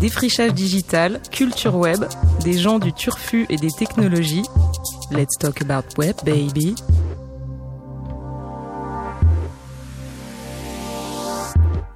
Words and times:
Défrichage 0.00 0.54
digital, 0.54 1.20
culture 1.30 1.76
web, 1.76 2.04
des 2.42 2.58
gens 2.58 2.78
du 2.78 2.92
turfu 2.92 3.44
et 3.50 3.56
des 3.56 3.70
technologies. 3.70 4.44
Let's 5.10 5.36
talk 5.38 5.60
about 5.60 5.84
web, 5.98 6.16
baby. 6.24 6.74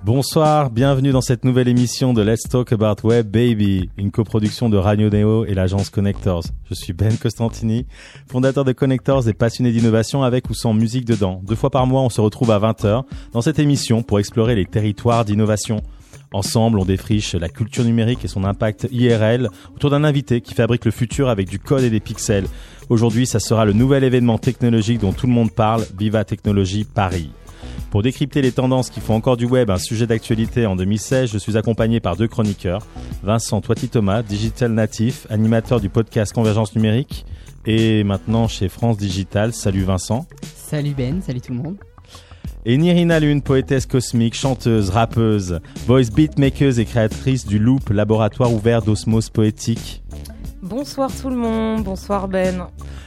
Bonsoir, 0.05 0.69
bienvenue 0.71 1.13
dans 1.13 1.23
cette 1.23 1.47
nouvelle 1.47 1.67
émission 1.67 2.13
de 2.13 2.21
Let's 2.21 2.43
Talk 2.43 2.75
About 2.75 3.09
Web 3.09 3.27
Baby, 3.31 3.89
une 3.97 4.11
coproduction 4.11 4.69
de 4.69 4.77
Radio 4.77 5.09
Neo 5.09 5.47
et 5.47 5.55
l'agence 5.55 5.89
Connectors. 5.89 6.43
Je 6.69 6.75
suis 6.75 6.93
Ben 6.93 7.17
Costantini, 7.17 7.87
fondateur 8.27 8.67
de 8.67 8.73
Connectors 8.73 9.27
et 9.29 9.33
passionné 9.33 9.73
d'innovation 9.73 10.23
avec 10.23 10.51
ou 10.51 10.55
sans 10.55 10.75
musique 10.75 11.07
dedans. 11.07 11.41
Deux 11.47 11.55
fois 11.55 11.71
par 11.71 11.87
mois, 11.87 12.03
on 12.03 12.11
se 12.11 12.21
retrouve 12.21 12.51
à 12.51 12.59
20h 12.59 13.05
dans 13.33 13.41
cette 13.41 13.59
émission 13.59 14.03
pour 14.03 14.19
explorer 14.19 14.55
les 14.55 14.67
territoires 14.67 15.25
d'innovation. 15.25 15.81
Ensemble, 16.35 16.81
on 16.81 16.85
défriche 16.85 17.35
la 17.35 17.49
culture 17.49 17.85
numérique 17.85 18.27
et 18.27 18.29
son 18.29 18.45
impact 18.45 18.87
IRL 18.93 19.49
autour 19.75 19.89
d'un 19.89 20.05
invité 20.05 20.43
qui 20.43 20.53
fabrique 20.53 20.85
le 20.85 20.91
futur 20.91 21.31
avec 21.31 21.49
du 21.49 21.59
code 21.59 21.83
et 21.83 21.89
des 21.89 22.01
pixels. 22.01 22.49
Aujourd'hui, 22.91 23.27
ça 23.27 23.41
sera 23.41 23.65
le 23.65 23.73
nouvel 23.73 24.05
événement 24.05 24.37
technologique 24.37 25.01
dont 25.01 25.15
tout 25.15 25.27
le 25.27 25.33
monde 25.33 25.51
parle, 25.51 25.87
Viva 25.99 26.27
Technologie 26.27 26.85
Paris. 26.85 27.31
Pour 27.91 28.03
décrypter 28.03 28.43
les 28.43 28.53
tendances 28.53 28.91
qui 28.91 29.01
font 29.01 29.15
encore 29.15 29.37
du 29.37 29.47
web 29.47 29.71
un 29.71 29.79
sujet 29.79 30.07
d'actualité 30.07 30.67
en 30.67 30.77
2016, 30.77 31.31
je 31.31 31.39
suis 31.39 31.57
accompagné 31.57 32.01
par 32.01 32.17
deux 32.17 32.29
chroniqueurs. 32.29 32.87
Vincent 33.23 33.61
Toiti 33.61 33.89
Thomas, 33.89 34.23
digital 34.23 34.73
natif, 34.73 35.27
animateur 35.31 35.81
du 35.81 35.89
podcast 35.89 36.33
Convergence 36.33 36.75
numérique 36.75 37.25
et 37.67 38.05
maintenant 38.05 38.49
chez 38.49 38.69
France 38.69 38.97
Digital. 38.97 39.53
Salut 39.53 39.85
Vincent. 39.85 40.27
Salut 40.43 40.95
Ben, 40.97 41.23
salut 41.23 41.41
tout 41.41 41.53
le 41.53 41.59
monde. 41.59 41.77
Et 42.67 42.79
Nirina 42.79 43.21
Lune, 43.21 43.43
poétesse 43.43 43.85
cosmique, 43.85 44.35
chanteuse, 44.35 44.89
rappeuse, 44.89 45.61
voice 45.87 46.11
beatmaker 46.11 46.79
et 46.79 46.87
créatrice 46.87 47.47
du 47.47 47.59
Loop, 47.59 47.91
laboratoire 47.91 48.53
ouvert 48.53 48.81
d'osmose 48.81 49.29
poétique. 49.29 50.03
Bonsoir 50.63 51.11
tout 51.15 51.29
le 51.29 51.37
monde, 51.37 51.85
bonsoir 51.85 52.27
Ben. 52.27 52.67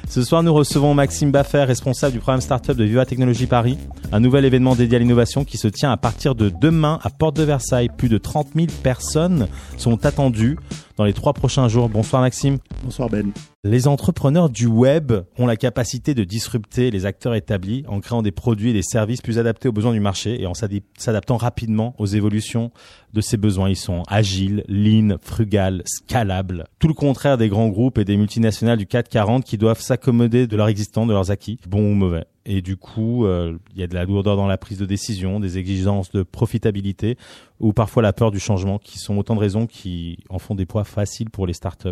Ce 0.10 0.24
soir, 0.24 0.42
nous 0.42 0.54
recevons 0.54 0.94
Maxime 0.94 1.32
Baffer, 1.32 1.64
responsable 1.64 2.14
du 2.14 2.20
programme 2.20 2.40
Startup 2.40 2.76
de 2.76 2.84
Viva 2.86 3.06
Technologie 3.06 3.46
Paris, 3.46 3.78
un 4.14 4.22
nouvel 4.22 4.46
événement 4.46 4.74
dédié 4.74 4.96
à 4.96 5.00
l'innovation 5.00 5.44
qui 5.44 5.58
se 5.58 5.68
tient 5.68 5.92
à 5.92 5.98
partir 5.98 6.34
de 6.34 6.50
demain 6.50 7.00
à 7.04 7.10
Porte 7.10 7.36
de 7.36 7.44
Versailles. 7.44 7.90
Plus 7.96 8.08
de 8.08 8.18
30 8.18 8.48
000 8.56 8.68
personnes 8.82 9.48
sont 9.78 10.06
attendues 10.06 10.58
dans 10.98 11.04
les 11.04 11.14
trois 11.14 11.34
prochains 11.34 11.68
jours. 11.68 11.90
Bonsoir 11.90 12.22
Maxime. 12.22 12.58
Bonsoir 12.84 13.10
Ben. 13.10 13.32
Les 13.64 13.88
entrepreneurs 13.88 14.50
du 14.50 14.66
web 14.66 15.14
ont 15.38 15.46
la 15.46 15.56
capacité 15.56 16.14
de 16.14 16.24
disrupter 16.24 16.90
les 16.90 17.06
acteurs 17.06 17.36
établis 17.36 17.84
en 17.88 18.00
créant 18.00 18.22
des 18.22 18.32
produits 18.32 18.72
et 18.72 18.74
des 18.74 18.82
services 18.82 19.22
plus 19.22 19.40
adaptés 19.40 19.68
aux 19.68 19.74
besoins 19.74 19.94
du 19.94 20.00
marché 20.00 20.42
et 20.42 20.48
en 20.48 20.54
s'adaptant 20.54 21.38
rapidement 21.38 21.94
aux 21.98 22.06
évolutions 22.06 22.72
de 23.14 23.22
ces 23.22 23.38
besoins. 23.38 23.70
Ils 23.70 23.76
sont 23.76 24.04
agiles, 24.08 24.64
lean, 24.68 25.18
frugal, 25.22 25.84
scalables. 25.86 26.66
Tout 26.80 26.88
le 26.88 26.94
contraire 26.94 27.38
des 27.38 27.50
grands 27.50 27.70
groupes 27.70 27.98
et 27.98 28.06
des 28.06 28.18
multinationales 28.18 28.78
du 28.78 28.88
440 28.88 29.44
qui 29.44 29.58
doivent 29.58 29.82
s'accommoder 29.98 30.46
de 30.46 30.56
leur 30.56 30.68
existant, 30.68 31.08
de 31.08 31.14
leurs 31.14 31.32
acquis, 31.32 31.60
bons 31.68 31.92
ou 31.92 31.96
mauvais. 31.96 32.26
Et 32.46 32.62
du 32.62 32.78
coup, 32.78 33.26
euh, 33.26 33.58
il 33.74 33.80
y 33.80 33.84
a 33.84 33.88
de 33.88 33.96
la 33.96 34.06
lourdeur 34.06 34.38
dans 34.38 34.48
la 34.48 34.58
prise 34.58 34.78
de 34.78 34.86
décision, 34.86 35.40
des 35.40 35.58
exigences 35.58 36.12
de 36.12 36.24
profitabilité 36.24 37.18
ou 37.60 37.74
parfois 37.74 38.04
la 38.04 38.14
peur 38.14 38.32
du 38.32 38.40
changement 38.40 38.78
qui 38.78 39.00
sont 39.00 39.18
autant 39.18 39.36
de 39.36 39.40
raisons 39.40 39.66
qui 39.66 40.20
en 40.30 40.40
font 40.40 40.56
des 40.56 40.66
poids 40.66 40.84
faciles 40.84 41.30
pour 41.30 41.48
les 41.48 41.54
startups. 41.54 41.90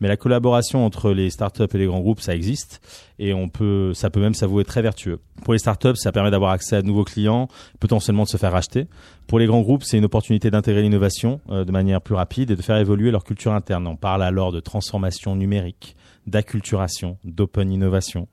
Mais 0.00 0.08
la 0.08 0.16
collaboration 0.16 0.84
entre 0.84 1.12
les 1.12 1.30
startups 1.30 1.62
et 1.72 1.78
les 1.78 1.86
grands 1.86 2.00
groupes, 2.00 2.20
ça 2.20 2.34
existe 2.34 2.80
et 3.18 3.32
on 3.32 3.48
peut, 3.48 3.94
ça 3.94 4.10
peut 4.10 4.20
même 4.20 4.34
s'avouer 4.34 4.64
très 4.64 4.82
vertueux. 4.82 5.20
Pour 5.44 5.52
les 5.52 5.58
startups, 5.58 5.96
ça 5.96 6.10
permet 6.10 6.30
d'avoir 6.30 6.50
accès 6.50 6.76
à 6.76 6.82
de 6.82 6.86
nouveaux 6.86 7.04
clients, 7.04 7.48
potentiellement 7.78 8.24
de 8.24 8.28
se 8.28 8.36
faire 8.36 8.52
racheter. 8.52 8.86
Pour 9.28 9.38
les 9.38 9.46
grands 9.46 9.60
groupes, 9.60 9.84
c'est 9.84 9.96
une 9.96 10.04
opportunité 10.04 10.50
d'intégrer 10.50 10.82
l'innovation 10.82 11.40
euh, 11.50 11.64
de 11.64 11.70
manière 11.70 12.00
plus 12.00 12.16
rapide 12.16 12.50
et 12.50 12.56
de 12.56 12.62
faire 12.62 12.76
évoluer 12.76 13.10
leur 13.10 13.24
culture 13.24 13.52
interne. 13.52 13.86
On 13.86 13.96
parle 13.96 14.22
alors 14.22 14.50
de 14.50 14.60
transformation 14.60 15.36
numérique, 15.36 15.96
d'acculturation, 16.26 17.18
d'open 17.24 17.70
innovation. 17.70 18.26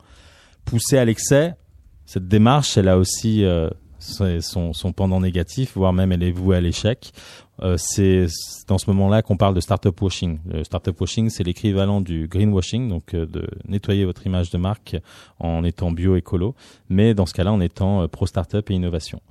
Poussée 0.65 0.97
à 0.97 1.05
l'excès, 1.05 1.53
cette 2.05 2.27
démarche, 2.27 2.75
elle 2.77 2.89
a 2.89 2.97
aussi 2.97 3.45
euh, 3.45 3.69
son, 3.99 4.93
pendant 4.95 5.21
négatif, 5.21 5.73
voire 5.75 5.93
même 5.93 6.11
elle 6.11 6.23
est 6.23 6.31
vouée 6.31 6.57
à 6.57 6.61
l'échec. 6.61 7.11
Euh, 7.63 7.75
c'est 7.77 8.27
dans 8.67 8.77
ce 8.77 8.89
moment-là 8.89 9.21
qu'on 9.21 9.37
parle 9.37 9.53
de 9.53 9.59
startup 9.59 9.99
washing. 10.01 10.39
Le 10.45 10.63
startup 10.63 10.99
washing, 10.99 11.29
c'est 11.29 11.43
l'équivalent 11.43 12.01
du 12.01 12.27
greenwashing, 12.27 12.89
donc 12.89 13.13
euh, 13.13 13.25
de 13.25 13.47
nettoyer 13.67 14.05
votre 14.05 14.25
image 14.25 14.49
de 14.49 14.57
marque 14.57 14.97
en 15.39 15.63
étant 15.63 15.91
bio-écolo, 15.91 16.55
mais 16.89 17.13
dans 17.13 17.25
ce 17.25 17.33
cas-là 17.33 17.51
en 17.51 17.61
étant 17.61 18.01
euh, 18.01 18.07
pro-startup 18.07 18.69
et 18.69 18.73
innovation. 18.73 19.21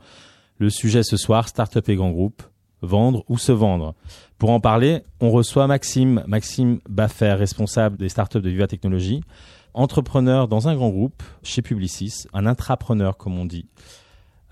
Le 0.59 0.71
sujet 0.71 1.03
ce 1.03 1.17
soir, 1.17 1.49
startup 1.49 1.89
et 1.89 1.97
grand 1.97 2.11
groupe, 2.11 2.43
vendre 2.83 3.25
ou 3.29 3.37
se 3.37 3.53
vendre. 3.53 3.95
Pour 4.39 4.51
en 4.51 4.61
parler, 4.61 5.03
on 5.21 5.31
reçoit 5.31 5.67
Maxime, 5.67 6.23
Maxime 6.27 6.81
Baffer, 6.89 7.33
responsable 7.33 7.97
des 7.97 8.09
startups 8.09 8.41
de 8.41 8.49
Viva 8.49 8.67
Technologies, 8.67 9.23
entrepreneur 9.75 10.49
dans 10.49 10.69
un 10.69 10.75
grand 10.75 10.91
groupe 10.91 11.23
chez 11.43 11.63
Publicis, 11.63 12.25
un 12.33 12.47
intrapreneur 12.47 13.17
comme 13.17 13.39
on 13.39 13.45
dit. 13.45 13.67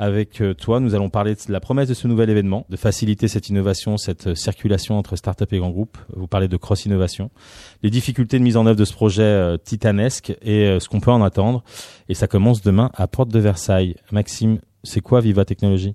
Avec 0.01 0.41
euh, 0.41 0.55
toi, 0.55 0.79
nous 0.79 0.95
allons 0.95 1.11
parler 1.11 1.35
de 1.35 1.53
la 1.53 1.59
promesse 1.59 1.89
de 1.89 1.95
ce 1.95 2.07
nouvel 2.07 2.31
événement, 2.31 2.67
de 2.71 2.77
faciliter 2.77 3.27
cette 3.27 3.49
innovation, 3.49 3.97
cette 3.97 4.29
euh, 4.29 4.35
circulation 4.37 4.97
entre 4.97 5.17
start-up 5.17 5.53
et 5.53 5.59
grands 5.59 5.71
groupes. 5.71 5.99
Vous 6.15 6.29
parlez 6.29 6.47
de 6.47 6.57
cross-innovation, 6.57 7.31
les 7.83 7.91
difficultés 7.91 8.39
de 8.39 8.45
mise 8.45 8.57
en 8.57 8.65
œuvre 8.67 8.77
de 8.77 8.85
ce 8.85 8.93
projet 8.93 9.23
euh, 9.23 9.57
titanesque 9.57 10.37
et 10.41 10.79
ce 10.79 10.89
qu'on 10.89 11.01
peut 11.01 11.11
en 11.11 11.23
attendre. 11.23 11.65
Et 12.09 12.15
ça 12.15 12.29
commence 12.29 12.63
demain 12.63 12.91
à 12.95 13.09
Porte 13.09 13.31
de 13.31 13.41
Versailles. 13.41 13.97
Maxime, 14.13 14.59
c'est 14.85 15.01
quoi 15.01 15.21
Viva 15.21 15.45
Technologie 15.45 15.95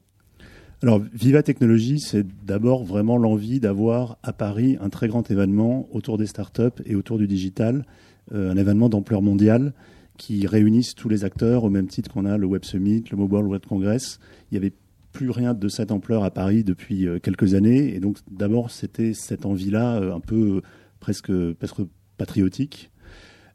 alors, 0.82 1.00
Viva 1.14 1.42
Technologie, 1.44 2.02
c'est 2.02 2.26
d'abord 2.46 2.84
vraiment 2.84 3.16
l'envie 3.16 3.62
d'avoir 3.62 4.18
à 4.22 4.34
Paris 4.34 4.78
un 4.82 4.90
très 4.90 5.08
grand 5.08 5.32
événement 5.32 5.88
autour 5.94 6.18
des 6.18 6.26
startups 6.26 6.84
et 6.86 6.96
autour 6.96 7.18
du 7.18 7.26
digital, 7.26 7.86
un 8.34 8.58
événement 8.58 8.90
d'ampleur 8.90 9.22
mondiale 9.22 9.72
qui 10.18 10.48
réunissent 10.48 10.96
tous 10.96 11.10
les 11.10 11.24
acteurs 11.24 11.64
au 11.64 11.70
même 11.70 11.88
titre 11.88 12.12
qu'on 12.12 12.26
a 12.26 12.38
le 12.38 12.46
Web 12.46 12.64
Summit, 12.64 13.04
le 13.12 13.18
Mobile 13.18 13.46
World 13.46 13.66
Congress. 13.66 14.20
Il 14.52 14.54
n'y 14.54 14.66
avait 14.66 14.74
plus 15.14 15.30
rien 15.30 15.54
de 15.54 15.68
cette 15.70 15.92
ampleur 15.92 16.26
à 16.26 16.32
Paris 16.32 16.64
depuis 16.64 17.08
euh, 17.08 17.20
quelques 17.20 17.54
années. 17.54 17.96
Et 17.96 18.00
donc, 18.00 18.18
d'abord, 18.30 18.72
c'était 18.72 19.14
cette 19.14 19.46
envie-là, 19.46 20.02
euh, 20.02 20.14
un 20.14 20.20
peu 20.20 20.62
presque, 21.00 21.32
presque 21.54 21.82
patriotique. 22.18 22.92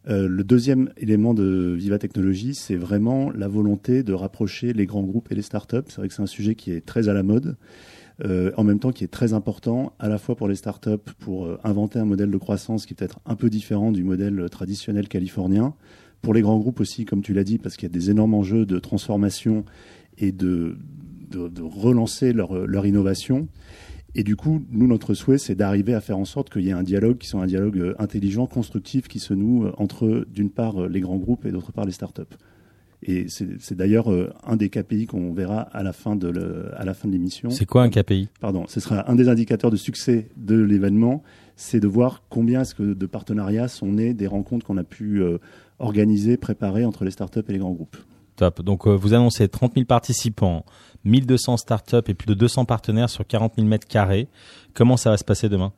Euh, 0.09 0.27
le 0.29 0.45
deuxième 0.45 0.91
élément 0.97 1.35
de 1.35 1.75
Viva 1.77 1.99
Technologie, 1.99 2.55
c'est 2.55 2.77
vraiment 2.77 3.31
la 3.31 3.49
volonté 3.49 4.03
de 4.03 4.13
rapprocher 4.15 4.73
les 4.73 4.87
grands 4.87 5.03
groupes 5.03 5.31
et 5.31 5.35
les 5.35 5.43
startups. 5.43 5.83
C'est 5.89 5.97
vrai 5.97 6.09
que 6.09 6.15
c'est 6.15 6.23
un 6.23 6.27
sujet 6.27 6.55
qui 6.55 6.71
est 6.71 6.87
très 6.87 7.09
à 7.09 7.13
la 7.13 7.23
mode, 7.23 7.57
en 8.57 8.65
même 8.65 8.81
temps 8.81 8.91
qui 8.91 9.05
est 9.05 9.13
très 9.13 9.33
important 9.33 9.93
à 10.01 10.09
la 10.09 10.19
fois 10.19 10.35
pour 10.35 10.49
les 10.49 10.57
startups 10.57 11.13
pour 11.21 11.57
inventer 11.63 12.01
un 12.01 12.05
modèle 12.05 12.33
de 12.33 12.37
croissance 12.37 12.85
qui 12.85 12.95
peut-être 12.95 13.21
un 13.27 13.37
peu 13.37 13.49
différent 13.49 13.93
du 13.93 14.03
modèle 14.03 14.49
traditionnel 14.51 15.07
californien, 15.07 15.75
pour 16.23 16.35
les 16.35 16.43
grands 16.43 16.59
groupes 16.59 16.81
aussi, 16.81 17.05
comme 17.05 17.23
tu 17.23 17.33
l'as 17.33 17.45
dit, 17.45 17.59
parce 17.59 17.77
qu'il 17.77 17.89
y 17.89 17.93
a 17.93 17.95
des 17.95 18.11
énormes 18.11 18.35
enjeux 18.35 18.67
de 18.67 18.79
transformation 18.79 19.65
et 20.19 20.33
de, 20.33 20.77
de, 21.31 21.63
relancer 21.63 22.33
leur, 22.33 22.67
leur, 22.67 22.87
innovation. 22.87 23.49
Et 24.15 24.25
du 24.25 24.37
coup, 24.37 24.65
nous, 24.71 24.87
notre 24.87 25.15
souhait, 25.15 25.39
c'est 25.39 25.55
d'arriver 25.55 25.95
à 25.95 26.01
faire 26.01 26.19
en 26.19 26.25
sorte 26.25 26.51
qu'il 26.51 26.63
y 26.63 26.71
ait 26.71 26.73
un 26.73 26.83
dialogue 26.83 27.19
qui 27.19 27.29
soit 27.29 27.43
un 27.43 27.47
dialogue 27.47 27.79
euh, 27.79 27.95
intelligent, 27.99 28.47
constructif, 28.47 29.07
qui 29.07 29.19
se 29.19 29.35
noue 29.35 29.67
euh, 29.67 29.73
entre, 29.77 30.27
d'une 30.33 30.51
part, 30.51 30.83
euh, 30.83 30.89
les 30.89 31.01
grands 31.01 31.19
groupes 31.19 31.45
et 31.47 31.53
d'autre 31.53 31.73
part, 31.73 31.85
les 31.85 31.93
startups. 31.93 32.23
Et 33.01 33.27
c'est 33.29 33.77
d'ailleurs 33.77 34.09
un 34.45 34.57
des 34.57 34.71
KPI 34.71 35.07
qu'on 35.07 35.33
verra 35.33 35.61
à 35.61 35.85
la 35.85 35.93
fin 35.93 36.17
de 36.17 36.29
l'émission. 37.09 37.49
C'est 37.49 37.65
quoi 37.65 37.85
un 37.85 37.91
KPI 37.91 38.29
Pardon, 38.41 38.65
ce 38.67 38.81
sera 38.81 39.09
un 39.09 39.15
des 39.15 39.29
indicateurs 39.29 39.71
de 39.71 39.77
succès 39.77 40.31
de 40.37 40.57
l'événement, 40.57 41.23
c'est 41.61 41.81
de 41.81 41.89
voir 41.89 42.23
combien 42.31 42.63
est-ce 42.63 42.75
que 42.75 42.95
de 42.95 43.07
partenariats 43.07 43.69
sont 43.69 43.93
nés 43.93 44.15
des 44.15 44.27
rencontres 44.27 44.65
qu'on 44.65 44.79
a 44.79 44.85
pu 44.85 45.23
organisé, 45.79 46.37
préparé 46.37 46.85
entre 46.85 47.05
les 47.05 47.11
startups 47.11 47.43
et 47.49 47.53
les 47.53 47.59
grands 47.59 47.73
groupes. 47.73 47.97
Top. 48.37 48.63
Donc 48.63 48.87
euh, 48.87 48.95
vous 48.95 49.15
annoncez 49.15 49.49
30 49.49 49.75
000 49.75 49.87
participants, 49.87 50.65
1200 51.05 51.57
startups 51.57 51.97
et 52.07 52.15
plus 52.15 52.27
de 52.27 52.35
200 52.35 52.65
partenaires 52.67 53.11
sur 53.11 53.27
40 53.27 53.55
000 53.57 53.67
mètres 53.67 53.89
carrés. 53.89 54.29
Comment 54.75 54.97
ça 54.97 55.11
va 55.11 55.17
se 55.17 55.25
passer 55.25 55.49
demain? 55.49 55.73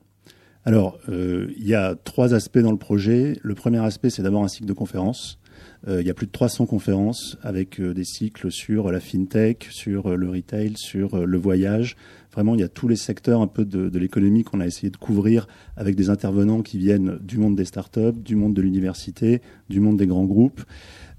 Alors, 0.67 0.99
euh, 1.09 1.51
il 1.57 1.67
y 1.67 1.75
a 1.75 1.95
trois 1.95 2.35
aspects 2.35 2.59
dans 2.59 2.71
le 2.71 2.77
projet. 2.77 3.39
Le 3.43 3.55
premier 3.55 3.79
aspect, 3.79 4.11
c'est 4.11 4.23
d'abord 4.23 4.45
un 4.45 4.49
cycle 4.49 4.69
de 4.69 4.75
conférences. 4.75 5.40
Euh, 5.89 6.01
il 6.01 6.07
y 6.07 6.11
a 6.11 6.15
plus 6.15 6.27
de 6.27 6.33
300 6.33 6.67
conférences 6.67 7.39
avec 7.43 7.81
des 7.81 8.05
cycles 8.05 8.51
sur 8.51 8.93
la 8.93 9.01
fintech, 9.01 9.69
sur 9.71 10.17
le 10.17 10.29
retail, 10.29 10.75
sur 10.77 11.27
le 11.27 11.39
voyage, 11.39 11.97
Vraiment, 12.33 12.55
il 12.55 12.61
y 12.61 12.65
a 12.65 12.69
tous 12.69 12.87
les 12.87 12.97
secteurs 12.97 13.41
un 13.41 13.49
peu 13.49 13.65
de, 13.65 13.99
l'économie 13.99 14.45
qu'on 14.45 14.61
a 14.61 14.67
essayé 14.67 14.91
de 14.91 14.97
couvrir 14.97 15.49
avec 15.77 15.97
des 15.97 16.11
intervenants 16.11 16.63
qui 16.63 16.79
viennent 16.79 17.19
du 17.21 17.39
monde 17.39 17.57
des 17.57 17.65
startups, 17.65 18.13
du 18.25 18.37
monde 18.37 18.55
de 18.55 18.63
l'université, 18.63 19.43
du 19.69 19.81
monde 19.81 19.97
des 19.97 20.07
grands 20.07 20.27
groupes. 20.27 20.63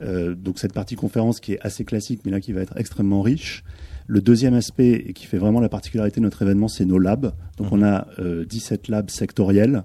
Euh, 0.02 0.36
donc 0.36 0.58
cette 0.58 0.74
partie 0.74 0.96
conférence 0.96 1.42
qui 1.42 1.54
est 1.54 1.60
assez 1.62 1.84
classique, 1.84 2.22
mais 2.26 2.32
là 2.32 2.40
qui 2.40 2.54
va 2.54 2.62
être 2.62 2.78
extrêmement 2.78 3.22
riche. 3.22 3.64
Le 4.08 4.22
deuxième 4.22 4.54
aspect, 4.54 4.92
et 5.08 5.14
qui 5.14 5.26
fait 5.26 5.38
vraiment 5.38 5.60
la 5.60 5.70
particularité 5.70 6.22
de 6.22 6.26
notre 6.26 6.42
événement, 6.42 6.70
c'est 6.70 6.86
nos 6.86 6.98
labs. 6.98 7.34
Donc 7.58 7.72
mhm. 7.72 7.80
on 7.80 7.84
a 7.84 8.08
17 8.46 8.90
euh, 8.90 8.92
labs 8.92 9.10
sectoriels. 9.10 9.84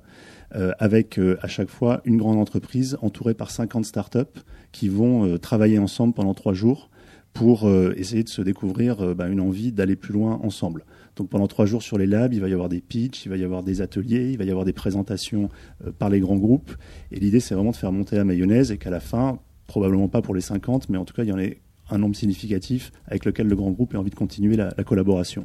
Euh, 0.55 0.73
avec 0.79 1.19
à 1.43 1.49
chaque 1.49 1.69
fois 1.69 2.01
une 2.05 2.17
grande 2.17 2.39
entreprise 2.39 2.97
entourée 3.03 3.35
par 3.35 3.51
50 3.51 3.85
startups 3.85 4.21
qui 4.73 4.89
vont 4.89 5.39
travailler 5.39 5.79
ensemble 5.79 6.15
pendant 6.15 6.35
trois 6.35 6.53
jours 6.53 6.91
pour 7.33 7.71
essayer 7.97 8.23
de 8.23 8.31
se 8.31 8.41
découvrir 8.41 9.15
bah, 9.15 9.29
une 9.29 9.41
envie 9.41 9.71
d'aller 9.71 9.97
plus 9.97 10.15
loin 10.15 10.41
ensemble. 10.43 10.87
Donc 11.17 11.29
pendant 11.29 11.47
trois 11.47 11.67
jours 11.67 11.83
sur 11.83 11.99
les 11.99 12.07
labs, 12.07 12.33
il 12.33 12.41
va 12.41 12.49
y 12.49 12.53
avoir 12.55 12.71
des 12.71 12.81
pitchs, 12.81 13.27
il 13.27 13.29
va 13.29 13.37
y 13.37 13.45
avoir 13.45 13.63
des 13.63 13.83
ateliers, 13.83 14.31
il 14.31 14.39
va 14.39 14.45
y 14.45 14.51
avoir 14.51 14.65
des 14.65 14.73
présentations 14.73 15.51
par 15.99 16.09
les 16.09 16.21
grands 16.21 16.37
groupes. 16.37 16.75
Et 17.13 17.21
l'idée, 17.21 17.41
c'est 17.41 17.55
vraiment 17.55 17.73
de 17.73 17.77
faire 17.77 17.93
monter 17.93 18.17
la 18.17 18.25
mayonnaise 18.25 18.71
et 18.71 18.79
qu'à 18.79 18.91
la 18.91 19.01
fin, 19.01 19.39
probablement 19.67 20.09
pas 20.09 20.23
pour 20.23 20.35
les 20.35 20.41
50, 20.41 20.89
mais 20.89 20.97
en 20.97 21.05
tout 21.05 21.13
cas, 21.13 21.25
il 21.25 21.29
y 21.29 21.33
en 21.33 21.39
ait 21.39 21.61
un 21.91 21.99
nombre 21.99 22.17
significatif 22.17 22.93
avec 23.07 23.25
lequel 23.25 23.47
le 23.47 23.57
grand 23.57 23.71
groupe 23.71 23.95
a 23.95 23.99
envie 23.99 24.11
de 24.11 24.17
continuer 24.17 24.57
la, 24.57 24.73
collaboration. 24.85 25.45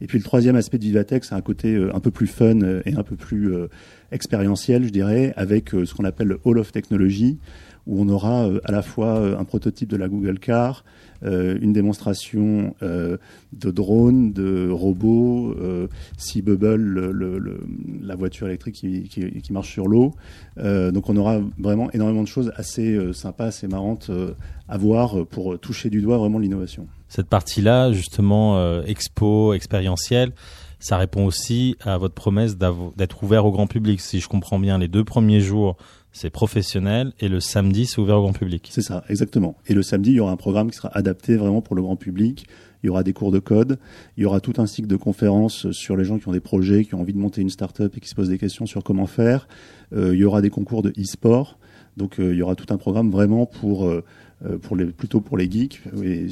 Et 0.00 0.06
puis 0.06 0.18
le 0.18 0.24
troisième 0.24 0.56
aspect 0.56 0.78
de 0.78 0.84
Vivatech, 0.84 1.24
c'est 1.24 1.34
un 1.34 1.40
côté 1.40 1.74
euh, 1.74 1.94
un 1.94 2.00
peu 2.00 2.10
plus 2.10 2.26
fun 2.26 2.60
euh, 2.60 2.82
et 2.84 2.94
un 2.94 3.02
peu 3.02 3.16
plus 3.16 3.54
euh, 4.12 4.14
expérientiel, 4.14 4.84
je 4.84 4.90
dirais, 4.90 5.32
avec 5.36 5.70
ce 5.70 5.92
qu'on 5.94 6.04
appelle 6.04 6.28
le 6.28 6.40
Hall 6.44 6.58
of 6.58 6.72
Technology, 6.72 7.38
où 7.86 8.02
on 8.02 8.08
aura 8.08 8.48
à 8.64 8.72
la 8.72 8.82
fois 8.82 9.38
un 9.38 9.44
prototype 9.44 9.88
de 9.88 9.96
la 9.96 10.08
Google 10.08 10.38
Car, 10.38 10.84
euh, 11.24 11.58
une 11.60 11.72
démonstration 11.72 12.76
euh, 12.82 13.16
de 13.52 13.72
drones, 13.72 14.32
de 14.32 14.70
robots, 14.70 15.52
euh, 15.60 15.88
Sea 16.16 16.42
Bubble, 16.42 16.76
le, 16.76 17.60
la 18.02 18.14
voiture 18.14 18.46
électrique 18.46 18.76
qui, 18.76 19.08
qui, 19.08 19.52
marche 19.52 19.72
sur 19.72 19.88
l'eau. 19.88 20.14
donc 20.56 21.08
on 21.08 21.16
aura 21.16 21.40
vraiment 21.58 21.90
énormément 21.92 22.22
de 22.22 22.28
choses 22.28 22.52
assez 22.56 22.98
sympas, 23.12 23.46
assez 23.46 23.66
marrantes 23.66 24.10
à 24.68 24.78
voir 24.78 25.26
pour 25.26 25.58
toucher 25.58 25.90
du 25.90 26.02
doigt 26.02 26.18
vraiment 26.18 26.38
l'innovation. 26.38 26.86
Cette 27.08 27.28
partie-là, 27.28 27.92
justement, 27.92 28.82
expo, 28.82 29.54
expérientielle, 29.54 30.32
ça 30.80 30.96
répond 30.96 31.24
aussi 31.24 31.76
à 31.80 31.98
votre 31.98 32.14
promesse 32.14 32.56
d'être 32.56 33.22
ouvert 33.22 33.44
au 33.44 33.50
grand 33.50 33.66
public. 33.66 34.00
Si 34.00 34.20
je 34.20 34.28
comprends 34.28 34.58
bien, 34.58 34.78
les 34.78 34.88
deux 34.88 35.04
premiers 35.04 35.40
jours, 35.40 35.76
c'est 36.12 36.30
professionnel 36.30 37.12
et 37.20 37.28
le 37.28 37.40
samedi, 37.40 37.86
c'est 37.86 38.00
ouvert 38.00 38.18
au 38.18 38.22
grand 38.22 38.32
public. 38.32 38.68
C'est 38.70 38.82
ça, 38.82 39.04
exactement. 39.08 39.56
Et 39.66 39.74
le 39.74 39.82
samedi, 39.82 40.10
il 40.10 40.16
y 40.16 40.20
aura 40.20 40.32
un 40.32 40.36
programme 40.36 40.70
qui 40.70 40.76
sera 40.76 40.90
adapté 40.96 41.36
vraiment 41.36 41.62
pour 41.62 41.76
le 41.76 41.82
grand 41.82 41.96
public. 41.96 42.46
Il 42.82 42.86
y 42.86 42.90
aura 42.90 43.02
des 43.02 43.12
cours 43.12 43.32
de 43.32 43.40
code, 43.40 43.78
il 44.16 44.22
y 44.22 44.26
aura 44.26 44.40
tout 44.40 44.54
un 44.58 44.66
cycle 44.66 44.86
de 44.86 44.96
conférences 44.96 45.70
sur 45.72 45.96
les 45.96 46.04
gens 46.04 46.18
qui 46.18 46.28
ont 46.28 46.32
des 46.32 46.40
projets, 46.40 46.84
qui 46.84 46.94
ont 46.94 47.00
envie 47.00 47.12
de 47.12 47.18
monter 47.18 47.40
une 47.40 47.50
start-up 47.50 47.96
et 47.96 48.00
qui 48.00 48.08
se 48.08 48.14
posent 48.14 48.28
des 48.28 48.38
questions 48.38 48.66
sur 48.66 48.84
comment 48.84 49.06
faire. 49.06 49.48
Euh, 49.92 50.14
il 50.14 50.20
y 50.20 50.24
aura 50.24 50.42
des 50.42 50.50
concours 50.50 50.82
de 50.82 50.90
e-sport. 50.90 51.58
Donc 51.96 52.20
euh, 52.20 52.32
il 52.32 52.38
y 52.38 52.42
aura 52.42 52.54
tout 52.54 52.72
un 52.72 52.76
programme 52.76 53.10
vraiment 53.10 53.46
pour, 53.46 53.86
euh, 53.86 54.04
pour 54.62 54.76
les, 54.76 54.86
plutôt 54.86 55.20
pour 55.20 55.36
les 55.36 55.50
geeks, 55.50 55.82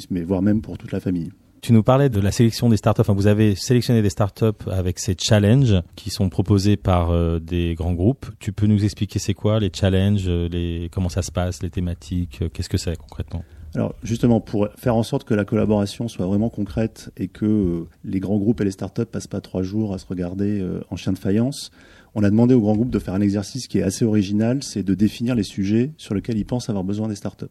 mais 0.09 0.23
voire 0.23 0.41
même 0.41 0.61
pour 0.61 0.77
toute 0.77 0.93
la 0.93 1.01
famille. 1.01 1.31
Tu 1.61 1.73
nous 1.73 1.83
parlais 1.83 2.09
de 2.09 2.19
la 2.19 2.31
sélection 2.31 2.69
des 2.69 2.77
startups. 2.77 3.01
Enfin, 3.01 3.13
vous 3.13 3.27
avez 3.27 3.55
sélectionné 3.55 4.01
des 4.01 4.09
startups 4.09 4.69
avec 4.71 4.99
ces 4.99 5.15
challenges 5.19 5.81
qui 5.95 6.09
sont 6.09 6.29
proposés 6.29 6.77
par 6.77 7.11
euh, 7.11 7.39
des 7.39 7.73
grands 7.75 7.93
groupes. 7.93 8.27
Tu 8.39 8.51
peux 8.51 8.67
nous 8.67 8.83
expliquer 8.83 9.19
c'est 9.19 9.33
quoi 9.33 9.59
les 9.59 9.71
challenges, 9.73 10.25
euh, 10.27 10.47
les, 10.49 10.89
comment 10.91 11.09
ça 11.09 11.21
se 11.21 11.31
passe, 11.31 11.63
les 11.63 11.69
thématiques, 11.69 12.39
euh, 12.41 12.49
qu'est-ce 12.49 12.69
que 12.69 12.77
c'est 12.77 12.97
concrètement? 12.97 13.43
Alors 13.75 13.95
justement, 14.01 14.39
pour 14.39 14.69
faire 14.77 14.95
en 14.95 15.03
sorte 15.03 15.23
que 15.23 15.33
la 15.33 15.45
collaboration 15.45 16.07
soit 16.07 16.25
vraiment 16.25 16.49
concrète 16.49 17.11
et 17.17 17.27
que 17.27 17.85
les 18.05 18.19
grands 18.19 18.37
groupes 18.37 18.61
et 18.61 18.63
les 18.63 18.71
startups 18.71 19.05
passent 19.05 19.27
pas 19.27 19.41
trois 19.41 19.61
jours 19.61 19.93
à 19.93 19.97
se 19.97 20.05
regarder 20.05 20.65
en 20.89 20.95
chien 20.95 21.11
de 21.11 21.17
faïence, 21.17 21.69
on 22.15 22.23
a 22.23 22.29
demandé 22.29 22.55
aux 22.55 22.61
grands 22.61 22.75
groupes 22.75 22.89
de 22.89 22.97
faire 22.97 23.13
un 23.13 23.21
exercice 23.21 23.67
qui 23.67 23.79
est 23.79 23.83
assez 23.83 24.05
original, 24.05 24.63
c'est 24.63 24.83
de 24.83 24.95
définir 24.95 25.35
les 25.35 25.43
sujets 25.43 25.91
sur 25.97 26.15
lesquels 26.15 26.37
ils 26.37 26.45
pensent 26.45 26.69
avoir 26.69 26.83
besoin 26.83 27.07
des 27.07 27.15
startups. 27.15 27.45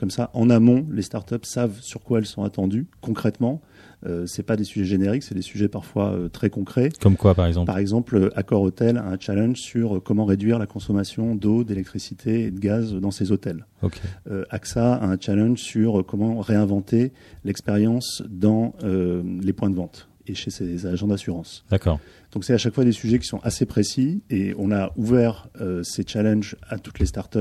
Comme 0.00 0.10
ça, 0.10 0.30
en 0.32 0.48
amont, 0.48 0.86
les 0.90 1.02
startups 1.02 1.36
savent 1.42 1.78
sur 1.82 2.00
quoi 2.00 2.20
elles 2.20 2.26
sont 2.26 2.42
attendues 2.42 2.86
concrètement. 3.02 3.60
Euh, 4.06 4.24
c'est 4.26 4.42
pas 4.42 4.56
des 4.56 4.64
sujets 4.64 4.86
génériques, 4.86 5.22
c'est 5.22 5.34
des 5.34 5.42
sujets 5.42 5.68
parfois 5.68 6.12
euh, 6.14 6.30
très 6.30 6.48
concrets. 6.48 6.88
Comme 7.02 7.18
quoi, 7.18 7.34
par 7.34 7.44
exemple 7.44 7.66
Par 7.66 7.76
exemple, 7.76 8.16
euh, 8.16 8.30
Accor 8.34 8.62
Hotel 8.62 8.96
a 8.96 9.04
un 9.04 9.18
challenge 9.20 9.58
sur 9.58 9.98
euh, 9.98 10.00
comment 10.00 10.24
réduire 10.24 10.58
la 10.58 10.66
consommation 10.66 11.34
d'eau, 11.34 11.64
d'électricité 11.64 12.44
et 12.44 12.50
de 12.50 12.58
gaz 12.58 12.94
dans 12.94 13.10
ses 13.10 13.30
hôtels. 13.30 13.66
Okay. 13.82 14.00
AXA 14.48 14.94
a 14.94 15.06
un 15.06 15.18
challenge 15.20 15.58
sur 15.58 16.02
comment 16.06 16.40
réinventer 16.40 17.12
l'expérience 17.44 18.22
dans 18.26 18.72
les 18.82 19.52
points 19.52 19.70
de 19.70 19.74
vente 19.74 20.08
et 20.26 20.34
chez 20.34 20.50
ses 20.50 20.86
agents 20.86 21.06
d'assurance. 21.08 21.64
D'accord. 21.70 21.98
Donc 22.32 22.44
c'est 22.44 22.52
à 22.52 22.58
chaque 22.58 22.74
fois 22.74 22.84
des 22.84 22.92
sujets 22.92 23.18
qui 23.18 23.26
sont 23.26 23.40
assez 23.42 23.64
précis 23.64 24.22
et 24.28 24.54
on 24.58 24.70
a 24.70 24.92
ouvert 24.96 25.48
ces 25.82 26.04
challenges 26.06 26.56
à 26.68 26.78
toutes 26.78 26.98
les 26.98 27.06
startups 27.06 27.38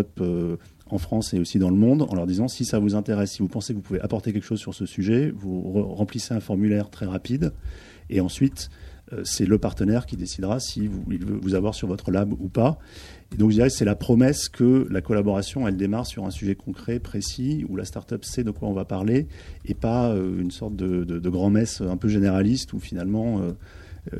en 0.90 0.98
France 0.98 1.34
et 1.34 1.40
aussi 1.40 1.60
dans 1.60 1.70
le 1.70 1.76
monde 1.76 2.04
en 2.10 2.16
leur 2.16 2.26
disant 2.26 2.48
si 2.48 2.66
ça 2.66 2.80
vous 2.80 2.96
intéresse, 2.96 3.32
si 3.32 3.42
vous 3.42 3.48
pensez 3.48 3.74
que 3.74 3.78
vous 3.78 3.84
pouvez 3.84 4.02
apporter 4.02 4.34
quelque 4.34 4.46
chose 4.46 4.60
sur 4.60 4.74
ce 4.74 4.86
sujet, 4.86 5.32
vous 5.36 5.62
remplissez 5.94 6.34
un 6.34 6.40
formulaire 6.40 6.90
très 6.90 7.06
rapide 7.06 7.54
et 8.10 8.22
ensuite 8.22 8.70
euh, 9.14 9.22
c'est 9.24 9.46
le 9.46 9.58
partenaire 9.58 10.06
qui 10.06 10.18
décidera 10.18 10.60
si 10.60 10.88
vous, 10.88 11.04
il 11.10 11.26
veut 11.26 11.40
vous 11.42 11.56
avoir 11.56 11.74
sur 11.74 11.88
votre 11.88 12.12
lab 12.12 12.34
ou 12.34 12.48
pas. 12.48 12.80
Et 13.34 13.38
donc 13.38 13.52
je 13.52 13.56
dirais 13.56 13.70
c'est 13.70 13.86
la 13.86 13.96
promesse 13.96 14.50
que 14.50 14.88
la 14.90 15.02
collaboration 15.02 15.68
elle 15.68 15.78
démarre 15.78 16.06
sur 16.06 16.26
un 16.26 16.32
sujet 16.32 16.56
concret, 16.56 17.00
précis, 17.00 17.66
où 17.70 17.76
la 17.76 17.86
startup 17.86 18.24
sait 18.26 18.44
de 18.44 18.52
quoi 18.52 18.68
on 18.68 18.74
va 18.74 18.86
parler 18.86 19.28
et 19.66 19.74
pas 19.74 20.10
euh, 20.10 20.40
une 20.40 20.52
sorte 20.52 20.76
de, 20.76 21.30
grand-messe 21.30 21.82
un 21.82 21.98
peu 21.98 22.08
généraliste 22.08 22.74
où 22.74 22.80
finalement 22.80 23.42
euh, 23.42 23.52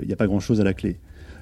il 0.02 0.08
n'y 0.08 0.14
a 0.14 0.18
pas 0.18 0.28
grand-chose 0.28 0.62
à 0.62 0.64
la 0.64 0.74
clé. 0.74 1.00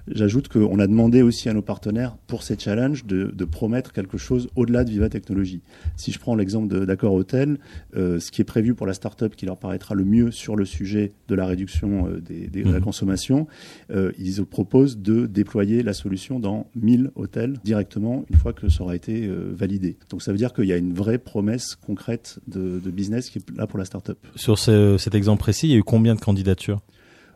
J'ajoute 0.09 0.47
qu'on 0.47 0.79
a 0.79 0.87
demandé 0.87 1.21
aussi 1.21 1.49
à 1.49 1.53
nos 1.53 1.61
partenaires 1.61 2.17
pour 2.27 2.43
ces 2.43 2.57
challenges 2.57 3.05
de, 3.05 3.31
de 3.33 3.45
promettre 3.45 3.91
quelque 3.91 4.17
chose 4.17 4.49
au-delà 4.55 4.83
de 4.83 4.89
Viva 4.89 5.09
Technologie. 5.09 5.61
Si 5.95 6.11
je 6.11 6.19
prends 6.19 6.35
l'exemple 6.35 6.85
d'Accord 6.85 7.13
Hôtel, 7.13 7.59
euh, 7.95 8.19
ce 8.19 8.31
qui 8.31 8.41
est 8.41 8.45
prévu 8.45 8.73
pour 8.73 8.87
la 8.87 8.93
start-up 8.93 9.35
qui 9.35 9.45
leur 9.45 9.57
paraîtra 9.57 9.95
le 9.95 10.05
mieux 10.05 10.31
sur 10.31 10.55
le 10.55 10.65
sujet 10.65 11.13
de 11.27 11.35
la 11.35 11.45
réduction 11.45 12.07
euh, 12.07 12.21
des, 12.21 12.47
des, 12.47 12.63
de 12.63 12.71
la 12.71 12.79
mmh. 12.79 12.83
consommation, 12.83 13.47
euh, 13.91 14.11
ils 14.17 14.43
proposent 14.45 14.97
de 14.97 15.25
déployer 15.25 15.83
la 15.83 15.93
solution 15.93 16.39
dans 16.39 16.69
1000 16.75 17.11
hôtels 17.15 17.59
directement 17.63 18.25
une 18.29 18.37
fois 18.37 18.53
que 18.53 18.69
ça 18.69 18.83
aura 18.83 18.95
été 18.95 19.27
validé. 19.27 19.97
Donc 20.09 20.21
ça 20.21 20.31
veut 20.31 20.37
dire 20.37 20.53
qu'il 20.53 20.65
y 20.65 20.73
a 20.73 20.77
une 20.77 20.93
vraie 20.93 21.17
promesse 21.17 21.75
concrète 21.75 22.39
de, 22.47 22.79
de 22.79 22.91
business 22.91 23.29
qui 23.29 23.39
est 23.39 23.57
là 23.57 23.67
pour 23.67 23.79
la 23.79 23.85
start-up. 23.85 24.17
Sur 24.35 24.57
ce, 24.57 24.97
cet 24.97 25.15
exemple 25.15 25.39
précis, 25.39 25.67
il 25.67 25.71
y 25.71 25.75
a 25.75 25.77
eu 25.77 25.83
combien 25.83 26.15
de 26.15 26.19
candidatures? 26.19 26.81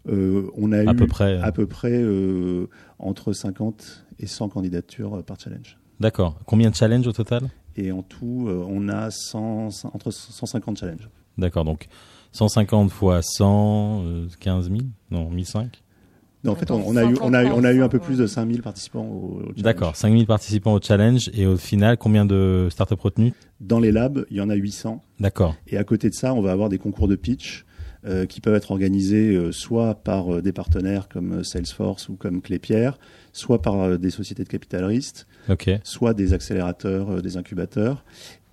On 0.08 0.72
a 0.72 0.80
à 0.80 0.94
eu 0.94 0.96
peu 0.96 1.08
près, 1.08 1.40
à 1.40 1.52
peu 1.52 1.68
près 1.68 1.94
euh, 1.94 2.68
entre 3.00 3.34
50 3.34 4.06
et 4.20 4.28
100 4.28 4.50
candidatures 4.50 5.16
euh, 5.16 5.22
par 5.22 5.40
challenge. 5.40 5.78
D'accord. 6.00 6.40
Combien 6.46 6.70
de 6.70 6.76
challenges 6.76 7.08
au 7.08 7.12
total? 7.12 7.50
Et 7.76 7.92
en 7.92 8.02
tout, 8.02 8.50
on 8.50 8.90
a 8.90 9.12
100, 9.12 9.86
entre 9.94 10.12
150 10.12 10.80
challenges. 10.80 11.10
D'accord. 11.38 11.64
Donc 11.64 11.88
150 12.32 12.92
fois 12.92 13.22
100, 13.22 14.28
15 14.40 14.70
000 14.70 14.80
Non, 15.12 15.30
1005 15.30 15.82
non, 16.44 16.54
en 16.54 16.56
fait, 16.56 16.72
on, 16.72 16.96
a 16.96 17.04
eu, 17.04 17.16
on, 17.22 17.34
a, 17.34 17.46
on 17.46 17.64
a 17.64 17.72
eu 17.72 17.84
un 17.84 17.90
peu 17.90 18.00
plus 18.00 18.18
de 18.18 18.26
5000 18.26 18.64
participants 18.64 19.06
au, 19.06 19.36
au 19.36 19.40
challenge. 19.42 19.62
D'accord, 19.62 19.96
5000 19.96 20.26
participants 20.26 20.74
au 20.74 20.82
challenge. 20.82 21.30
Et 21.36 21.46
au 21.46 21.56
final, 21.56 21.98
combien 21.98 22.26
de 22.26 22.68
startups 22.72 22.96
retenues? 23.00 23.34
Dans 23.60 23.80
les 23.80 23.92
labs, 23.92 24.26
il 24.32 24.38
y 24.38 24.42
en 24.42 24.50
a 24.50 24.56
800. 24.56 25.02
D'accord. 25.20 25.56
Et 25.68 25.78
à 25.78 25.84
côté 25.84 26.10
de 26.10 26.16
ça, 26.16 26.34
on 26.34 26.42
va 26.42 26.52
avoir 26.52 26.70
des 26.70 26.80
concours 26.80 27.08
de 27.08 27.16
pitch 27.16 27.64
euh, 28.04 28.26
qui 28.26 28.42
peuvent 28.42 28.56
être 28.56 28.72
organisés 28.72 29.36
euh, 29.36 29.52
soit 29.52 29.94
par 29.94 30.34
euh, 30.34 30.42
des 30.42 30.52
partenaires 30.52 31.08
comme 31.08 31.44
Salesforce 31.44 32.10
ou 32.10 32.16
comme 32.16 32.42
Clépierre, 32.42 32.98
soit 33.32 33.62
par 33.62 34.00
des 34.00 34.10
sociétés 34.10 34.44
de 34.44 34.50
capital 34.50 34.84
risque, 34.86 35.28
soit 35.84 36.16
des 36.16 36.34
accélérateurs, 36.34 37.22
des 37.22 37.38
incubateurs. 37.38 38.04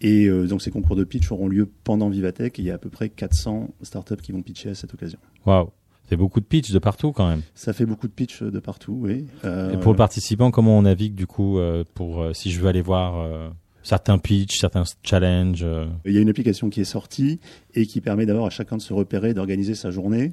Et 0.02 0.28
donc 0.28 0.62
ces 0.62 0.70
concours 0.70 0.94
de 0.94 1.02
pitch 1.02 1.32
auront 1.32 1.48
lieu 1.48 1.68
pendant 1.82 2.08
Vivatech 2.08 2.58
et 2.58 2.62
il 2.62 2.66
y 2.66 2.70
a 2.70 2.74
à 2.74 2.78
peu 2.78 2.90
près 2.90 3.08
400 3.08 3.70
startups 3.82 4.16
qui 4.22 4.30
vont 4.30 4.42
pitcher 4.42 4.68
à 4.68 4.74
cette 4.74 4.94
occasion. 4.94 5.18
Waouh 5.46 5.70
c'est 6.08 6.16
beaucoup 6.16 6.40
de 6.40 6.46
pitch 6.46 6.70
de 6.70 6.78
partout 6.78 7.12
quand 7.12 7.28
même. 7.28 7.42
Ça 7.54 7.74
fait 7.74 7.84
beaucoup 7.84 8.06
de 8.06 8.12
pitch 8.12 8.42
de 8.42 8.58
partout, 8.60 8.96
oui. 9.02 9.26
Et 9.44 9.76
pour 9.76 9.92
le 9.92 9.96
participant, 9.98 10.50
comment 10.50 10.78
on 10.78 10.82
navigue 10.82 11.14
du 11.14 11.26
coup 11.26 11.58
pour 11.94 12.24
si 12.32 12.50
je 12.50 12.60
veux 12.60 12.68
aller 12.68 12.80
voir 12.80 13.52
certains 13.82 14.18
pitchs, 14.18 14.58
certains 14.58 14.84
challenges 15.02 15.62
euh. 15.62 15.86
Il 16.04 16.12
y 16.12 16.18
a 16.18 16.20
une 16.20 16.28
application 16.28 16.70
qui 16.70 16.80
est 16.80 16.84
sortie 16.84 17.40
et 17.74 17.86
qui 17.86 18.00
permet 18.00 18.26
d'avoir 18.26 18.46
à 18.46 18.50
chacun 18.50 18.76
de 18.76 18.82
se 18.82 18.92
repérer, 18.92 19.34
d'organiser 19.34 19.74
sa 19.74 19.90
journée. 19.90 20.32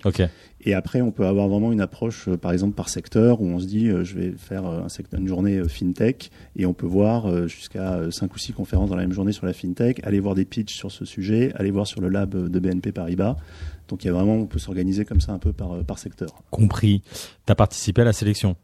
Et 0.61 0.73
après, 0.73 1.01
on 1.01 1.11
peut 1.11 1.25
avoir 1.25 1.47
vraiment 1.47 1.71
une 1.71 1.81
approche, 1.81 2.27
euh, 2.27 2.37
par 2.37 2.51
exemple, 2.51 2.75
par 2.75 2.89
secteur, 2.89 3.41
où 3.41 3.45
on 3.45 3.59
se 3.59 3.65
dit, 3.65 3.89
euh, 3.89 4.03
je 4.03 4.15
vais 4.15 4.31
faire 4.31 4.65
un 4.65 4.89
secteur, 4.89 5.19
une 5.19 5.27
journée 5.27 5.61
fintech, 5.67 6.31
et 6.55 6.65
on 6.65 6.73
peut 6.73 6.87
voir 6.87 7.47
jusqu'à 7.47 7.99
5 8.11 8.33
ou 8.33 8.37
6 8.37 8.53
conférences 8.53 8.89
dans 8.89 8.95
la 8.95 9.03
même 9.03 9.13
journée 9.13 9.31
sur 9.31 9.45
la 9.45 9.53
fintech, 9.53 10.01
aller 10.03 10.19
voir 10.19 10.35
des 10.35 10.45
pitchs 10.45 10.75
sur 10.75 10.91
ce 10.91 11.05
sujet, 11.05 11.51
aller 11.55 11.71
voir 11.71 11.87
sur 11.87 12.01
le 12.01 12.09
lab 12.09 12.35
de 12.35 12.59
BNP 12.59 12.91
Paribas. 12.91 13.35
Donc 13.87 14.03
il 14.03 14.07
y 14.07 14.09
a 14.09 14.13
vraiment, 14.13 14.33
on 14.33 14.47
peut 14.47 14.59
s'organiser 14.59 15.05
comme 15.05 15.21
ça 15.21 15.31
un 15.31 15.39
peu 15.39 15.53
par, 15.53 15.83
par 15.83 15.99
secteur. 15.99 16.29
Compris. 16.49 17.01
Tu 17.45 17.51
as 17.51 17.55
participé 17.55 18.01
à 18.01 18.05
la 18.05 18.13
sélection, 18.13 18.55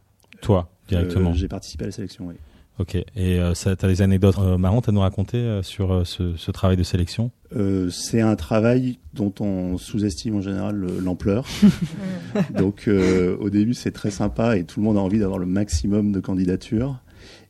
toi, 0.42 0.70
directement 0.88 1.34
J'ai 1.34 1.48
participé 1.48 1.84
à 1.86 1.88
la 1.88 1.92
sélection, 1.92 2.28
oui. 2.28 2.36
Ok. 2.80 2.96
Et 2.96 3.06
euh, 3.40 3.54
tu 3.54 3.68
as 3.68 3.76
des 3.76 4.02
anecdotes 4.02 4.38
euh, 4.40 4.58
marrantes 4.58 4.90
à 4.90 4.92
nous 4.92 5.02
raconter 5.02 5.38
euh, 5.38 5.62
sur 5.62 5.92
euh, 5.92 6.04
ce, 6.04 6.36
ce, 6.36 6.52
travail 6.52 6.78
de 6.78 6.84
sélection? 6.84 7.32
Euh, 7.56 7.90
C'est 7.90 8.22
un 8.22 8.36
travail 8.36 8.98
dont 9.14 9.34
on 9.40 9.78
sous-estime 9.78 10.38
en 10.38 10.42
général 10.42 10.88
l'ampleur. 11.00 11.46
Donc 12.58 12.88
au 12.88 13.50
début 13.50 13.74
c'est 13.74 13.92
très 13.92 14.12
sympa 14.12 14.58
et 14.58 14.64
tout 14.64 14.80
le 14.80 14.86
monde 14.86 14.98
a 14.98 15.02
envie 15.02 15.20
d'avoir 15.20 15.38
le 15.38 15.46
maximum 15.46 16.12
de 16.12 16.20
candidatures. 16.20 16.98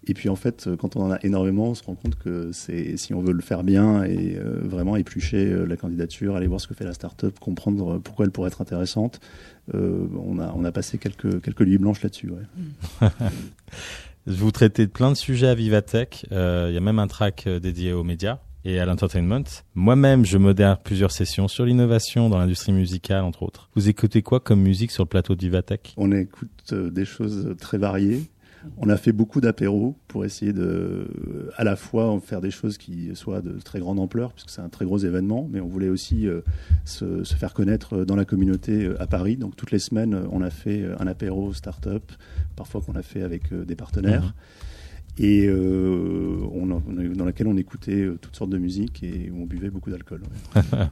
Et 0.07 0.15
puis 0.15 0.29
en 0.29 0.35
fait, 0.35 0.67
quand 0.79 0.95
on 0.95 1.03
en 1.03 1.11
a 1.11 1.19
énormément, 1.21 1.67
on 1.67 1.75
se 1.75 1.83
rend 1.83 1.93
compte 1.93 2.15
que 2.15 2.49
c'est 2.51 2.97
si 2.97 3.13
on 3.13 3.21
veut 3.21 3.33
le 3.33 3.41
faire 3.41 3.63
bien 3.63 4.03
et 4.03 4.35
vraiment 4.63 4.95
éplucher 4.97 5.45
la 5.67 5.77
candidature, 5.77 6.35
aller 6.35 6.47
voir 6.47 6.59
ce 6.59 6.67
que 6.67 6.73
fait 6.73 6.83
la 6.83 6.93
start-up, 6.93 7.37
comprendre 7.39 7.99
pourquoi 7.99 8.25
elle 8.25 8.31
pourrait 8.31 8.47
être 8.47 8.61
intéressante, 8.61 9.19
on, 9.71 10.39
a, 10.39 10.51
on 10.55 10.65
a 10.65 10.71
passé 10.71 10.97
quelques, 10.97 11.41
quelques 11.41 11.61
nuits 11.61 11.77
blanches 11.77 12.01
là-dessus. 12.01 12.31
Ouais. 12.31 13.07
Vous 14.27 14.51
traitez 14.51 14.85
de 14.85 14.91
plein 14.91 15.11
de 15.11 15.17
sujets 15.17 15.47
à 15.47 15.55
Vivatech. 15.55 16.27
Euh, 16.31 16.67
il 16.69 16.75
y 16.75 16.77
a 16.77 16.81
même 16.81 16.99
un 16.99 17.07
track 17.07 17.45
euh, 17.47 17.59
dédié 17.59 17.93
aux 17.93 18.03
médias. 18.03 18.39
et 18.63 18.79
à 18.79 18.85
l'entertainment. 18.85 19.43
Moi-même, 19.73 20.23
je 20.23 20.37
modère 20.37 20.79
plusieurs 20.79 21.11
sessions 21.11 21.47
sur 21.47 21.65
l'innovation 21.65 22.29
dans 22.29 22.37
l'industrie 22.37 22.71
musicale, 22.71 23.23
entre 23.23 23.41
autres. 23.41 23.69
Vous 23.75 23.89
écoutez 23.89 24.21
quoi 24.21 24.39
comme 24.39 24.61
musique 24.61 24.91
sur 24.91 25.03
le 25.03 25.09
plateau 25.09 25.33
d'Ivatech 25.33 25.95
On 25.97 26.11
écoute 26.11 26.49
euh, 26.71 26.91
des 26.91 27.05
choses 27.05 27.55
très 27.59 27.79
variées. 27.79 28.29
On 28.77 28.89
a 28.89 28.97
fait 28.97 29.11
beaucoup 29.11 29.41
d'apéros 29.41 29.95
pour 30.07 30.25
essayer 30.25 30.53
de, 30.53 31.07
à 31.57 31.63
la 31.63 31.75
fois, 31.75 32.19
faire 32.23 32.41
des 32.41 32.51
choses 32.51 32.77
qui 32.77 33.15
soient 33.15 33.41
de 33.41 33.59
très 33.59 33.79
grande 33.79 33.99
ampleur, 33.99 34.33
puisque 34.33 34.49
c'est 34.49 34.61
un 34.61 34.69
très 34.69 34.85
gros 34.85 34.97
événement, 34.97 35.47
mais 35.51 35.59
on 35.61 35.67
voulait 35.67 35.89
aussi 35.89 36.27
euh, 36.27 36.41
se, 36.85 37.23
se, 37.23 37.35
faire 37.35 37.53
connaître 37.53 38.05
dans 38.05 38.15
la 38.15 38.25
communauté 38.25 38.85
euh, 38.85 39.01
à 39.01 39.07
Paris. 39.07 39.37
Donc 39.37 39.55
toutes 39.55 39.71
les 39.71 39.79
semaines, 39.79 40.27
on 40.31 40.41
a 40.41 40.49
fait 40.49 40.85
un 40.99 41.07
apéro 41.07 41.53
start-up, 41.53 42.11
parfois 42.55 42.81
qu'on 42.81 42.95
a 42.95 43.03
fait 43.03 43.23
avec 43.23 43.53
des 43.53 43.75
partenaires. 43.75 44.25
Mmh 44.25 44.33
et 45.17 45.45
euh, 45.47 46.39
on, 46.53 46.67
dans 46.67 47.25
laquelle 47.25 47.47
on 47.47 47.57
écoutait 47.57 48.01
euh, 48.01 48.17
toutes 48.19 48.35
sortes 48.35 48.49
de 48.49 48.57
musique 48.57 49.03
et 49.03 49.31
on 49.35 49.45
buvait 49.45 49.69
beaucoup 49.69 49.91
d'alcool. 49.91 50.23
Ouais. 50.55 50.61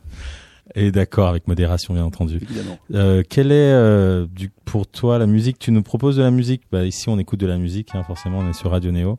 et 0.76 0.92
d'accord, 0.92 1.28
avec 1.28 1.48
modération 1.48 1.94
bien 1.94 2.04
entendu. 2.04 2.38
Évidemment. 2.42 2.78
Euh, 2.94 3.24
quelle 3.28 3.52
est 3.52 3.74
euh, 3.74 4.28
du, 4.32 4.52
pour 4.66 4.88
toi 4.88 5.18
la 5.18 5.28
musique? 5.28 5.60
Tu 5.60 5.72
nous 5.72 5.84
proposes 5.84 6.18
de 6.18 6.24
la 6.24 6.32
musique? 6.32 6.64
Bah, 6.72 6.86
Ici 6.86 7.10
on 7.10 7.20
écoute 7.20 7.40
de 7.40 7.48
la 7.48 7.58
musique, 7.58 7.90
hein, 7.94 8.04
forcément 8.04 8.40
on 8.40 8.50
est 8.50 8.54
sur 8.54 8.72
Radio 8.72 8.92
Néo 8.92 9.18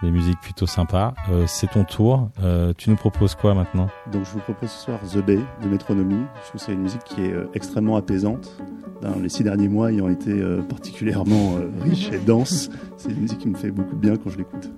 des 0.00 0.12
musiques 0.12 0.38
plutôt 0.40 0.66
sympas. 0.66 1.14
Euh, 1.28 1.44
c'est 1.48 1.66
ton 1.68 1.82
tour. 1.82 2.30
Euh, 2.40 2.72
tu 2.78 2.88
nous 2.88 2.94
proposes 2.94 3.34
quoi 3.34 3.52
maintenant? 3.54 3.88
Donc 4.12 4.24
je 4.26 4.30
vous 4.30 4.38
propose 4.38 4.70
ce 4.70 4.84
soir 4.84 5.00
The 5.12 5.18
Bay 5.18 5.40
de 5.60 5.68
Métronomie. 5.68 6.22
Je 6.36 6.48
trouve 6.48 6.60
que 6.60 6.66
c'est 6.66 6.72
une 6.72 6.82
musique 6.82 7.02
qui 7.02 7.22
est 7.22 7.32
euh, 7.32 7.50
extrêmement 7.54 7.96
apaisante. 7.96 8.48
Dans 9.02 9.18
les 9.20 9.28
six 9.28 9.42
derniers 9.42 9.68
mois 9.68 9.90
ayant 9.90 10.08
été 10.08 10.30
euh, 10.30 10.62
particulièrement 10.62 11.56
euh, 11.56 11.68
riche 11.82 12.10
et 12.12 12.18
dense, 12.18 12.70
c'est 12.96 13.10
une 13.10 13.20
musique 13.20 13.38
qui 13.38 13.48
me 13.48 13.56
fait 13.56 13.72
beaucoup 13.72 13.96
de 13.96 14.00
bien 14.00 14.16
quand 14.16 14.30
je 14.30 14.38
l'écoute. 14.38 14.70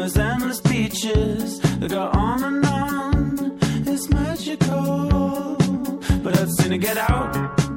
those 0.00 0.16
endless 0.16 0.60
beaches 0.62 1.60
that 1.60 1.90
go 1.90 2.08
on 2.14 2.42
and 2.42 2.64
on. 2.64 3.58
It's 3.86 4.08
magical, 4.08 5.56
but 6.22 6.40
I've 6.40 6.50
seen 6.52 6.72
it 6.72 6.78
get 6.78 6.96
out. 6.96 7.69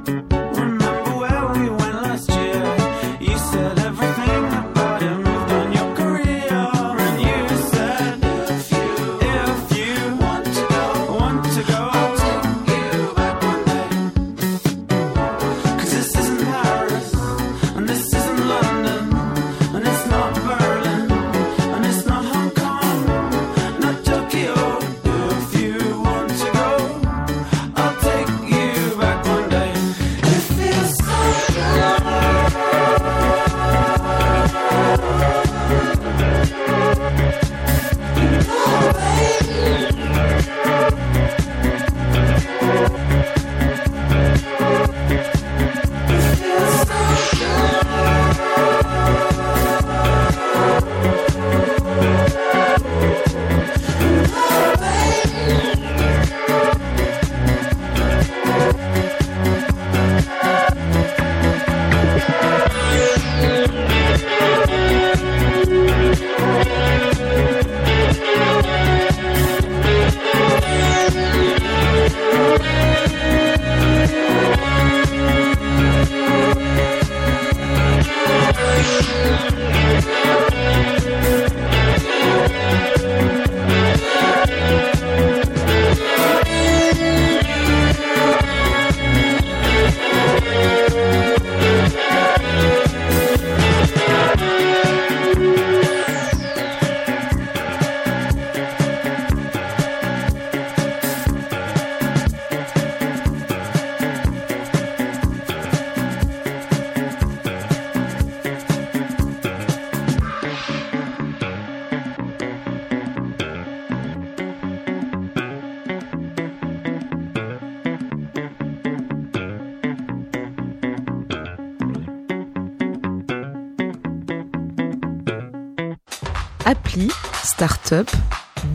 Start-up, 127.63 128.11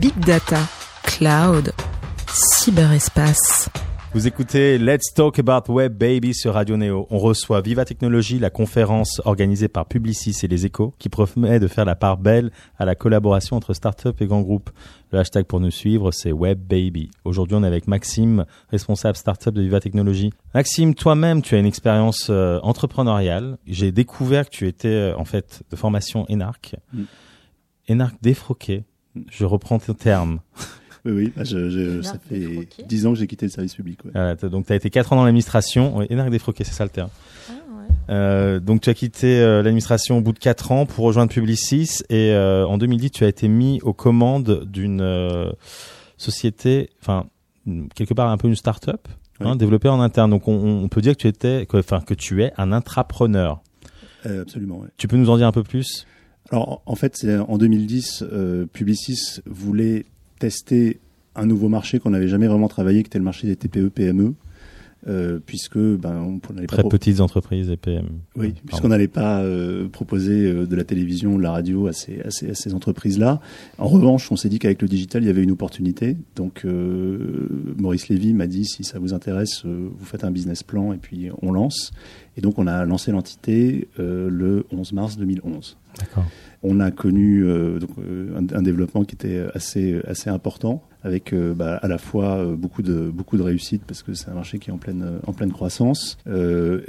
big 0.00 0.18
data, 0.20 0.56
cloud, 1.02 1.74
cyberespace. 2.26 3.68
Vous 4.14 4.26
écoutez 4.26 4.78
Let's 4.78 5.12
Talk 5.12 5.38
About 5.38 5.70
Web 5.70 5.92
Baby 5.92 6.32
sur 6.32 6.54
Radio 6.54 6.78
Neo. 6.78 7.06
On 7.10 7.18
reçoit 7.18 7.60
Viva 7.60 7.84
Technologie, 7.84 8.38
la 8.38 8.48
conférence 8.48 9.20
organisée 9.26 9.68
par 9.68 9.84
Publicis 9.84 10.34
et 10.42 10.48
les 10.48 10.64
Échos, 10.64 10.94
qui 10.98 11.10
promet 11.10 11.60
de 11.60 11.68
faire 11.68 11.84
la 11.84 11.96
part 11.96 12.16
belle 12.16 12.50
à 12.78 12.86
la 12.86 12.94
collaboration 12.94 13.56
entre 13.56 13.74
start-up 13.74 14.22
et 14.22 14.26
grands 14.26 14.40
groupes. 14.40 14.70
Le 15.12 15.18
hashtag 15.18 15.44
pour 15.44 15.60
nous 15.60 15.70
suivre, 15.70 16.10
c'est 16.10 16.32
Web 16.32 16.58
Baby. 16.58 17.10
Aujourd'hui, 17.26 17.56
on 17.56 17.64
est 17.64 17.66
avec 17.66 17.88
Maxime, 17.88 18.46
responsable 18.70 19.18
start-up 19.18 19.52
de 19.52 19.60
Viva 19.60 19.80
Technologie. 19.80 20.32
Maxime, 20.54 20.94
toi-même, 20.94 21.42
tu 21.42 21.56
as 21.56 21.58
une 21.58 21.66
expérience 21.66 22.28
euh, 22.30 22.58
entrepreneuriale. 22.62 23.58
J'ai 23.66 23.92
découvert 23.92 24.48
que 24.48 24.56
tu 24.56 24.66
étais 24.66 24.88
euh, 24.88 25.18
en 25.18 25.26
fait 25.26 25.62
de 25.70 25.76
formation 25.76 26.24
ENARC. 26.30 26.76
Mm. 26.94 27.02
ENARC 27.88 28.14
défroqué. 28.22 28.84
Je 29.30 29.44
reprends 29.44 29.78
tes 29.78 29.94
termes. 29.94 30.40
Oui, 31.04 31.12
oui, 31.12 31.32
bah, 31.34 31.44
je, 31.44 31.70
je, 31.70 32.02
ça 32.02 32.18
fait 32.28 32.40
défroqué. 32.40 32.82
10 32.86 33.06
ans 33.06 33.12
que 33.12 33.18
j'ai 33.20 33.28
quitté 33.28 33.46
le 33.46 33.50
service 33.52 33.76
public. 33.76 34.04
ouais. 34.04 34.10
Voilà, 34.12 34.34
t'as- 34.34 34.48
donc 34.48 34.66
tu 34.66 34.72
as 34.72 34.76
été 34.76 34.90
4 34.90 35.12
ans 35.12 35.16
dans 35.16 35.24
l'administration. 35.24 35.98
ENARC 36.10 36.28
défroqué, 36.28 36.64
c'est 36.64 36.72
ça 36.74 36.82
le 36.84 36.90
terme. 36.90 37.08
Ah, 37.48 37.52
Euh, 38.10 38.58
donc 38.58 38.80
tu 38.80 38.90
as 38.90 38.94
quitté 38.94 39.38
euh, 39.40 39.62
l'administration 39.62 40.18
au 40.18 40.20
bout 40.20 40.32
de 40.32 40.38
4 40.40 40.72
ans 40.72 40.86
pour 40.86 41.04
rejoindre 41.04 41.32
Publicis 41.32 42.02
et 42.10 42.32
euh, 42.32 42.66
en 42.66 42.78
2010 42.78 43.10
tu 43.12 43.24
as 43.24 43.28
été 43.28 43.46
mis 43.48 43.80
aux 43.82 43.92
commandes 43.92 44.64
d'une 44.64 45.00
euh, 45.00 45.50
société, 46.16 46.90
enfin 47.00 47.26
quelque 47.94 48.14
part 48.14 48.28
un 48.30 48.36
peu 48.36 48.48
une 48.48 48.56
start-up 48.56 49.06
hein, 49.40 49.56
développée 49.56 49.88
en 49.88 50.00
interne. 50.00 50.30
Donc 50.30 50.48
on, 50.48 50.54
on 50.82 50.88
peut 50.88 51.00
dire 51.00 51.12
que 51.16 51.20
tu 51.22 51.28
étais, 51.28 51.66
que- 51.66 51.76
enfin 51.78 52.00
que 52.00 52.14
tu 52.14 52.42
es 52.42 52.52
un 52.58 52.72
intrapreneur. 52.72 53.60
Euh, 54.26 54.42
absolument, 54.42 54.78
ouais. 54.80 54.88
Tu 54.96 55.06
peux 55.06 55.16
nous 55.16 55.30
en 55.30 55.36
dire 55.36 55.46
un 55.46 55.52
peu 55.52 55.62
plus? 55.62 56.06
Alors, 56.50 56.82
en 56.86 56.94
fait, 56.94 57.16
c'est 57.16 57.36
en 57.36 57.58
2010, 57.58 58.24
euh, 58.32 58.66
Publicis 58.72 59.40
voulait 59.46 60.04
tester 60.38 60.98
un 61.34 61.46
nouveau 61.46 61.68
marché 61.68 61.98
qu'on 61.98 62.10
n'avait 62.10 62.28
jamais 62.28 62.46
vraiment 62.48 62.68
travaillé, 62.68 63.02
qui 63.02 63.08
était 63.08 63.18
le 63.18 63.24
marché 63.24 63.46
des 63.46 63.56
TPE-PME, 63.56 64.34
euh, 65.06 65.38
puisque 65.44 65.78
ben, 65.78 66.40
on 66.48 66.52
n'allait 66.54 66.66
pas 66.66 66.78
pro- 66.78 66.88
petites 66.88 67.20
entreprises 67.20 67.70
et 67.70 67.76
PME. 67.76 68.08
Oui, 68.34 68.54
puisqu'on 68.66 68.88
n'allait 68.88 69.06
pas 69.08 69.42
euh, 69.42 69.88
proposer 69.88 70.50
euh, 70.50 70.66
de 70.66 70.74
la 70.74 70.82
télévision, 70.84 71.36
de 71.38 71.42
la 71.42 71.52
radio 71.52 71.86
à 71.86 71.92
ces, 71.92 72.20
à 72.22 72.30
ces, 72.30 72.50
à 72.50 72.54
ces 72.54 72.74
entreprises-là. 72.74 73.40
En 73.78 73.86
revanche, 73.86 74.32
on 74.32 74.36
s'est 74.36 74.48
dit 74.48 74.58
qu'avec 74.58 74.82
le 74.82 74.88
digital, 74.88 75.22
il 75.22 75.26
y 75.26 75.30
avait 75.30 75.44
une 75.44 75.52
opportunité. 75.52 76.16
Donc, 76.34 76.62
euh, 76.64 77.48
Maurice 77.76 78.08
Lévy 78.08 78.32
m'a 78.34 78.46
dit 78.48 78.64
si 78.64 78.82
ça 78.82 78.98
vous 78.98 79.14
intéresse, 79.14 79.62
euh, 79.66 79.88
vous 79.96 80.04
faites 80.04 80.24
un 80.24 80.30
business 80.32 80.62
plan 80.64 80.92
et 80.92 80.98
puis 80.98 81.28
on 81.42 81.52
lance. 81.52 81.92
Et 82.38 82.40
donc, 82.40 82.56
on 82.58 82.66
a 82.68 82.84
lancé 82.86 83.10
l'entité 83.10 83.88
euh, 83.98 84.30
le 84.30 84.64
11 84.72 84.92
mars 84.92 85.16
2011. 85.18 85.76
D'accord. 85.98 86.24
On 86.62 86.78
a 86.78 86.90
connu 86.92 87.44
euh, 87.44 87.80
donc, 87.80 87.90
euh, 87.98 88.38
un, 88.38 88.56
un 88.56 88.62
développement 88.62 89.02
qui 89.04 89.16
était 89.16 89.44
assez, 89.54 90.00
assez 90.06 90.30
important, 90.30 90.82
avec 91.02 91.34
bah, 91.34 91.76
à 91.82 91.88
la 91.88 91.98
fois 91.98 92.44
beaucoup 92.56 92.82
de, 92.82 93.10
beaucoup 93.10 93.36
de 93.36 93.42
réussite, 93.42 93.82
parce 93.86 94.02
que 94.04 94.14
c'est 94.14 94.30
un 94.30 94.34
marché 94.34 94.58
qui 94.60 94.70
est 94.70 94.72
en 94.72 94.78
pleine, 94.78 95.18
en 95.26 95.32
pleine 95.32 95.52
croissance, 95.52 96.16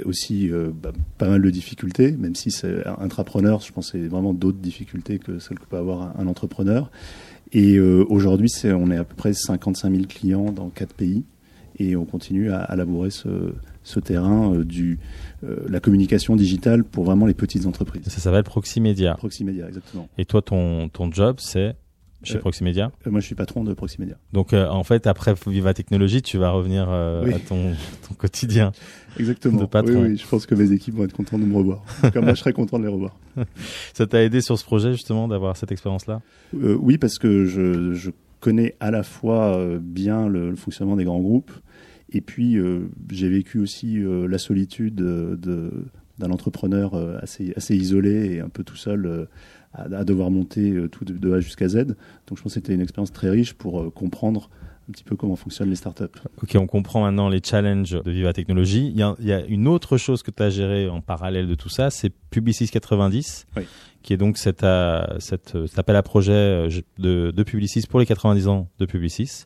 aussi 0.04 0.50
bah, 0.82 0.92
pas 1.18 1.28
mal 1.28 1.40
de 1.42 1.50
difficultés, 1.50 2.12
même 2.12 2.34
si 2.34 2.50
c'est 2.50 2.84
intrapreneur, 2.98 3.60
je 3.60 3.72
pense 3.72 3.92
que 3.92 3.98
c'est 4.00 4.08
vraiment 4.08 4.32
d'autres 4.34 4.58
difficultés 4.58 5.18
que 5.20 5.38
celles 5.38 5.58
que 5.60 5.66
peut 5.66 5.76
avoir 5.76 6.02
un, 6.02 6.14
un 6.24 6.26
entrepreneur. 6.26 6.90
Et 7.52 7.76
euh, 7.78 8.04
aujourd'hui, 8.08 8.48
c'est- 8.48 8.72
on 8.72 8.90
est 8.90 8.96
à 8.96 9.04
peu 9.04 9.14
près 9.16 9.32
55 9.32 9.90
000 9.92 10.04
clients 10.08 10.50
dans 10.52 10.70
quatre 10.70 10.94
pays, 10.94 11.24
et 11.78 11.94
on 11.96 12.04
continue 12.04 12.50
à, 12.50 12.60
à 12.62 12.74
labourer 12.76 13.10
ce, 13.10 13.28
ce 13.82 14.00
terrain 14.00 14.54
euh, 14.54 14.64
du 14.64 14.98
euh, 15.44 15.56
la 15.68 15.80
communication 15.80 16.36
digitale 16.36 16.84
pour 16.84 17.04
vraiment 17.04 17.26
les 17.26 17.34
petites 17.34 17.66
entreprises. 17.66 18.02
Ça 18.08 18.20
s'appelle 18.20 18.44
Proximedia. 18.44 19.14
Proximedia, 19.14 19.66
exactement. 19.68 20.08
Et 20.18 20.24
toi 20.24 20.42
ton 20.42 20.88
ton 20.88 21.10
job 21.10 21.36
c'est 21.38 21.76
chez 22.22 22.36
Euh, 22.36 22.40
Proximedia? 22.40 22.92
Euh, 23.06 23.10
Moi, 23.10 23.20
je 23.20 23.24
suis 23.26 23.34
patron 23.34 23.64
de 23.64 23.72
Proximedia. 23.72 24.16
Donc 24.34 24.52
euh, 24.52 24.68
en 24.68 24.84
fait 24.84 25.06
après 25.06 25.32
Viva 25.46 25.72
Technologie, 25.72 26.20
tu 26.20 26.36
vas 26.36 26.50
revenir 26.50 26.86
euh, 26.90 27.24
Oui. 27.24 27.32
à 27.32 27.38
ton 27.38 27.72
ton 28.06 28.14
quotidien. 28.14 28.72
Exactement. 29.18 29.58
De 29.58 29.64
patron. 29.64 30.02
Oui, 30.02 30.08
oui, 30.10 30.16
je 30.18 30.26
pense 30.26 30.44
que 30.44 30.54
mes 30.54 30.70
équipes 30.72 30.96
vont 30.96 31.04
être 31.04 31.14
contents 31.14 31.38
de 31.38 31.44
me 31.46 31.56
revoir. 31.56 31.82
Cas, 32.12 32.20
moi, 32.20 32.34
je 32.34 32.40
serais 32.40 32.52
content 32.52 32.78
de 32.78 32.84
les 32.84 32.92
revoir. 32.92 33.16
Ça 33.94 34.06
t'a 34.06 34.22
aidé 34.22 34.42
sur 34.42 34.58
ce 34.58 34.64
projet 34.64 34.92
justement 34.92 35.28
d'avoir 35.28 35.56
cette 35.56 35.72
expérience-là? 35.72 36.20
Oui, 36.52 36.98
parce 36.98 37.16
que 37.18 37.46
je, 37.46 37.94
je 37.94 38.10
connais 38.40 38.76
à 38.80 38.90
la 38.90 39.02
fois 39.02 39.58
bien 39.80 40.28
le, 40.28 40.50
le 40.50 40.56
fonctionnement 40.56 40.96
des 40.96 41.04
grands 41.04 41.20
groupes, 41.20 41.50
et 42.12 42.20
puis 42.20 42.56
euh, 42.56 42.88
j'ai 43.10 43.28
vécu 43.28 43.58
aussi 43.58 43.98
euh, 43.98 44.26
la 44.28 44.38
solitude 44.38 45.00
euh, 45.00 45.36
de 45.36 45.70
d'un 46.18 46.30
entrepreneur 46.32 46.94
assez, 47.22 47.54
assez 47.56 47.74
isolé 47.74 48.34
et 48.34 48.40
un 48.40 48.50
peu 48.50 48.62
tout 48.62 48.76
seul 48.76 49.06
euh, 49.06 49.24
à, 49.72 49.84
à 49.84 50.04
devoir 50.04 50.30
monter 50.30 50.76
tout 50.92 51.06
de, 51.06 51.14
de 51.14 51.32
A 51.32 51.40
jusqu'à 51.40 51.66
Z. 51.66 51.86
Donc 52.26 52.36
je 52.36 52.42
pense 52.42 52.44
que 52.44 52.50
c'était 52.50 52.74
une 52.74 52.82
expérience 52.82 53.10
très 53.10 53.30
riche 53.30 53.54
pour 53.54 53.80
euh, 53.80 53.88
comprendre 53.88 54.50
un 54.86 54.92
petit 54.92 55.04
peu 55.04 55.16
comment 55.16 55.36
fonctionnent 55.36 55.70
les 55.70 55.76
startups. 55.76 56.04
Ok, 56.42 56.56
on 56.56 56.66
comprend 56.66 57.00
maintenant 57.02 57.30
les 57.30 57.40
challenges 57.42 57.92
de 58.04 58.10
Viva 58.10 58.34
Technologie. 58.34 58.88
Il 58.92 58.98
y 58.98 59.02
a, 59.02 59.14
il 59.20 59.26
y 59.28 59.32
a 59.32 59.42
une 59.46 59.66
autre 59.66 59.96
chose 59.96 60.22
que 60.22 60.30
tu 60.30 60.42
as 60.42 60.50
gérée 60.50 60.90
en 60.90 61.00
parallèle 61.00 61.46
de 61.48 61.54
tout 61.54 61.70
ça, 61.70 61.88
c'est 61.88 62.12
Publicis 62.30 62.68
90, 62.68 63.46
Oui. 63.56 63.62
qui 64.02 64.12
est 64.12 64.16
donc 64.18 64.36
cet, 64.36 64.58
cette, 65.20 65.54
euh, 65.54 65.66
cet 65.68 65.78
appel 65.78 65.96
à 65.96 66.02
projet 66.02 66.68
de, 66.98 67.30
de 67.30 67.42
Publicis 67.44 67.86
pour 67.88 67.98
les 68.00 68.04
90 68.06 68.46
ans 68.48 68.68
de 68.78 68.84
Publicis. 68.84 69.44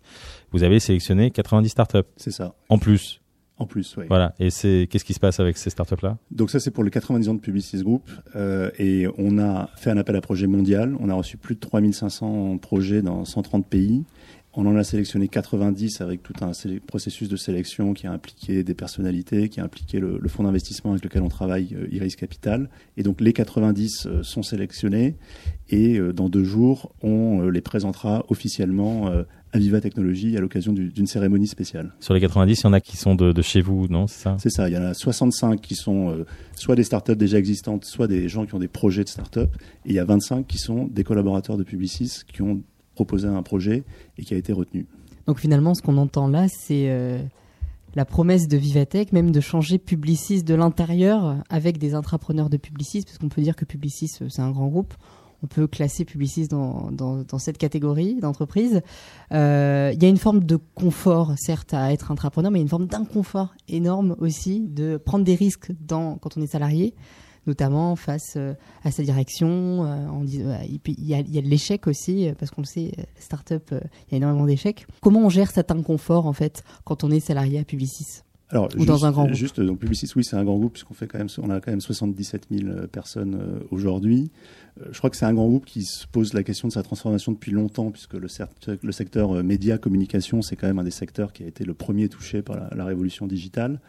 Vous 0.55 0.63
avez 0.63 0.79
sélectionné 0.79 1.33
90 1.33 1.69
startups 1.69 1.99
C'est 2.17 2.31
ça. 2.31 2.55
en 2.69 2.79
plus. 2.79 3.21
En 3.59 3.67
plus, 3.67 3.97
oui. 3.97 4.05
Voilà. 4.09 4.35
Et 4.39 4.51
c'est 4.51 4.87
qu'est-ce 4.89 5.05
qui 5.05 5.13
se 5.13 5.19
passe 5.19 5.41
avec 5.41 5.57
ces 5.59 5.69
startups-là? 5.69 6.17
Donc 6.31 6.51
ça, 6.51 6.61
c'est 6.61 6.71
pour 6.71 6.85
les 6.85 6.91
90 6.93 7.29
ans 7.29 7.35
de 7.35 7.41
Publicis 7.41 7.83
Group. 7.83 8.09
Euh, 8.37 8.71
et 8.79 9.07
on 9.19 9.39
a 9.41 9.69
fait 9.77 9.91
un 9.91 9.97
appel 9.97 10.15
à 10.15 10.21
projet 10.21 10.47
mondial. 10.47 10.97
On 11.01 11.09
a 11.09 11.15
reçu 11.15 11.37
plus 11.39 11.57
de 11.57 11.61
3500 11.61 12.59
projets 12.59 13.03
dans 13.03 13.25
130 13.25 13.67
pays. 13.67 14.05
On 14.57 14.67
en 14.67 14.77
a 14.77 14.85
sélectionné 14.85 15.27
90 15.29 16.01
avec 16.01 16.23
tout 16.23 16.33
un 16.41 16.53
processus 16.87 17.29
de 17.29 17.37
sélection 17.37 17.93
qui 17.93 18.07
a 18.07 18.13
impliqué 18.13 18.63
des 18.63 18.75
personnalités, 18.75 19.49
qui 19.49 19.59
a 19.61 19.65
impliqué 19.65 19.99
le, 19.99 20.19
le 20.21 20.29
fonds 20.29 20.45
d'investissement 20.45 20.93
avec 20.93 21.03
lequel 21.05 21.23
on 21.23 21.29
travaille, 21.29 21.75
euh, 21.75 21.89
Iris 21.91 22.15
Capital. 22.17 22.71
Et 22.97 23.03
donc 23.03 23.21
les 23.21 23.33
90 23.33 24.07
euh, 24.07 24.23
sont 24.23 24.43
sélectionnés 24.45 25.17
et 25.71 25.99
euh, 25.99 26.13
dans 26.13 26.29
deux 26.29 26.45
jours, 26.45 26.93
on 27.03 27.49
les 27.49 27.61
présentera 27.61 28.25
officiellement 28.29 29.11
à 29.53 29.59
Viva 29.59 29.81
Technologie 29.81 30.37
à 30.37 30.41
l'occasion 30.41 30.73
du- 30.73 30.91
d'une 30.91 31.07
cérémonie 31.07 31.47
spéciale. 31.47 31.93
Sur 32.01 32.15
les 32.15 32.21
90, 32.21 32.61
il 32.61 32.65
y 32.65 32.67
en 32.67 32.73
a 32.73 32.81
qui 32.81 32.97
sont 32.97 33.15
de, 33.15 33.33
de 33.33 33.43
chez 33.43 33.61
vous, 33.61 33.87
non 33.89 34.07
C'est 34.07 34.23
ça? 34.23 34.37
C'est 34.39 34.51
ça, 34.51 34.69
il 34.69 34.75
y 34.75 34.79
en 34.79 34.83
a 34.85 34.95
65 34.95 35.61
qui 35.61 35.75
sont 35.75 36.11
euh, 36.11 36.25
soit 36.57 36.77
des 36.77 36.85
startups 36.85 37.17
déjà 37.17 37.39
existantes, 37.39 37.85
soit 37.85 38.07
des 38.09 38.29
gens 38.29 38.47
qui 38.47 38.55
ont 38.55 38.59
des 38.61 38.69
projets 38.69 39.05
de 39.05 39.09
startups, 39.09 39.41
et 39.85 39.91
il 39.91 39.95
y 39.95 39.99
a 39.99 40.05
25 40.05 40.47
qui 40.47 40.59
sont 40.59 40.87
des 40.87 41.03
collaborateurs 41.05 41.57
de 41.57 41.63
Publicis 41.65 42.21
qui 42.33 42.43
ont 42.43 42.63
proposé 42.95 43.29
un 43.29 43.43
projet 43.43 43.85
et 44.19 44.25
qui 44.25 44.35
a 44.35 44.37
été 44.37 44.53
retenu. 44.53 44.87
Donc 45.27 45.39
finalement, 45.39 45.75
ce 45.75 45.83
qu'on 45.83 45.97
entend 45.97 46.29
là, 46.29 46.47
c'est 46.49 46.91
euh, 46.91 47.19
la 47.95 48.05
promesse 48.05 48.49
de 48.49 48.57
Vivatech, 48.57 49.13
même 49.13 49.31
de 49.31 49.41
changer 49.41 49.79
Publicis 49.79 50.43
de 50.43 50.55
l'intérieur 50.55 51.37
avec 51.49 51.79
des 51.79 51.95
intrapreneurs 51.95 52.51
de 52.51 52.57
Publicis, 52.57 53.03
parce 53.03 53.19
qu'on 53.19 53.29
peut 53.29 53.43
dire 53.43 53.57
que 53.57 53.65
Publicis, 53.65 54.11
euh, 54.21 54.29
c'est 54.29 54.43
un 54.43 54.51
grand 54.51 54.69
groupe. 54.69 54.95
On 55.43 55.47
peut 55.47 55.67
classer 55.67 56.07
Publicis 56.07 56.49
dans, 56.49 56.91
dans, 56.91 57.39
cette 57.39 57.59
catégorie 57.59 58.19
d'entreprise. 58.19 58.81
Euh, 59.33 59.93
Il 59.95 60.03
y 60.03 60.07
a 60.07 60.09
une 60.09 60.17
forme 60.17 60.43
de 60.43 60.57
confort, 60.75 61.35
certes, 61.37 61.75
à 61.75 61.93
être 61.93 62.11
intrapreneur, 62.11 62.51
mais 62.51 62.61
y 62.61 62.63
a 62.63 62.65
une 62.65 62.69
forme 62.69 62.87
d'inconfort 62.87 63.55
énorme 63.69 64.17
aussi 64.21 64.61
de 64.61 64.97
prendre 64.97 65.23
des 65.23 65.35
risques 65.35 65.71
quand 65.87 66.37
on 66.39 66.41
est 66.41 66.47
salarié, 66.47 66.95
notamment 67.47 67.97
face 67.97 68.35
euh, 68.37 68.55
à 68.85 68.91
sa 68.91 69.03
direction. 69.03 69.85
euh, 69.85 70.09
euh, 70.09 70.57
il 70.69 71.07
y 71.07 71.15
a, 71.15 71.21
il 71.21 71.35
y 71.35 71.39
a 71.39 71.43
de 71.43 71.49
l'échec 71.49 71.87
aussi, 71.87 72.29
parce 72.39 72.51
qu'on 72.51 72.63
le 72.63 72.67
sait, 72.67 72.93
start-up, 73.19 73.71
il 73.73 74.13
y 74.13 74.15
a 74.15 74.17
énormément 74.17 74.47
d'échecs. 74.47 74.87
Comment 75.01 75.21
on 75.21 75.29
gère 75.29 75.51
cet 75.51 75.71
inconfort, 75.71 76.27
en 76.27 76.33
fait, 76.33 76.65
quand 76.85 77.05
on 77.05 77.11
est 77.11 77.21
salarié 77.21 77.59
à 77.59 77.65
Publicis 77.65 78.23
Alors, 78.51 78.67
Ou 78.75 78.79
juste, 78.79 78.87
dans 78.89 79.07
un 79.07 79.11
grand 79.13 79.25
groupe. 79.25 79.35
Juste, 79.37 79.61
donc 79.61 79.79
Publicis, 79.79 80.09
oui, 80.17 80.25
c'est 80.25 80.37
un 80.37 80.45
grand 80.45 80.57
groupe 80.59 80.73
puisqu'on 80.75 80.95
fait 80.95 81.07
quand 81.07 81.19
même, 81.19 81.29
on 81.39 81.51
a 81.51 81.61
quand 81.61 81.71
même 81.71 81.81
77 81.81 82.47
000 82.51 82.87
personnes 82.93 83.39
aujourd'hui. 83.71 84.31
Je 84.91 84.99
crois 84.99 85.09
que 85.11 85.17
c'est 85.17 85.25
un 85.25 85.33
grand 85.35 85.47
groupe 85.47 85.65
qui 85.67 85.85
se 85.85 86.07
pose 86.07 86.35
la 86.35 86.43
question 86.43 86.67
de 86.69 86.73
sa 86.73 86.83
transformation 86.83 87.31
depuis 87.33 87.53
longtemps 87.53 87.91
puisque 87.93 88.15
le, 88.15 88.27
cer- 88.27 88.49
le 88.83 88.93
secteur 88.93 89.43
média 89.45 89.79
communication, 89.79 90.43
c'est 90.43 90.57
quand 90.57 90.67
même 90.67 90.79
un 90.81 90.85
des 90.85 90.91
secteurs 90.91 91.33
qui 91.33 91.45
a 91.45 91.47
été 91.47 91.65
le 91.65 91.75
premier 91.75 92.09
touché 92.09 92.43
par 92.43 92.57
la, 92.57 92.69
la 92.75 92.85
révolution 92.85 93.27
digitale. 93.27 93.81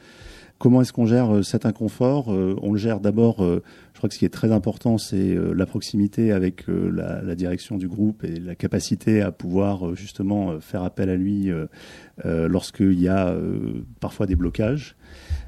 Comment 0.57 0.81
est-ce 0.81 0.93
qu'on 0.93 1.05
gère 1.05 1.35
euh, 1.35 1.43
cet 1.43 1.65
inconfort 1.65 2.33
Euh, 2.33 2.55
On 2.61 2.71
le 2.71 2.77
gère 2.77 3.01
d'abord, 3.01 3.43
euh, 3.43 3.61
je 3.93 3.97
crois 3.97 4.07
que 4.07 4.15
ce 4.15 4.19
qui 4.19 4.25
est 4.25 4.29
très 4.29 4.53
important, 4.53 4.97
c'est 4.97 5.35
la 5.35 5.65
proximité 5.65 6.31
avec 6.31 6.65
la, 6.67 7.35
direction 7.35 7.77
du 7.77 7.87
groupe 7.87 8.23
et 8.23 8.39
la 8.39 8.55
capacité 8.55 9.21
à 9.21 9.31
pouvoir 9.31 9.95
justement 9.95 10.59
faire 10.59 10.83
appel 10.83 11.09
à 11.09 11.15
lui 11.15 11.49
lorsqu'il 12.25 12.99
y 12.99 13.07
a 13.07 13.33
parfois 14.01 14.25
des 14.25 14.35
blocages. 14.35 14.97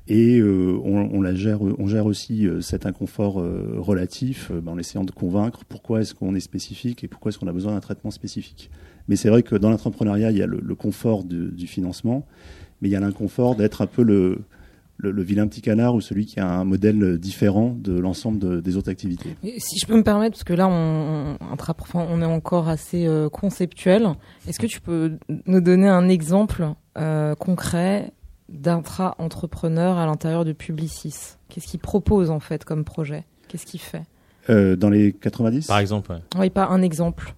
Et 0.07 0.41
on, 0.41 1.21
la 1.21 1.35
gère, 1.35 1.61
on 1.61 1.87
gère 1.87 2.05
aussi 2.05 2.47
cet 2.61 2.85
inconfort 2.85 3.33
relatif 3.33 4.49
ben, 4.49 4.71
en 4.71 4.77
essayant 4.77 5.03
de 5.03 5.11
convaincre 5.11 5.65
pourquoi 5.67 5.99
est-ce 5.99 6.15
qu'on 6.15 6.33
est 6.33 6.39
spécifique 6.39 7.03
et 7.03 7.09
pourquoi 7.09 7.29
est-ce 7.29 7.37
qu'on 7.37 7.47
a 7.47 7.53
besoin 7.53 7.73
d'un 7.73 7.81
traitement 7.81 8.11
spécifique. 8.11 8.71
Mais 9.09 9.17
c'est 9.17 9.29
vrai 9.29 9.43
que 9.43 9.55
dans 9.55 9.69
l'entrepreneuriat, 9.69 10.31
il 10.31 10.37
y 10.37 10.41
a 10.41 10.47
le, 10.47 10.75
confort 10.75 11.25
de- 11.25 11.49
du 11.49 11.67
financement, 11.67 12.25
mais 12.81 12.87
il 12.87 12.91
y 12.93 12.95
a 12.95 13.01
l'inconfort 13.01 13.57
d'être 13.57 13.81
un 13.81 13.87
peu 13.87 14.03
le, 14.03 14.39
le, 14.97 15.21
vilain 15.21 15.47
petit 15.47 15.61
canard 15.61 15.95
ou 15.95 16.01
celui 16.01 16.25
qui 16.25 16.39
a 16.39 16.47
un 16.47 16.63
modèle 16.63 17.17
différent 17.17 17.75
de 17.77 17.97
l'ensemble 17.97 18.61
des 18.61 18.77
autres 18.77 18.89
activités. 18.89 19.35
si 19.57 19.79
je 19.79 19.85
peux 19.85 19.95
me 19.95 20.03
permettre, 20.03 20.33
parce 20.33 20.43
que 20.43 20.53
là 20.53 20.67
on, 20.67 21.37
on, 21.93 22.21
est 22.21 22.25
encore 22.25 22.67
assez 22.67 23.05
euh, 23.05 23.29
conceptuel, 23.29 24.07
est-ce 24.47 24.59
que 24.59 24.65
tu 24.65 24.81
peux 24.81 25.17
nous 25.45 25.61
donner 25.61 25.87
un 25.87 26.09
exemple 26.09 26.67
euh, 26.97 27.35
concret 27.35 28.11
d'intra-entrepreneur 28.49 29.97
à 29.97 30.05
l'intérieur 30.05 30.45
de 30.45 30.53
Publicis? 30.53 31.35
Qu'est-ce 31.49 31.67
qu'il 31.67 31.79
propose 31.79 32.31
en 32.31 32.39
fait 32.39 32.65
comme 32.65 32.83
projet? 32.83 33.25
Qu'est-ce 33.47 33.65
qu'il 33.65 33.79
fait? 33.79 34.03
Euh, 34.49 34.75
Dans 34.75 34.89
les 34.89 35.13
90 35.13 35.67
Par 35.67 35.79
exemple, 35.79 36.13
Oui, 36.37 36.49
pas 36.49 36.67
un 36.67 36.81
exemple. 36.81 37.35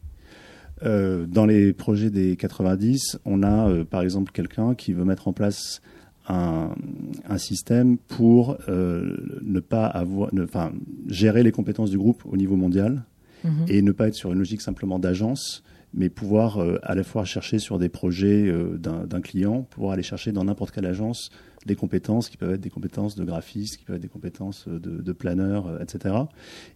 dans 0.82 1.46
les 1.46 1.74
projets 1.74 2.10
des 2.10 2.38
90, 2.38 3.20
on 3.26 3.44
a 3.44 3.84
par 3.84 4.02
exemple 4.02 4.32
quelqu'un 4.32 4.76
qui 4.76 4.94
veut 4.94 5.04
mettre 5.04 5.28
en 5.28 5.34
place 5.34 5.82
un, 6.30 7.38
système 7.38 7.98
pour 7.98 8.58
euh, 8.68 9.16
ne 9.42 9.60
pas 9.60 9.86
avoir, 9.86 10.30
enfin, 10.44 10.72
gérer 11.08 11.44
les 11.44 11.52
compétences 11.52 11.90
du 11.90 11.98
groupe 11.98 12.24
au 12.26 12.38
niveau 12.38 12.56
mondial 12.56 13.04
mhm. 13.44 13.66
et 13.68 13.82
ne 13.82 13.92
pas 13.92 14.08
être 14.08 14.16
sur 14.16 14.32
une 14.32 14.40
logique 14.40 14.62
simplement 14.62 15.00
d'agence, 15.00 15.64
mais 15.94 16.10
pouvoir 16.10 16.58
euh, 16.58 16.78
à 16.84 16.96
la 16.96 17.04
fois 17.04 17.26
chercher 17.26 17.58
sur 17.58 17.80
des 17.80 17.90
projets 17.90 18.46
euh, 18.48 18.78
d'un 18.78 19.22
client, 19.22 19.64
pouvoir 19.64 19.94
aller 19.94 20.04
chercher 20.04 20.32
dans 20.32 20.44
n'importe 20.44 20.72
quelle 20.72 20.86
agence 20.86 21.30
des 21.66 21.76
compétences 21.76 22.30
qui 22.30 22.38
peuvent 22.38 22.54
être 22.54 22.62
des 22.62 22.70
compétences 22.70 23.16
de 23.16 23.24
graphiste, 23.24 23.78
qui 23.78 23.86
peuvent 23.86 23.96
être 23.96 24.02
des 24.02 24.08
compétences 24.08 24.68
de, 24.68 25.02
de 25.02 25.12
planeur, 25.12 25.82
etc. 25.82 26.16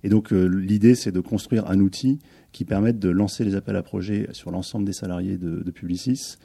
Et 0.04 0.10
donc 0.10 0.32
l'idée, 0.32 0.94
c'est 0.94 1.12
de 1.12 1.22
construire 1.22 1.70
un 1.70 1.80
outil 1.80 2.20
qui 2.52 2.66
permette 2.66 3.00
de 3.00 3.10
lancer 3.10 3.46
les 3.46 3.56
appels 3.56 3.78
à 3.78 3.84
projets 3.84 4.28
sur 4.34 4.52
l'ensemble 4.52 4.84
des 4.84 4.92
salariés 4.92 5.38
de, 5.38 5.64
de 5.64 5.72
Publicis 5.72 6.36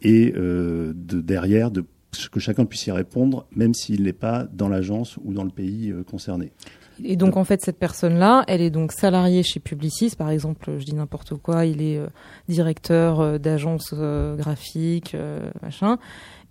et 0.00 0.32
de 0.32 0.94
derrière 1.20 1.70
de 1.70 1.84
que 2.30 2.40
chacun 2.40 2.64
puisse 2.64 2.86
y 2.86 2.90
répondre, 2.90 3.46
même 3.54 3.74
s'il 3.74 4.02
n'est 4.02 4.12
pas 4.12 4.46
dans 4.52 4.68
l'agence 4.68 5.18
ou 5.24 5.32
dans 5.32 5.44
le 5.44 5.50
pays 5.50 5.90
euh, 5.90 6.02
concerné. 6.02 6.52
Et 7.02 7.16
donc 7.16 7.36
en 7.36 7.44
fait 7.44 7.62
cette 7.62 7.78
personne-là, 7.78 8.44
elle 8.48 8.60
est 8.60 8.70
donc 8.70 8.92
salariée 8.92 9.42
chez 9.42 9.60
Publicis, 9.60 10.14
par 10.16 10.30
exemple, 10.30 10.72
je 10.78 10.84
dis 10.84 10.94
n'importe 10.94 11.34
quoi, 11.34 11.64
il 11.64 11.82
est 11.82 11.96
euh, 11.96 12.08
directeur 12.48 13.20
euh, 13.20 13.38
d'agence 13.38 13.94
graphique, 13.94 15.16
machin, 15.62 15.98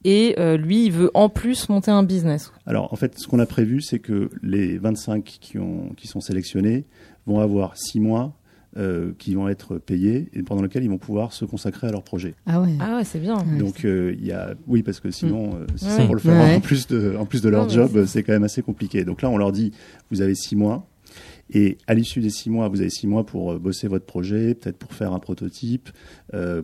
et 0.03 0.35
lui 0.57 0.85
il 0.85 0.91
veut 0.91 1.11
en 1.13 1.29
plus 1.29 1.69
monter 1.69 1.91
un 1.91 2.03
business. 2.03 2.51
Alors 2.65 2.91
en 2.91 2.95
fait 2.95 3.17
ce 3.19 3.27
qu'on 3.27 3.39
a 3.39 3.45
prévu 3.45 3.81
c'est 3.81 3.99
que 3.99 4.31
les 4.41 4.79
25 4.79 5.23
qui, 5.23 5.59
ont, 5.59 5.89
qui 5.95 6.07
sont 6.07 6.21
sélectionnés 6.21 6.85
vont 7.27 7.39
avoir 7.39 7.77
6 7.77 7.99
mois 7.99 8.33
euh, 8.77 9.11
qui 9.19 9.35
vont 9.35 9.49
être 9.49 9.79
payés 9.79 10.29
et 10.31 10.43
pendant 10.43 10.61
lequel 10.61 10.81
ils 10.85 10.89
vont 10.89 10.97
pouvoir 10.97 11.33
se 11.33 11.43
consacrer 11.43 11.87
à 11.87 11.91
leur 11.91 12.03
projet. 12.03 12.35
Ah 12.45 12.61
ouais, 12.61 12.69
ah 12.79 12.95
ouais 12.95 13.03
c'est 13.03 13.19
bien. 13.19 13.35
Donc 13.59 13.83
euh, 13.83 14.15
il 14.17 14.25
y 14.25 14.31
a, 14.31 14.53
oui, 14.65 14.81
parce 14.81 15.01
que 15.01 15.11
sinon, 15.11 15.57
euh, 15.57 16.05
pour 16.05 16.15
le 16.15 16.21
faire 16.21 16.55
en 16.55 16.61
plus 16.61 16.87
de, 16.87 17.17
en 17.17 17.25
plus 17.25 17.41
de 17.41 17.49
leur 17.49 17.67
job, 17.67 18.05
c'est 18.05 18.23
quand 18.23 18.31
même 18.31 18.45
assez 18.45 18.61
compliqué. 18.61 19.03
Donc 19.03 19.23
là, 19.23 19.29
on 19.29 19.35
leur 19.35 19.51
dit, 19.51 19.73
vous 20.09 20.21
avez 20.21 20.35
six 20.35 20.55
mois. 20.55 20.87
Et 21.53 21.77
à 21.85 21.93
l'issue 21.93 22.21
des 22.21 22.29
six 22.29 22.49
mois, 22.49 22.69
vous 22.69 22.79
avez 22.79 22.89
six 22.89 23.07
mois 23.07 23.25
pour 23.25 23.59
bosser 23.59 23.89
votre 23.89 24.05
projet, 24.05 24.55
peut-être 24.55 24.77
pour 24.77 24.93
faire 24.93 25.11
un 25.11 25.19
prototype, 25.19 25.89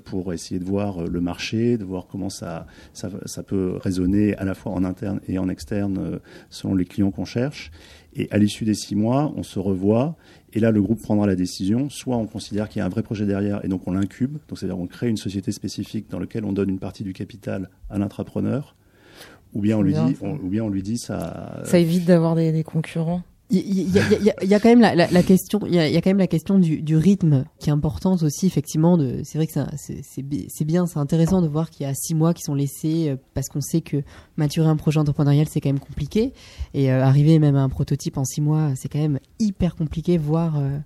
pour 0.06 0.32
essayer 0.32 0.62
de 0.62 0.65
voir 0.65 1.04
le 1.04 1.20
marché, 1.20 1.78
de 1.78 1.84
voir 1.84 2.08
comment 2.08 2.30
ça, 2.30 2.67
ça, 2.93 3.10
ça, 3.26 3.43
peut 3.43 3.78
résonner 3.82 4.34
à 4.38 4.46
la 4.46 4.54
fois 4.54 4.72
en 4.72 4.86
interne 4.86 5.20
et 5.28 5.39
en 5.39 5.50
externe 5.50 6.22
selon 6.50 6.74
les 6.74 6.86
clients 6.86 7.12
qu'on 7.12 7.26
cherche. 7.26 7.70
Et 8.17 8.27
à 8.32 8.38
l'issue 8.38 8.65
des 8.65 8.73
six 8.73 8.95
mois, 8.95 9.32
on 9.38 9.43
se 9.43 9.60
revoit 9.60 10.15
et 10.53 10.60
là, 10.60 10.71
le 10.71 10.82
groupe 10.82 11.01
prendra 11.01 11.27
la 11.27 11.36
décision. 11.36 11.89
Soit 11.89 12.17
on 12.17 12.25
considère 12.25 12.67
qu'il 12.67 12.80
y 12.80 12.82
a 12.82 12.86
un 12.86 12.89
vrai 12.89 13.03
projet 13.03 13.25
derrière 13.25 13.63
et 13.63 13.67
donc 13.67 13.88
on 13.88 13.91
l'incube, 13.91 14.38
donc 14.47 14.58
c'est-à-dire 14.58 14.80
on 14.80 14.88
crée 14.88 15.08
une 15.08 15.17
société 15.17 15.51
spécifique 15.51 16.10
dans 16.10 16.19
laquelle 16.19 16.45
on 16.45 16.51
donne 16.53 16.69
une 16.69 16.80
partie 16.80 17.03
du 17.03 17.13
capital 17.13 17.69
à 17.89 17.99
l'intrapreneur, 17.99 18.75
ou 19.53 19.62
bien 19.62 19.77
on 19.77 19.82
lui 19.82 19.93
dit, 19.93 20.15
ou 20.21 20.47
bien 20.47 20.63
on 20.63 20.69
lui 20.69 20.82
dit 20.82 20.97
ça. 20.97 21.62
Ça 21.65 21.77
évite 21.77 22.06
d'avoir 22.06 22.36
des 22.36 22.63
concurrents. 22.63 23.21
Il 23.49 23.95
y, 23.95 24.53
a, 24.53 24.60
quand 24.60 24.67
même 24.67 24.81
la, 24.81 25.23
question, 25.23 25.62
il 25.65 25.73
y 25.73 25.79
a, 25.79 26.01
quand 26.01 26.10
même 26.10 26.17
la 26.17 26.27
question 26.27 26.60
du, 26.60 26.97
rythme 26.97 27.45
qui 27.60 27.69
est 27.69 27.73
importante 27.73 28.21
aussi 28.23 28.45
effectivement. 28.45 28.97
De, 28.97 29.21
c'est 29.23 29.38
vrai 29.38 29.47
que 29.47 29.53
c'est 29.77 30.65
bien, 30.65 30.86
c'est 30.86 30.99
intéressant 30.99 31.41
de 31.41 31.47
voir 31.47 31.69
qu'il 31.69 31.86
y 31.86 31.89
a 31.89 31.93
six 31.93 32.13
mois 32.13 32.33
qui 32.33 32.43
sont 32.43 32.55
laissés 32.55 33.10
euh, 33.10 33.15
parce 33.33 33.47
qu'on 33.47 33.62
sait 33.62 33.79
que 33.79 34.03
maturer 34.36 34.67
un 34.67 34.75
projet 34.75 34.99
entrepreneurial 34.99 35.47
c'est 35.49 35.62
quand 35.62 35.69
même 35.69 35.79
compliqué 35.79 36.33
et 36.73 36.91
euh, 36.91 37.01
arriver 37.01 37.39
même 37.39 37.55
à 37.55 37.62
un 37.62 37.69
prototype 37.69 38.17
en 38.17 38.25
six 38.25 38.41
mois 38.41 38.73
c'est 38.75 38.89
quand 38.89 38.99
même 38.99 39.19
hyper 39.39 39.75
compliqué, 39.75 40.17
voire 40.17 40.57
euh, 40.57 40.77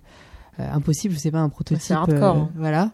impossible, 0.58 1.14
je 1.14 1.18
sais 1.18 1.30
pas, 1.30 1.40
un 1.40 1.48
prototype. 1.48 1.82
C'est 1.82 1.94
hardcore. 1.94 2.36
Euh, 2.36 2.40
hein. 2.40 2.50
voilà. 2.56 2.90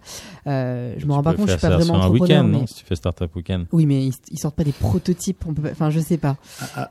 Euh, 0.47 0.95
je 0.97 1.07
me 1.07 1.13
rends 1.13 1.23
pas 1.23 1.35
compte, 1.35 1.47
je 1.47 1.53
suis 1.53 1.61
pas 1.61 1.77
vraiment 1.77 2.03
un 2.03 2.09
week-end, 2.09 2.45
mais... 2.45 2.67
si 2.67 2.75
tu 2.75 2.85
fais 2.85 2.95
startup 2.95 3.35
week-end. 3.35 3.65
Oui, 3.73 3.87
mais 3.87 4.07
ils, 4.07 4.39
sortent 4.39 4.55
pas 4.57 4.65
des 4.65 4.73
prototypes. 4.73 5.45
On 5.47 5.55
peut 5.55 5.69
Enfin, 5.71 5.91
je 5.91 6.01
sais 6.01 6.19
pas. 6.19 6.37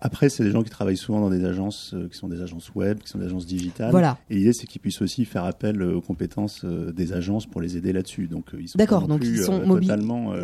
Après, 0.01 0.29
c'est 0.29 0.43
des 0.43 0.51
gens 0.51 0.63
qui 0.63 0.69
travaillent 0.69 0.97
souvent 0.97 1.21
dans 1.21 1.29
des 1.29 1.45
agences 1.45 1.95
qui 2.11 2.17
sont 2.17 2.27
des 2.27 2.41
agences 2.41 2.73
web, 2.75 2.99
qui 2.99 3.09
sont 3.09 3.19
des 3.19 3.25
agences 3.25 3.45
digitales. 3.45 3.91
Voilà. 3.91 4.17
Et 4.29 4.35
l'idée, 4.35 4.53
c'est 4.53 4.67
qu'ils 4.67 4.81
puissent 4.81 5.01
aussi 5.01 5.25
faire 5.25 5.45
appel 5.45 5.81
aux 5.81 6.01
compétences 6.01 6.65
des 6.65 7.13
agences 7.13 7.45
pour 7.45 7.61
les 7.61 7.77
aider 7.77 7.93
là-dessus. 7.93 8.27
Donc, 8.27 8.47
ils 8.59 8.67
sont 8.67 8.77
D'accord. 8.77 9.07
Donc, 9.07 9.23
ils 9.23 9.39
sont 9.39 9.65
mobilisés. 9.65 9.95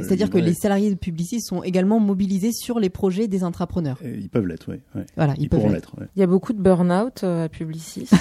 C'est-à-dire 0.04 0.30
que 0.30 0.38
les 0.38 0.54
salariés 0.54 0.90
de 0.90 0.96
Publicis 0.96 1.42
sont 1.42 1.64
également 1.64 2.00
mobilisés 2.00 2.52
sur 2.52 2.80
les 2.80 2.90
projets 2.90 3.28
des 3.28 3.44
intrapreneurs. 3.44 3.98
ils 4.04 4.30
peuvent 4.30 4.48
l'être, 4.48 4.70
oui. 4.70 4.78
Voilà, 5.16 5.34
ils, 5.38 5.50
peuvent 5.50 5.72
l'être. 5.72 5.96
Il 6.16 6.20
y 6.20 6.24
a 6.24 6.28
beaucoup 6.28 6.54
de 6.54 6.62
burn-out 6.62 7.24
à 7.24 7.50
Publicis. 7.50 8.10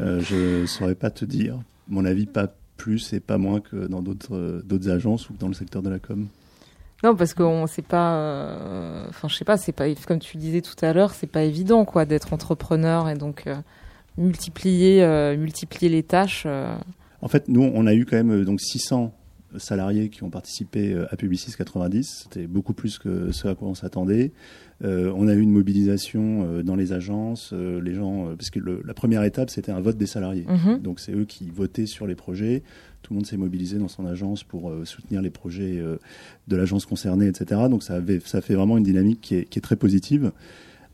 Euh, 0.00 0.20
je 0.20 0.62
ne 0.62 0.66
saurais 0.66 0.94
pas 0.94 1.10
te 1.10 1.24
dire. 1.24 1.58
Mon 1.88 2.04
avis, 2.04 2.26
pas 2.26 2.48
plus 2.76 3.12
et 3.12 3.20
pas 3.20 3.38
moins 3.38 3.60
que 3.60 3.86
dans 3.86 4.02
d'autres 4.02 4.34
euh, 4.34 4.62
d'autres 4.64 4.90
agences 4.90 5.30
ou 5.30 5.34
dans 5.38 5.48
le 5.48 5.54
secteur 5.54 5.82
de 5.82 5.90
la 5.90 5.98
com. 5.98 6.26
Non, 7.02 7.14
parce 7.14 7.34
qu'on 7.34 7.66
sait 7.66 7.82
pas. 7.82 8.14
Euh, 8.14 9.06
enfin, 9.08 9.28
je 9.28 9.36
sais 9.36 9.44
pas. 9.44 9.56
C'est 9.56 9.72
pas 9.72 9.86
comme 10.06 10.18
tu 10.18 10.36
disais 10.36 10.62
tout 10.62 10.76
à 10.82 10.92
l'heure. 10.92 11.12
C'est 11.12 11.26
pas 11.26 11.42
évident, 11.42 11.84
quoi, 11.84 12.04
d'être 12.04 12.32
entrepreneur 12.32 13.08
et 13.08 13.14
donc 13.14 13.48
multiplier 14.16 15.36
multiplier 15.36 15.88
les 15.88 16.02
tâches. 16.02 16.46
En 17.20 17.28
fait, 17.28 17.48
nous, 17.48 17.62
on 17.74 17.86
a 17.86 17.94
eu 17.94 18.04
quand 18.04 18.16
même 18.16 18.44
donc 18.44 18.60
600 18.60 19.12
salariés 19.58 20.08
qui 20.08 20.22
ont 20.22 20.30
participé 20.30 20.96
à 21.10 21.16
Publicis 21.16 21.52
90. 21.56 22.24
C'était 22.24 22.46
beaucoup 22.46 22.74
plus 22.74 22.98
que 22.98 23.32
ce 23.32 23.48
à 23.48 23.54
quoi 23.54 23.68
on 23.68 23.74
s'attendait. 23.74 24.32
Euh, 24.82 25.12
on 25.14 25.28
a 25.28 25.34
eu 25.34 25.40
une 25.40 25.52
mobilisation 25.52 26.46
euh, 26.46 26.62
dans 26.62 26.76
les 26.76 26.92
agences, 26.92 27.50
euh, 27.52 27.80
les 27.80 27.94
gens, 27.94 28.34
parce 28.36 28.50
que 28.50 28.60
la 28.60 28.94
première 28.94 29.22
étape 29.22 29.50
c'était 29.50 29.72
un 29.72 29.80
vote 29.80 29.96
des 29.96 30.06
salariés. 30.06 30.46
Mhm. 30.48 30.80
Donc 30.80 31.00
c'est 31.00 31.12
eux 31.12 31.24
qui 31.24 31.50
votaient 31.50 31.86
sur 31.86 32.06
les 32.06 32.14
projets. 32.14 32.62
Tout 33.02 33.12
le 33.12 33.16
monde 33.16 33.26
s'est 33.26 33.36
mobilisé 33.36 33.78
dans 33.78 33.88
son 33.88 34.06
agence 34.06 34.44
pour 34.44 34.72
soutenir 34.84 35.20
les 35.20 35.28
projets 35.28 35.78
de 36.48 36.56
l'agence 36.56 36.86
concernée, 36.86 37.26
etc. 37.26 37.60
Donc 37.68 37.82
ça, 37.82 37.96
avait, 37.96 38.18
ça 38.20 38.40
fait 38.40 38.54
vraiment 38.54 38.78
une 38.78 38.82
dynamique 38.82 39.20
qui 39.20 39.34
est, 39.34 39.60
très 39.60 39.76
positive. 39.76 40.32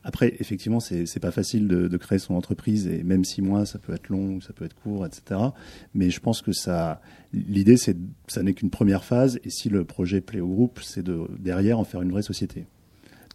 Après, 0.03 0.35
effectivement, 0.39 0.81
c'est 0.81 1.19
pas 1.21 1.31
facile 1.31 1.69
de, 1.69 1.95
créer 1.95 2.19
son 2.19 2.33
entreprise 2.33 2.87
et 2.87 3.03
même 3.03 3.23
six 3.23 3.41
mois, 3.41 3.65
ça 3.65 3.79
peut 3.79 3.93
être 3.93 4.09
long, 4.09 4.41
ça 4.41 4.51
peut 4.51 4.65
être 4.65 4.75
court, 4.75 5.05
etc. 5.05 5.39
Mais 5.93 6.09
je 6.09 6.19
pense 6.19 6.41
que 6.41 6.51
ça, 6.51 6.99
l'idée, 7.31 7.77
c'est, 7.77 7.95
ça 8.27 8.43
n'est 8.43 8.55
qu'une 8.55 8.71
première 8.71 9.05
phase 9.05 9.39
et 9.45 9.49
si 9.49 9.69
le 9.69 9.85
projet 9.85 10.19
plaît 10.19 10.41
au 10.41 10.49
groupe, 10.49 10.81
c'est 10.83 11.03
de 11.03 11.21
derrière 11.39 11.79
en 11.79 11.85
faire 11.85 12.01
une 12.01 12.11
vraie 12.11 12.23
société. 12.23 12.65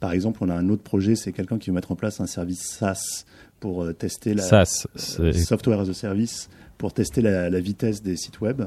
Par 0.06 0.12
exemple, 0.12 0.38
on 0.44 0.50
a 0.50 0.54
un 0.54 0.68
autre 0.68 0.84
projet, 0.84 1.16
c'est 1.16 1.32
quelqu'un 1.32 1.58
qui 1.58 1.70
veut 1.70 1.74
mettre 1.74 1.90
en 1.90 1.96
place 1.96 2.20
un 2.20 2.28
service 2.28 2.60
SaaS 2.60 3.24
pour 3.58 3.82
euh, 3.82 3.92
tester 3.92 4.34
la 4.34 4.42
SaaS, 4.44 4.86
euh, 5.18 5.32
software 5.32 5.80
as 5.80 5.88
a 5.88 5.94
service 5.94 6.48
pour 6.78 6.92
tester 6.92 7.20
la, 7.20 7.58
vitesse 7.58 8.04
des 8.04 8.16
sites 8.16 8.40
web. 8.40 8.62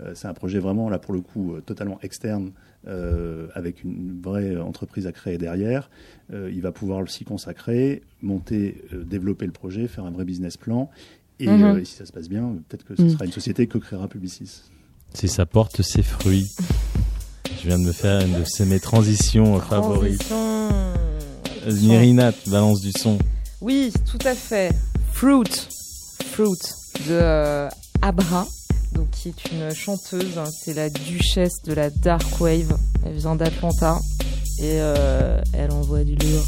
Euh, 0.00 0.10
c'est 0.16 0.26
un 0.26 0.34
projet 0.34 0.58
vraiment 0.58 0.90
là 0.90 0.98
pour 0.98 1.14
le 1.14 1.20
coup 1.20 1.54
totalement 1.64 2.00
externe 2.02 2.50
avec 3.54 3.84
une 3.84 4.20
vraie 4.20 4.56
entreprise 4.56 5.06
à 5.06 5.12
créer 5.12 5.38
derrière. 5.38 5.88
il 6.32 6.60
va 6.62 6.72
pouvoir 6.72 7.08
s'y 7.08 7.24
consacrer, 7.24 8.02
monter, 8.22 8.82
développer 8.92 9.46
le 9.46 9.52
projet, 9.52 9.86
faire 9.86 10.04
un 10.04 10.10
vrai 10.10 10.24
business 10.24 10.56
plan. 10.56 10.90
Et, 11.38 11.46
mhm. 11.46 11.84
si 11.84 11.94
ça 11.94 12.06
se 12.06 12.12
passe 12.12 12.28
bien, 12.28 12.56
peut-être 12.68 12.84
que 12.84 12.96
ce 12.96 13.02
mhm. 13.02 13.10
sera 13.10 13.24
une 13.24 13.30
société 13.30 13.68
que 13.68 13.78
créera 13.78 14.08
Publicis. 14.08 14.62
Si 15.14 15.28
ça 15.28 15.46
porte 15.46 15.82
ses 15.82 16.02
fruits. 16.02 16.50
Je 17.62 17.68
viens 17.68 17.78
de 17.78 17.84
me 17.84 17.92
faire 17.92 18.20
une 18.22 18.32
de 18.32 18.64
mes 18.64 18.80
transitions 18.80 19.60
favorites. 19.60 20.32
Nirina, 21.66 22.32
balance 22.46 22.80
du 22.80 22.92
son. 22.92 23.18
Oui, 23.60 23.92
tout 24.10 24.26
à 24.26 24.34
fait. 24.34 24.72
Fruit, 25.12 25.44
Fruit 26.32 26.58
de 27.08 27.12
euh, 27.12 27.68
Abra, 28.00 28.46
donc 28.92 29.10
qui 29.10 29.28
est 29.28 29.52
une 29.52 29.74
chanteuse. 29.74 30.38
Hein. 30.38 30.50
c'est 30.52 30.74
la 30.74 30.90
duchesse 30.90 31.62
de 31.64 31.72
la 31.72 31.90
dark 31.90 32.40
wave. 32.40 32.76
Elle 33.04 33.14
vient 33.14 33.36
d'Atlanta 33.36 33.98
et 34.58 34.80
euh, 34.80 35.40
elle 35.52 35.70
envoie 35.72 36.04
du 36.04 36.14
lourd. 36.16 36.44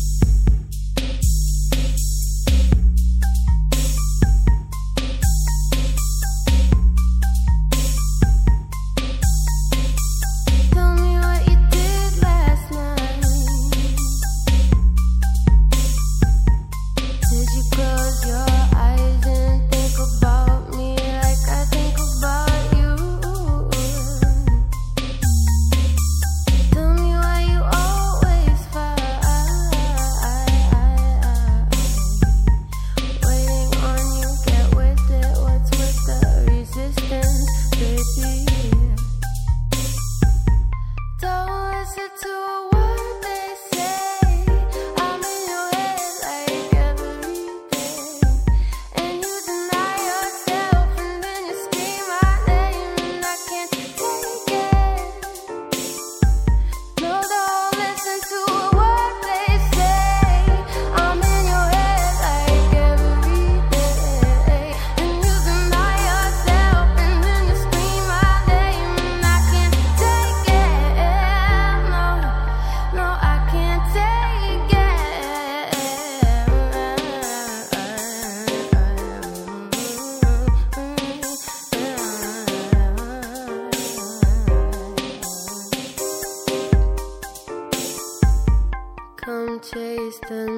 The 90.26 90.53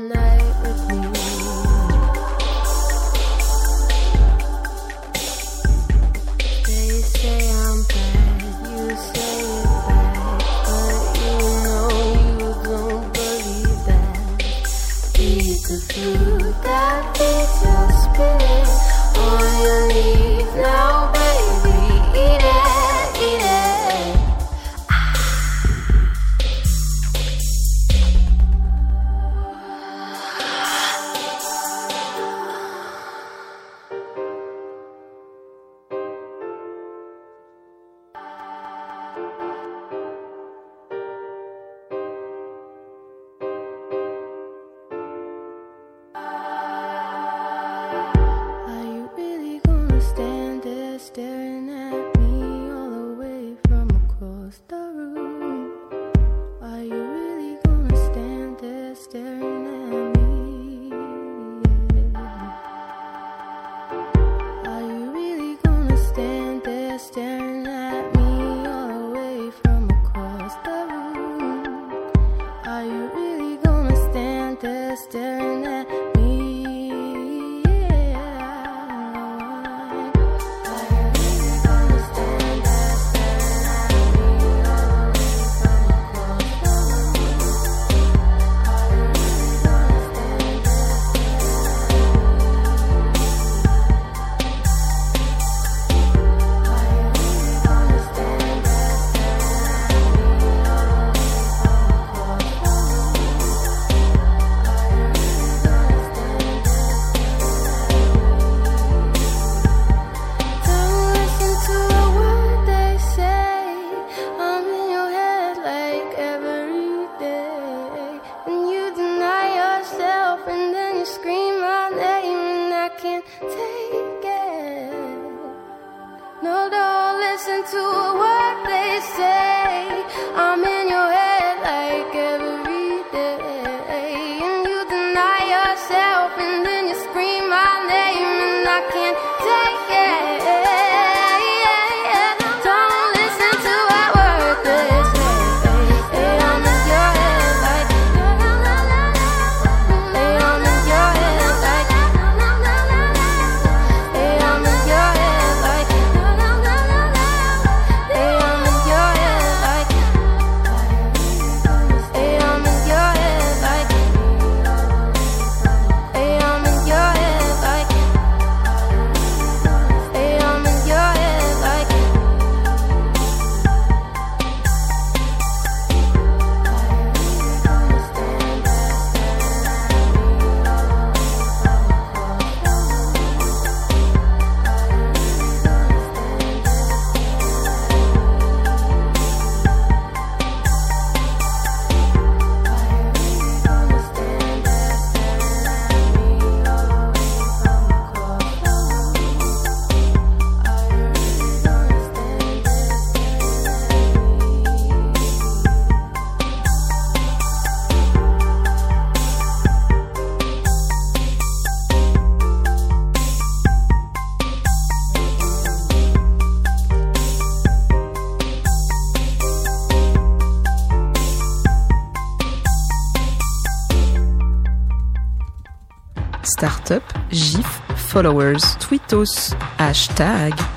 Startup, 226.57 227.03
GIF, 227.29 227.83
followers, 228.09 228.77
tweetos, 228.79 229.55
hashtag. 229.77 230.76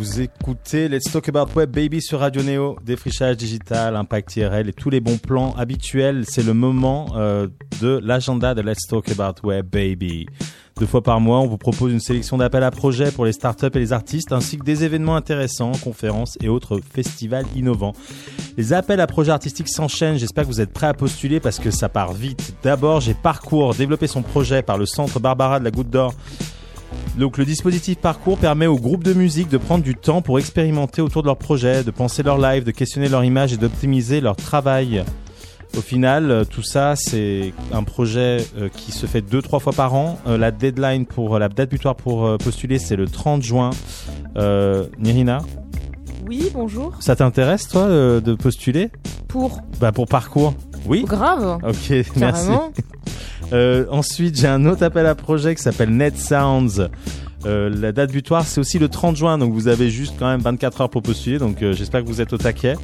Vous 0.00 0.22
écoutez 0.22 0.88
Let's 0.88 1.12
Talk 1.12 1.28
About 1.28 1.52
Web 1.54 1.72
Baby 1.72 2.00
sur 2.00 2.20
Radio 2.20 2.42
Neo, 2.42 2.78
défrichage 2.82 3.36
digital, 3.36 3.96
impact 3.96 4.34
IRL 4.34 4.70
et 4.70 4.72
tous 4.72 4.88
les 4.88 5.00
bons 5.00 5.18
plans 5.18 5.54
habituels. 5.58 6.24
C'est 6.26 6.42
le 6.42 6.54
moment 6.54 7.08
euh, 7.16 7.48
de 7.82 8.00
l'agenda 8.02 8.54
de 8.54 8.62
Let's 8.62 8.86
Talk 8.88 9.10
About 9.10 9.46
Web 9.46 9.66
Baby. 9.70 10.24
Deux 10.78 10.86
fois 10.86 11.02
par 11.02 11.20
mois, 11.20 11.40
on 11.40 11.46
vous 11.46 11.58
propose 11.58 11.92
une 11.92 12.00
sélection 12.00 12.38
d'appels 12.38 12.62
à 12.62 12.70
projets 12.70 13.12
pour 13.12 13.26
les 13.26 13.34
startups 13.34 13.66
et 13.74 13.78
les 13.78 13.92
artistes, 13.92 14.32
ainsi 14.32 14.56
que 14.56 14.64
des 14.64 14.84
événements 14.84 15.16
intéressants, 15.16 15.72
conférences 15.84 16.38
et 16.40 16.48
autres 16.48 16.80
festivals 16.80 17.44
innovants. 17.54 17.92
Les 18.56 18.72
appels 18.72 19.00
à 19.00 19.06
projets 19.06 19.32
artistiques 19.32 19.68
s'enchaînent. 19.68 20.16
J'espère 20.16 20.44
que 20.44 20.48
vous 20.48 20.62
êtes 20.62 20.72
prêts 20.72 20.86
à 20.86 20.94
postuler 20.94 21.40
parce 21.40 21.58
que 21.58 21.70
ça 21.70 21.90
part 21.90 22.14
vite. 22.14 22.54
D'abord, 22.62 23.02
j'ai 23.02 23.12
Parcours, 23.12 23.74
développé 23.74 24.06
son 24.06 24.22
projet 24.22 24.62
par 24.62 24.78
le 24.78 24.86
Centre 24.86 25.20
Barbara 25.20 25.58
de 25.58 25.64
la 25.64 25.70
Goutte 25.70 25.90
d'Or. 25.90 26.14
Donc 27.18 27.38
le 27.38 27.44
dispositif 27.44 27.98
Parcours 27.98 28.38
permet 28.38 28.66
aux 28.66 28.78
groupes 28.78 29.04
de 29.04 29.12
musique 29.12 29.48
de 29.48 29.58
prendre 29.58 29.84
du 29.84 29.94
temps 29.94 30.22
pour 30.22 30.38
expérimenter 30.38 31.02
autour 31.02 31.22
de 31.22 31.26
leur 31.26 31.36
projet, 31.36 31.82
de 31.84 31.90
penser 31.90 32.22
leur 32.22 32.38
live, 32.38 32.64
de 32.64 32.70
questionner 32.70 33.08
leur 33.08 33.24
image 33.24 33.52
et 33.52 33.56
d'optimiser 33.56 34.20
leur 34.20 34.36
travail. 34.36 35.04
Au 35.76 35.80
final, 35.82 36.30
euh, 36.32 36.44
tout 36.44 36.62
ça, 36.64 36.96
c'est 36.96 37.52
un 37.72 37.84
projet 37.84 38.44
euh, 38.58 38.68
qui 38.74 38.90
se 38.90 39.06
fait 39.06 39.20
deux, 39.20 39.40
trois 39.40 39.60
fois 39.60 39.72
par 39.72 39.94
an. 39.94 40.18
Euh, 40.26 40.36
la 40.36 40.50
deadline 40.50 41.06
pour 41.06 41.38
la 41.38 41.48
date 41.48 41.70
butoir 41.70 41.94
pour 41.94 42.36
postuler, 42.38 42.78
c'est 42.80 42.96
le 42.96 43.06
30 43.06 43.42
juin. 43.42 43.70
Euh, 44.36 44.86
Nirina, 44.98 45.42
Oui, 46.26 46.50
bonjour. 46.52 46.96
ça 47.00 47.14
t'intéresse 47.16 47.68
toi 47.68 47.86
de 47.88 48.34
postuler? 48.34 48.90
Pour? 49.28 49.60
Bah 49.80 49.92
pour 49.92 50.06
parcours. 50.06 50.54
Oui. 50.86 51.04
grave. 51.04 51.58
Ok, 51.62 52.06
merci. 52.16 52.50
Euh, 53.52 53.86
ensuite, 53.90 54.38
j'ai 54.38 54.46
un 54.46 54.64
autre 54.66 54.84
appel 54.84 55.06
à 55.06 55.14
projet 55.14 55.54
qui 55.54 55.62
s'appelle 55.62 55.90
Net 55.90 56.16
Sounds. 56.16 56.88
Euh, 57.46 57.70
la 57.70 57.92
date 57.92 58.12
butoir, 58.12 58.44
c'est 58.44 58.60
aussi 58.60 58.78
le 58.78 58.88
30 58.88 59.16
juin, 59.16 59.38
donc 59.38 59.52
vous 59.52 59.68
avez 59.68 59.90
juste 59.90 60.14
quand 60.18 60.28
même 60.28 60.40
24 60.40 60.82
heures 60.82 60.90
pour 60.90 61.02
postuler, 61.02 61.38
donc 61.38 61.62
euh, 61.62 61.72
j'espère 61.72 62.02
que 62.02 62.06
vous 62.06 62.20
êtes 62.20 62.32
au 62.32 62.38
taquet. 62.38 62.74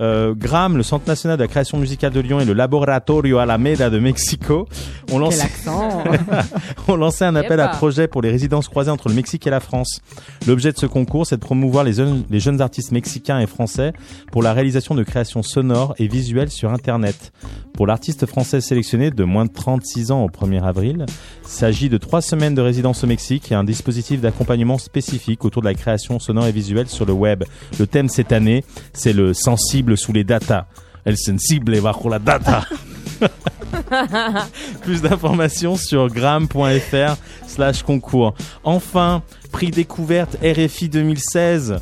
Euh, 0.00 0.34
GRAM, 0.34 0.76
le 0.76 0.82
Centre 0.82 1.08
national 1.08 1.36
de 1.36 1.42
la 1.42 1.48
création 1.48 1.76
musicale 1.76 2.12
de 2.12 2.20
Lyon 2.20 2.40
et 2.40 2.44
le 2.44 2.52
Laboratorio 2.52 3.38
Alameda 3.38 3.90
de 3.90 3.98
Mexico 3.98 4.68
ont 5.10 5.18
lancé, 5.18 5.40
accent 5.40 6.04
ont 6.88 6.96
lancé 6.96 7.24
un 7.24 7.34
appel 7.34 7.58
à 7.58 7.64
Yepa. 7.64 7.76
projet 7.76 8.08
pour 8.08 8.22
les 8.22 8.30
résidences 8.30 8.68
croisées 8.68 8.92
entre 8.92 9.08
le 9.08 9.14
Mexique 9.14 9.46
et 9.46 9.50
la 9.50 9.60
France. 9.60 10.00
L'objet 10.46 10.72
de 10.72 10.78
ce 10.78 10.86
concours, 10.86 11.26
c'est 11.26 11.36
de 11.36 11.40
promouvoir 11.40 11.82
les 11.82 11.94
jeunes, 11.94 12.22
les 12.30 12.38
jeunes 12.38 12.60
artistes 12.60 12.92
mexicains 12.92 13.40
et 13.40 13.46
français 13.46 13.92
pour 14.30 14.42
la 14.42 14.52
réalisation 14.52 14.94
de 14.94 15.02
créations 15.02 15.42
sonores 15.42 15.94
et 15.98 16.06
visuelles 16.06 16.50
sur 16.50 16.72
Internet. 16.72 17.32
Pour 17.72 17.86
l'artiste 17.86 18.26
français 18.26 18.60
sélectionné 18.60 19.10
de 19.10 19.24
moins 19.24 19.46
de 19.46 19.52
36 19.52 20.10
ans 20.10 20.24
au 20.24 20.28
1er 20.28 20.62
avril, 20.62 21.06
il 21.44 21.48
s'agit 21.48 21.88
de 21.88 21.96
trois 21.96 22.20
semaines 22.20 22.54
de 22.54 22.60
résidence 22.60 23.04
au 23.04 23.06
Mexique 23.06 23.50
et 23.52 23.54
un 23.54 23.64
dispositif 23.64 24.20
d'accompagnement 24.20 24.78
spécifique 24.78 25.44
autour 25.44 25.62
de 25.62 25.68
la 25.68 25.74
création 25.74 26.18
sonore 26.18 26.46
et 26.46 26.52
visuelle 26.52 26.88
sur 26.88 27.06
le 27.06 27.12
web. 27.12 27.44
Le 27.78 27.86
thème 27.86 28.08
cette 28.08 28.32
année, 28.32 28.64
c'est 28.92 29.12
le 29.12 29.32
sensible 29.32 29.87
sous 29.96 30.12
les 30.12 30.24
data. 30.24 30.66
El 31.04 31.16
sensible 31.16 31.80
bajo 31.80 32.08
la 32.08 32.18
data. 32.18 32.66
Plus 34.82 35.02
d'informations 35.02 35.76
sur 35.76 36.08
gram.fr 36.08 37.16
slash 37.46 37.82
concours. 37.82 38.34
Enfin, 38.64 39.22
prix 39.52 39.70
découverte 39.70 40.36
RFI 40.42 40.88
2016. 40.88 41.76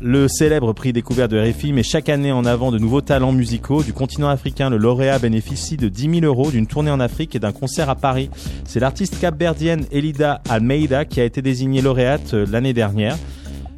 Le 0.00 0.28
célèbre 0.28 0.74
prix 0.74 0.92
découverte 0.92 1.30
de 1.30 1.40
RFI 1.40 1.72
met 1.72 1.82
chaque 1.82 2.10
année 2.10 2.30
en 2.30 2.44
avant 2.44 2.70
de 2.70 2.78
nouveaux 2.78 3.00
talents 3.00 3.32
musicaux. 3.32 3.82
Du 3.82 3.94
continent 3.94 4.28
africain, 4.28 4.68
le 4.68 4.76
lauréat 4.76 5.18
bénéficie 5.18 5.76
de 5.76 5.88
10 5.88 6.20
000 6.20 6.26
euros 6.26 6.50
d'une 6.50 6.66
tournée 6.66 6.90
en 6.90 7.00
Afrique 7.00 7.34
et 7.34 7.38
d'un 7.38 7.52
concert 7.52 7.88
à 7.88 7.94
Paris. 7.94 8.28
C'est 8.64 8.80
l'artiste 8.80 9.18
capverdienne 9.18 9.86
Elida 9.90 10.42
Almeida 10.48 11.06
qui 11.06 11.20
a 11.20 11.24
été 11.24 11.40
désignée 11.40 11.80
lauréate 11.80 12.34
euh, 12.34 12.46
l'année 12.50 12.74
dernière. 12.74 13.16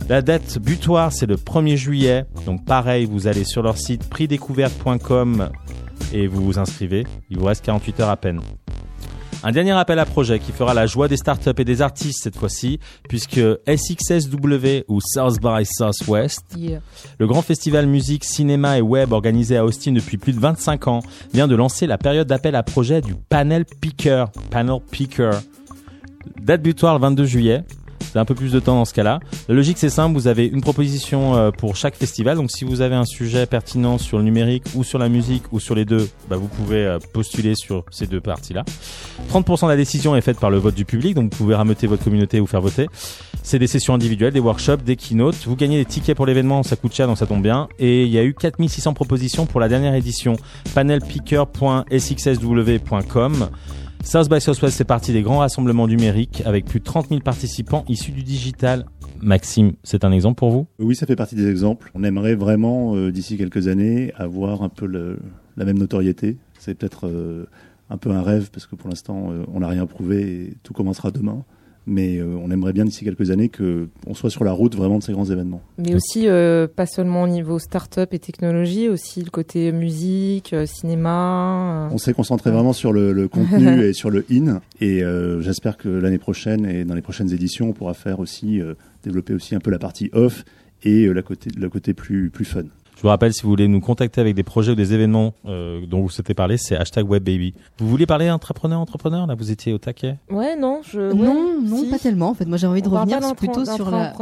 La 0.09 0.23
date 0.23 0.59
butoir, 0.59 1.12
c'est 1.12 1.27
le 1.27 1.37
1er 1.37 1.77
juillet. 1.77 2.25
Donc 2.47 2.64
pareil, 2.64 3.05
vous 3.05 3.27
allez 3.27 3.44
sur 3.44 3.62
leur 3.62 3.77
site 3.77 4.09
prixdécouverte.com 4.09 5.51
et 6.14 6.27
vous 6.27 6.42
vous 6.44 6.59
inscrivez. 6.59 7.07
Il 7.31 7.38
vous 7.38 7.44
reste 7.44 7.64
48 7.64 8.01
heures 8.01 8.09
à 8.09 8.16
peine. 8.16 8.40
Un 9.44 9.53
dernier 9.53 9.73
appel 9.73 9.99
à 10.01 10.05
projet 10.07 10.40
qui 10.40 10.51
fera 10.51 10.75
la 10.75 10.87
joie 10.87 11.07
des 11.07 11.16
startups 11.18 11.53
et 11.59 11.64
des 11.64 11.81
artistes 11.83 12.23
cette 12.25 12.37
fois-ci, 12.37 12.81
puisque 13.09 13.38
SXSW 13.68 14.83
ou 14.88 14.99
South 15.01 15.38
by 15.40 15.64
Southwest, 15.64 16.42
Yeah. 16.57 16.81
le 17.18 17.27
grand 17.29 17.42
festival 17.42 17.87
musique, 17.87 18.25
cinéma 18.25 18.79
et 18.79 18.81
web 18.81 19.12
organisé 19.12 19.57
à 19.57 19.64
Austin 19.64 19.92
depuis 19.92 20.16
plus 20.16 20.33
de 20.33 20.40
25 20.40 20.88
ans, 20.88 21.01
vient 21.33 21.47
de 21.47 21.55
lancer 21.55 21.87
la 21.87 21.99
période 21.99 22.27
d'appel 22.27 22.57
à 22.57 22.64
projet 22.64 23.01
du 23.01 23.14
Panel 23.14 23.64
Picker. 23.64 24.25
Panel 24.51 24.81
Picker. 24.90 25.31
Date 26.42 26.62
butoir 26.62 26.94
le 26.94 27.01
22 27.01 27.25
juillet. 27.27 27.62
Un 28.19 28.25
peu 28.25 28.35
plus 28.35 28.53
de 28.53 28.61
temps 28.61 28.75
dans 28.75 28.85
ce 28.85 28.95
cas-là. 28.95 29.21
La 29.49 29.55
logique 29.55 29.79
c'est 29.79 29.91
simple, 29.91 30.15
vous 30.15 30.27
avez 30.27 30.47
une 30.47 30.61
proposition 30.61 31.37
euh, 31.37 31.51
pour 31.51 31.77
chaque 31.77 31.95
festival. 31.95 32.37
Donc 32.37 32.51
si 32.51 32.65
vous 32.65 32.81
avez 32.81 32.97
un 32.97 33.05
sujet 33.05 33.47
pertinent 33.47 33.99
sur 33.99 34.19
le 34.19 34.25
numérique 34.25 34.65
ou 34.75 34.85
sur 34.85 34.99
la 34.99 35.09
musique 35.09 35.45
ou 35.53 35.61
sur 35.61 35.75
les 35.75 35.85
deux, 35.85 36.09
bah, 36.29 36.37
vous 36.37 36.49
pouvez 36.49 36.85
euh, 36.85 36.99
postuler 37.13 37.55
sur 37.55 37.85
ces 37.91 38.07
deux 38.07 38.21
parties-là. 38.21 38.65
30% 39.33 39.65
de 39.65 39.71
la 39.71 39.77
décision 39.77 40.17
est 40.17 40.21
faite 40.21 40.41
par 40.41 40.51
le 40.51 40.59
vote 40.59 40.75
du 40.75 40.85
public, 40.85 41.15
donc 41.15 41.33
vous 41.33 41.39
pouvez 41.39 41.55
rameuter 41.55 41.87
votre 41.87 42.05
communauté 42.05 42.41
ou 42.41 42.47
faire 42.47 42.61
voter. 42.61 42.89
C'est 43.43 43.59
des 43.59 43.67
sessions 43.67 43.95
individuelles, 43.95 44.33
des 44.33 44.41
workshops, 44.41 44.85
des 44.85 44.97
keynotes. 44.97 45.37
Vous 45.47 45.57
gagnez 45.57 45.79
des 45.79 45.85
tickets 45.85 46.17
pour 46.17 46.25
l'événement, 46.27 46.63
ça 46.63 46.77
coûte 46.77 46.95
cher, 46.95 47.07
donc 47.07 47.19
ça 47.19 47.27
tombe 47.27 47.43
bien. 47.43 47.69
Et 47.79 48.05
il 48.05 48.11
y 48.11 48.19
a 48.19 48.25
eu 48.25 48.35
4600 48.35 48.95
propositions 48.95 49.47
pour 49.47 49.61
la 49.61 49.69
dernière 49.69 49.95
édition. 49.95 50.37
Panelpicker.sxsw.com. 50.75 53.49
South 54.05 54.31
by 54.31 54.41
Southwest 54.41 54.77
c'est 54.77 54.85
parti 54.85 55.13
des 55.13 55.23
grands 55.23 55.39
rassemblements 55.39 55.87
numériques 55.87 56.43
avec 56.47 56.65
plus 56.65 56.81
de 56.81 56.85
30 56.85 57.09
000 57.09 57.21
participants 57.21 57.85
issus 57.89 58.13
du 58.13 58.23
digital. 58.23 58.87
Maxime, 59.21 59.73
c'est 59.83 60.05
un 60.05 60.13
exemple 60.13 60.39
pour 60.39 60.51
vous? 60.51 60.67
Oui, 60.79 60.95
ça 60.95 61.05
fait 61.07 61.17
partie 61.17 61.35
des 61.35 61.51
exemples. 61.51 61.91
On 61.95 62.05
aimerait 62.05 62.35
vraiment, 62.35 62.95
euh, 62.95 63.11
d'ici 63.11 63.37
quelques 63.37 63.69
années, 63.69 64.13
avoir 64.17 64.63
un 64.63 64.69
peu 64.69 64.87
la 65.57 65.65
même 65.65 65.79
notoriété. 65.79 66.39
C'est 66.59 66.75
peut-être 66.75 67.07
euh, 67.07 67.47
un 67.91 67.97
peu 67.97 68.11
un 68.11 68.23
rêve, 68.23 68.51
parce 68.53 68.67
que 68.67 68.77
pour 68.77 68.89
l'instant, 68.89 69.31
euh, 69.31 69.45
on 69.53 69.61
n'a 69.61 69.69
rien 69.69 69.87
prouvé 69.87 70.23
et 70.23 70.57
tout 70.63 70.73
commencera 70.73 71.11
demain. 71.11 71.45
Mais 71.90 72.18
euh, 72.18 72.37
on 72.44 72.51
aimerait 72.51 72.74
bien, 72.74 72.85
d'ici 72.85 73.03
quelques 73.05 73.31
années, 73.31 73.48
qu'on 73.48 74.12
soit 74.14 74.29
sur 74.29 74.44
la 74.44 74.53
route 74.53 74.77
vraiment 74.77 74.98
de 74.98 75.03
ces 75.03 75.12
grands 75.12 75.24
événements. 75.24 75.62
Mais 75.79 75.94
aussi, 75.94 76.29
euh, 76.29 76.66
pas 76.68 76.85
seulement 76.85 77.22
au 77.22 77.29
niveau 77.29 77.59
start-up 77.59 78.12
et 78.12 78.18
technologie, 78.18 78.88
aussi 78.90 79.22
le 79.22 79.31
côté 79.31 79.72
musique, 79.72 80.53
euh, 80.53 80.66
cinéma. 80.66 81.87
euh. 81.87 81.94
On 81.94 81.98
s'est 81.98 82.12
concentré 82.12 82.51
vraiment 82.51 82.72
sur 82.72 82.92
le, 82.92 83.12
le 83.12 83.29
contenu 83.29 83.81
et 83.85 83.92
sur 83.94 84.11
le 84.11 84.24
in. 84.31 84.61
Et 84.81 85.03
euh, 85.03 85.40
j'espère 85.40 85.77
que 85.79 85.88
l'année 85.88 86.18
prochaine 86.18 86.66
et 86.66 86.85
dans 86.85 86.94
les 86.94 87.03
prochaines 87.03 87.33
éditions, 87.33 87.70
on 87.70 87.72
pourra 87.72 87.94
faire 87.94 88.20
aussi, 88.20 88.61
euh, 88.61 88.74
développer 89.03 89.33
aussi 89.35 89.55
un 89.55 89.61
peu 89.61 89.70
la 89.70 89.79
partie 89.79 90.11
off 90.12 90.44
et 90.85 91.07
euh, 91.07 91.12
la 91.12 91.22
côté, 91.22 91.51
le 91.57 91.68
côté 91.68 91.94
plus, 91.94 92.31
plus 92.31 92.44
fun. 92.44 92.64
Je 92.99 93.03
vous 93.03 93.11
rappelle, 93.11 93.33
si 93.33 93.45
vous 93.45 93.51
voulez 93.51 93.69
nous 93.69 93.81
contacter 93.81 94.21
avec 94.21 94.35
des 94.35 94.43
projets 94.43 94.73
ou 94.73 94.75
des 94.75 94.93
événements 94.93 95.33
euh, 95.47 95.87
dont 95.87 96.01
vous 96.01 96.11
souhaitez 96.11 96.35
parler, 96.35 96.57
c'est 96.59 96.77
hashtag 96.77 97.09
WebBaby. 97.09 97.55
Vous 97.79 97.89
voulez 97.89 98.07
parler 98.07 98.29
entrepreneur, 98.29 98.81
entrepreneur 98.81 99.25
Là, 99.29 99.37
vous 99.37 99.53
étiez 99.53 99.73
au 99.73 99.79
taquet? 99.79 100.17
Ouais, 100.29 100.57
non, 100.57 100.81
je. 100.83 101.13
ouais, 101.13 101.15
Non, 101.15 101.61
non, 101.63 101.77
si. 101.85 101.91
pas 101.91 102.01
tellement. 102.01 102.31
En 102.31 102.35
fait, 102.35 102.47
moi, 102.47 102.57
j'ai 102.57 102.67
envie 102.67 102.83
de 102.83 102.89
On 102.89 102.91
revenir 102.91 103.21
plutôt 103.37 103.65
sur 103.65 103.89
la. 103.93 104.13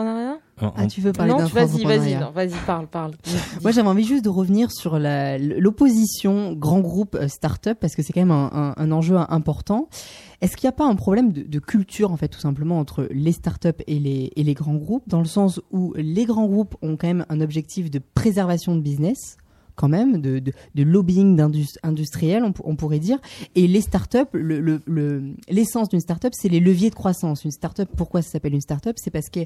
En- 0.60 0.72
Ah, 0.76 0.86
tu 0.86 1.00
veux 1.02 1.12
parler 1.12 1.32
Non, 1.32 1.38
vas-y, 1.54 1.84
vas-y, 1.84 2.14
vas-y, 2.34 2.56
parle, 2.66 2.86
parle. 2.86 3.12
Moi, 3.62 3.72
j'avais 3.72 3.88
envie 3.88 4.04
juste 4.04 4.24
de 4.24 4.30
revenir 4.30 4.72
sur 4.72 4.98
la- 4.98 5.36
l'opposition 5.38 6.52
grand 6.54 6.80
groupe 6.80 7.14
euh, 7.14 7.28
start-up 7.28 7.78
parce 7.80 7.94
que 7.94 8.02
c'est 8.02 8.12
quand 8.12 8.20
même 8.22 8.30
un, 8.30 8.50
un- 8.52 8.74
un 8.76 8.92
enjeu 8.92 9.16
important. 9.28 9.88
Est-ce 10.40 10.56
qu'il 10.56 10.66
n'y 10.66 10.70
a 10.70 10.76
pas 10.76 10.86
un 10.86 10.96
problème 10.96 11.32
de, 11.32 11.42
de 11.42 11.58
culture 11.58 12.10
en 12.12 12.16
fait 12.16 12.28
tout 12.28 12.40
simplement 12.40 12.78
entre 12.78 13.06
les 13.10 13.32
start-up 13.32 13.82
et 13.86 13.98
les, 13.98 14.32
et 14.36 14.42
les 14.42 14.54
grands 14.54 14.74
groupes 14.74 15.04
dans 15.06 15.18
le 15.20 15.26
sens 15.26 15.60
où 15.72 15.92
les 15.96 16.24
grands 16.24 16.46
groupes 16.46 16.74
ont 16.82 16.96
quand 16.96 17.06
même 17.06 17.26
un 17.28 17.40
objectif 17.40 17.90
de 17.90 18.00
préservation 18.14 18.74
de 18.74 18.80
business 18.80 19.36
quand 19.76 19.88
même, 19.88 20.20
de, 20.20 20.38
de, 20.40 20.52
de 20.74 20.82
lobbying 20.82 21.40
industriel, 21.82 22.42
on, 22.44 22.52
pour- 22.52 22.66
on 22.66 22.76
pourrait 22.76 22.98
dire. 22.98 23.18
Et 23.54 23.66
les 23.66 23.80
startups, 23.80 24.18
le- 24.32 24.60
le- 24.60 24.80
le- 24.86 25.34
l'essence 25.48 25.88
d'une 25.90 26.00
startup, 26.00 26.32
c'est 26.34 26.48
les 26.48 26.60
leviers 26.60 26.90
de 26.90 26.94
croissance. 26.94 27.44
Une 27.44 27.50
startup, 27.50 27.88
pourquoi 27.96 28.22
ça 28.22 28.30
s'appelle 28.32 28.54
une 28.54 28.60
startup? 28.60 28.94
C'est 28.96 29.10
parce 29.10 29.28
que 29.28 29.40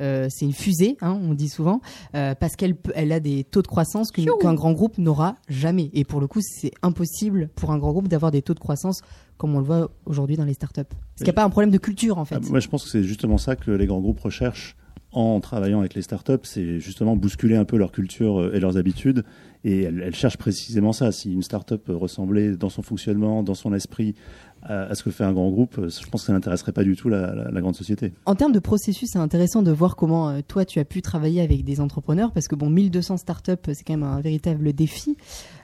euh, 0.00 0.26
c'est 0.30 0.44
une 0.46 0.52
fusée, 0.54 0.96
hein, 1.02 1.18
on 1.22 1.34
dit 1.34 1.48
souvent, 1.48 1.80
euh, 2.14 2.34
parce 2.34 2.56
qu'elle 2.56 2.74
elle 2.94 3.12
a 3.12 3.20
des 3.20 3.44
taux 3.44 3.62
de 3.62 3.66
croissance 3.68 4.10
qu'un 4.10 4.54
grand 4.54 4.72
groupe 4.72 4.98
n'aura 4.98 5.36
jamais. 5.48 5.90
Et 5.92 6.04
pour 6.04 6.20
le 6.20 6.26
coup, 6.26 6.40
c'est 6.42 6.72
impossible 6.82 7.48
pour 7.54 7.70
un 7.70 7.78
grand 7.78 7.92
groupe 7.92 8.08
d'avoir 8.08 8.30
des 8.30 8.42
taux 8.42 8.54
de 8.54 8.60
croissance 8.60 9.02
comme 9.36 9.54
on 9.54 9.58
le 9.58 9.64
voit 9.64 9.90
aujourd'hui 10.06 10.36
dans 10.36 10.44
les 10.44 10.54
startups. 10.54 10.80
Est-ce 10.80 11.16
qu'il 11.18 11.24
n'y 11.26 11.30
a 11.30 11.32
pas 11.34 11.44
un 11.44 11.50
problème 11.50 11.70
de 11.70 11.78
culture 11.78 12.18
en 12.18 12.24
fait 12.24 12.36
Ah, 12.36 12.48
moi, 12.50 12.60
je 12.60 12.68
pense 12.68 12.84
que 12.84 12.90
c'est 12.90 13.02
justement 13.02 13.36
ça 13.38 13.54
que 13.56 13.70
les 13.70 13.86
grands 13.86 14.00
groupes 14.00 14.20
recherchent 14.20 14.76
en 15.12 15.38
travaillant 15.40 15.78
avec 15.78 15.94
les 15.94 16.02
startups, 16.02 16.40
c'est 16.42 16.80
justement 16.80 17.14
bousculer 17.14 17.54
un 17.54 17.64
peu 17.64 17.76
leur 17.76 17.92
culture 17.92 18.40
euh, 18.40 18.52
et 18.54 18.58
leurs 18.58 18.76
habitudes. 18.76 19.24
Et 19.64 19.82
elles 19.84 20.14
cherchent 20.14 20.36
précisément 20.36 20.92
ça. 20.92 21.10
Si 21.10 21.32
une 21.32 21.42
startup 21.42 21.82
ressemblait 21.88 22.56
dans 22.56 22.68
son 22.68 22.82
fonctionnement, 22.82 23.42
dans 23.42 23.54
son 23.54 23.72
esprit, 23.72 24.14
à, 24.62 24.94
ce 24.94 25.02
que 25.02 25.10
fait 25.10 25.24
un 25.24 25.32
grand 25.32 25.50
groupe, 25.50 25.76
euh, 25.78 25.88
je 25.90 26.06
pense 26.08 26.22
que 26.22 26.26
ça 26.28 26.32
n'intéresserait 26.32 26.72
pas 26.72 26.84
du 26.84 26.96
tout 26.96 27.10
la, 27.10 27.34
la- 27.34 27.50
la 27.50 27.60
grande 27.60 27.76
société. 27.76 28.14
En 28.24 28.34
termes 28.34 28.52
de 28.52 28.58
processus, 28.60 29.10
c'est 29.12 29.18
intéressant 29.18 29.62
de 29.62 29.70
voir 29.70 29.94
comment 29.94 30.30
euh, 30.30 30.40
toi 30.46 30.64
tu 30.64 30.78
as 30.78 30.86
pu 30.86 31.02
travailler 31.02 31.42
avec 31.42 31.64
des 31.64 31.80
entrepreneurs 31.80 32.32
parce 32.32 32.48
que 32.48 32.54
bon, 32.54 32.70
1200 32.70 33.18
startups, 33.18 33.52
c'est 33.74 33.84
quand 33.84 33.92
même 33.94 34.02
un 34.04 34.20
véritable 34.22 34.72
défi. 34.72 35.16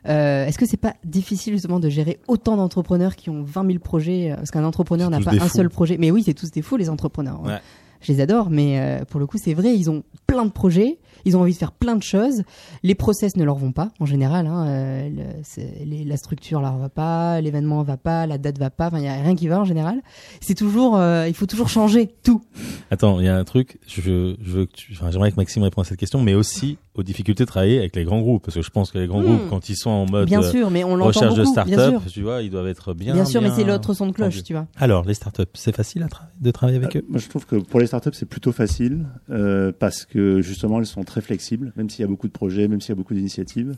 Euh, 0.07 0.45
Est-ce 0.47 0.59
que 0.59 0.67
c'est 0.67 0.77
pas 0.77 0.95
difficile 1.05 1.55
justement 1.55 1.81
de 1.81 1.89
gérer 1.89 2.21
autant 2.29 2.57
d'entrepreneurs 2.59 3.17
qui 3.17 3.31
ont 3.31 3.43
20 3.43 3.67
000 3.67 3.79
projets 3.79 4.33
Parce 4.37 4.51
qu'un 4.51 4.65
entrepreneur 4.65 5.09
n'a 5.09 5.21
pas 5.21 5.33
un 5.35 5.39
fous. 5.41 5.49
seul 5.57 5.71
projet? 5.71 5.97
Mais 5.99 6.11
oui, 6.11 6.23
c'est 6.23 6.35
tous 6.35 6.51
des 6.51 6.61
fous 6.63 6.77
les 6.77 6.91
entrepreneurs. 6.91 7.43
Ouais. 7.43 7.59
Je 8.01 8.13
les 8.13 8.21
adore, 8.21 8.49
mais 8.51 8.79
euh, 8.81 9.05
pour 9.05 9.21
le 9.21 9.27
coup, 9.27 9.37
c'est 9.43 9.55
vrai, 9.55 9.75
ils 9.77 9.91
ont 9.91 10.03
plein 10.27 10.45
de 10.47 10.51
projets, 10.51 10.99
ils 11.27 11.37
ont 11.37 11.41
envie 11.43 11.53
de 11.53 11.59
faire 11.59 11.73
plein 11.73 11.97
de 11.97 12.03
choses. 12.03 12.43
Les 12.83 12.95
process 12.95 13.37
ne 13.37 13.45
leur 13.45 13.57
vont 13.57 13.73
pas 13.73 13.91
en 14.01 14.07
général. 14.07 14.47
Hein, 14.47 14.67
euh, 14.69 15.09
le- 15.11 15.23
c'est- 15.43 15.85
les- 15.85 16.05
la 16.05 16.17
structure 16.17 16.61
leur 16.63 16.79
va 16.79 16.89
pas, 16.89 17.41
l'événement 17.43 17.83
va 17.83 17.97
pas, 17.99 18.27
la 18.27 18.39
date 18.39 18.59
va 18.59 18.71
pas. 18.71 18.87
Enfin, 18.87 18.99
il 18.99 19.05
y 19.05 19.09
a 19.09 19.15
rien 19.15 19.35
qui 19.35 19.49
va 19.49 19.61
en 19.61 19.65
général. 19.65 20.01
C'est 20.41 20.55
toujours, 20.55 20.97
euh, 20.97 21.27
il 21.29 21.35
faut 21.35 21.47
toujours 21.47 21.69
changer 21.69 22.09
tout. 22.23 22.43
Attends, 22.91 23.21
il 23.21 23.27
y 23.27 23.29
a 23.29 23.37
un 23.37 23.45
truc, 23.45 23.79
je, 23.87 24.01
je 24.41 24.51
veux 24.51 24.67
que 24.67 24.73
tu, 24.73 24.93
enfin, 24.93 25.11
j'aimerais 25.11 25.31
que 25.31 25.37
Maxime 25.37 25.63
réponde 25.63 25.85
à 25.85 25.89
cette 25.89 25.99
question, 26.01 26.23
mais 26.23 26.35
aussi 26.35 26.79
aux 26.95 27.03
difficultés 27.03 27.45
de 27.45 27.49
travailler 27.49 27.79
avec 27.79 27.95
les 27.97 28.05
grands 28.05 28.21
groupes, 28.21 28.43
parce 28.45 28.55
que 28.57 28.63
je 28.63 28.71
pense 28.71 28.91
que 28.91 28.99
les 28.99 29.07
grands 29.07 29.21
Hmm. 29.21 29.25
groupes, 29.25 29.49
quand 29.51 29.69
ils 29.69 29.77
sont 29.77 29.91
en 29.91 30.07
mode 30.07 30.27
Bien 30.27 30.43
sûr, 30.43 30.71
mais 30.71 30.85
on 30.85 30.97
l'entend 30.97 31.09
recherche 31.09 31.37
beaucoup. 31.37 31.55
de 31.57 31.65
bien 31.65 31.77
start-up, 31.79 32.03
sûr. 32.03 32.13
tu 32.13 32.23
vois, 32.23 32.43
ils 32.43 32.51
doivent 32.51 32.67
être 32.67 32.95
bien. 32.95 33.13
Bien 33.15 33.25
sûr, 33.25 33.41
mais 33.43 33.51
c'est 33.51 33.65
l'autre 33.65 33.93
son 33.95 34.07
de 34.07 34.13
cloche, 34.13 34.43
tu 34.43 34.55
vois. 34.55 34.67
Alors, 34.77 35.05
les 35.05 35.15
startups, 35.15 35.43
c'est 35.55 35.75
facile 35.75 36.03
à 36.03 36.07
tra- 36.07 36.23
de 36.41 36.51
travailler 36.51 36.79
avec 36.79 36.97
Euh, 36.97 37.01
eux? 37.01 37.05
Moi, 37.09 37.21
je 37.21 37.29
trouve 37.29 37.47
que 37.47 37.57
pour 37.57 37.79
les 37.81 37.87
startups, 37.91 38.15
c'est 38.15 38.29
plutôt 38.29 38.53
facile 38.53 39.07
euh, 39.31 39.73
parce 39.77 40.05
que 40.05 40.41
justement, 40.41 40.79
elles 40.79 40.87
sont 40.87 41.05
très 41.05 41.21
flexibles, 41.21 41.73
même 41.77 41.91
s'il 41.91 42.03
y 42.03 42.05
a 42.05 42.09
beaucoup 42.09 42.29
de 42.29 42.33
projets, 42.33 42.69
même 42.69 42.81
s'il 42.81 42.91
y 42.91 42.93
a 42.93 42.97
beaucoup 42.97 43.15
d'initiatives. 43.15 43.77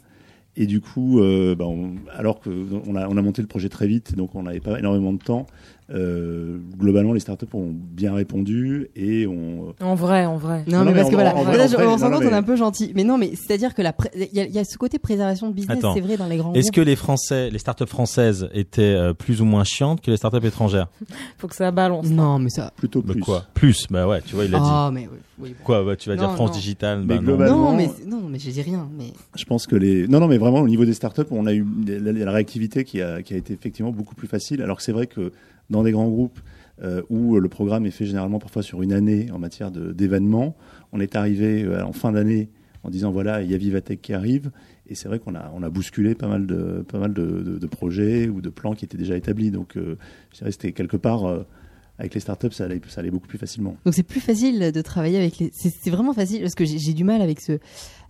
Et 0.54 0.66
du 0.66 0.80
coup, 0.80 1.20
euh, 1.20 1.54
bah, 1.54 1.64
alors 2.12 2.40
qu'on 2.40 2.82
on 2.86 2.94
a 2.94 3.22
monté 3.22 3.40
le 3.40 3.48
projet 3.48 3.70
très 3.70 3.86
vite, 3.86 4.14
donc 4.14 4.34
on 4.34 4.42
n'avait 4.42 4.60
pas 4.60 4.78
énormément 4.78 5.14
de 5.14 5.18
temps, 5.18 5.46
Euh, 5.92 6.56
globalement, 6.78 7.12
les 7.12 7.20
startups 7.20 7.46
ont 7.52 7.70
bien 7.70 8.14
répondu 8.14 8.88
et 8.96 9.26
ont. 9.26 9.74
En 9.80 9.94
vrai, 9.94 10.24
en 10.24 10.38
vrai. 10.38 10.64
Non, 10.66 10.78
Non, 10.78 10.84
mais 10.86 10.92
mais 10.92 10.96
parce 10.96 11.08
en- 11.08 11.10
que 11.10 11.14
voilà, 11.16 11.34
en 11.36 11.40
en 11.40 11.44
vrai, 11.44 11.64
on 11.64 11.68
se 11.68 11.76
rend 11.76 11.82
non, 11.84 11.90
compte, 12.16 12.20
mais- 12.20 12.26
on 12.28 12.30
est 12.30 12.34
un 12.34 12.42
peu 12.42 12.56
gentil. 12.56 12.92
Mais 12.94 13.04
non, 13.04 13.18
mais 13.18 13.32
c'est-à-dire 13.34 13.74
que 13.74 13.82
la 13.82 13.92
pré- 13.92 14.10
il 14.14 14.34
y, 14.36 14.40
a- 14.40 14.44
il 14.46 14.52
y 14.54 14.58
a 14.58 14.64
ce 14.64 14.78
côté 14.78 14.98
préservation 14.98 15.48
de 15.48 15.52
business, 15.52 15.78
Attends. 15.78 15.94
c'est 15.94 16.00
vrai 16.00 16.16
dans 16.16 16.26
les 16.28 16.38
grands 16.38 16.54
Est-ce 16.54 16.70
groupes. 16.70 16.76
que 16.76 16.80
les 16.80 16.96
Français, 16.96 17.50
les 17.50 17.58
startups 17.58 17.86
françaises 17.86 18.48
étaient 18.54 18.82
euh, 18.82 19.12
plus 19.12 19.42
ou 19.42 19.44
moins 19.44 19.64
chiantes 19.64 20.00
que 20.00 20.10
les 20.10 20.16
startups 20.16 20.46
étrangères 20.46 20.88
Faut 21.38 21.48
que 21.48 21.54
ça 21.56 21.70
balance. 21.70 22.06
Non, 22.08 22.38
mais 22.38 22.48
ça. 22.50 22.72
Plutôt 22.76 23.02
Bah 23.02 23.12
plus. 23.12 23.20
quoi 23.22 23.44
Plus, 23.52 23.86
bah 23.90 24.06
ouais, 24.08 24.22
tu 24.22 24.34
vois, 24.34 24.46
il 24.46 24.50
l'a 24.50 24.58
dit. 24.60 24.64
Ah, 24.66 24.90
mais 24.92 25.08
oui. 25.12 25.18
oui. 25.50 25.54
Quoi, 25.62 25.84
bah, 25.84 25.96
tu 25.96 26.08
vas 26.08 26.16
dire 26.16 26.32
France 26.32 26.50
non. 26.52 26.56
Digital, 26.56 27.00
Mais 27.00 27.06
bah 27.06 27.14
non. 27.16 27.22
globalement- 27.22 27.70
Non, 27.72 27.76
mais 27.76 27.90
non, 28.06 28.22
mais 28.30 28.38
je 28.38 28.50
dis 28.50 28.62
rien. 28.62 28.88
Mais 28.96 29.12
Je 29.36 29.44
pense 29.44 29.66
que 29.66 29.76
les. 29.76 30.08
Non, 30.08 30.20
non, 30.20 30.28
mais 30.28 30.38
vraiment, 30.38 30.60
au 30.60 30.68
niveau 30.68 30.86
des 30.86 30.94
startups, 30.94 31.22
on 31.30 31.44
a 31.46 31.52
eu 31.52 31.66
la, 31.86 32.12
la 32.12 32.30
réactivité 32.32 32.84
qui 32.84 33.02
a, 33.02 33.22
qui 33.22 33.34
a 33.34 33.36
été 33.36 33.52
effectivement 33.52 33.90
beaucoup 33.92 34.14
plus 34.14 34.28
facile. 34.28 34.62
Alors 34.62 34.78
que 34.78 34.82
c'est 34.82 34.92
vrai 34.92 35.06
que 35.06 35.32
dans 35.70 35.82
des 35.82 35.92
grands 35.92 36.08
groupes 36.08 36.40
euh, 36.82 37.02
où 37.10 37.38
le 37.38 37.48
programme 37.48 37.86
est 37.86 37.90
fait 37.90 38.06
généralement 38.06 38.38
parfois 38.38 38.62
sur 38.62 38.82
une 38.82 38.92
année 38.92 39.30
en 39.30 39.38
matière 39.38 39.70
d'événements, 39.70 40.56
on 40.92 41.00
est 41.00 41.16
arrivé 41.16 41.64
euh, 41.64 41.84
en 41.84 41.92
fin 41.92 42.12
d'année 42.12 42.48
en 42.82 42.90
disant 42.90 43.12
voilà, 43.12 43.42
il 43.42 43.50
y 43.50 43.54
a 43.54 43.56
Vivatech 43.56 44.00
qui 44.00 44.12
arrive. 44.12 44.50
Et 44.88 44.96
c'est 44.96 45.06
vrai 45.06 45.20
qu'on 45.20 45.36
a, 45.36 45.52
on 45.54 45.62
a 45.62 45.70
bousculé 45.70 46.16
pas 46.16 46.26
mal, 46.26 46.46
de, 46.46 46.84
pas 46.88 46.98
mal 46.98 47.12
de, 47.12 47.66
projets 47.66 48.28
ou 48.28 48.40
de 48.40 48.50
plans 48.50 48.74
qui 48.74 48.84
étaient 48.84 48.98
déjà 48.98 49.16
établis. 49.16 49.52
Donc, 49.52 49.76
euh, 49.76 49.96
je 50.32 50.50
c'était 50.50 50.72
quelque 50.72 50.96
part. 50.96 51.44
Avec 52.02 52.14
les 52.14 52.20
startups, 52.20 52.50
ça 52.50 52.64
allait, 52.64 52.80
ça 52.88 53.00
allait 53.00 53.10
beaucoup 53.12 53.28
plus 53.28 53.38
facilement. 53.38 53.76
donc 53.84 53.94
c'est 53.94 54.02
plus 54.02 54.20
facile 54.20 54.72
de 54.72 54.82
travailler 54.82 55.18
avec 55.18 55.38
les. 55.38 55.50
C'est 55.54 55.88
vraiment 55.90 56.12
facile 56.12 56.40
parce 56.42 56.54
que 56.56 56.64
j'ai 56.64 56.92
du 56.94 57.04
mal 57.04 57.22
avec 57.22 57.40
ce, 57.40 57.58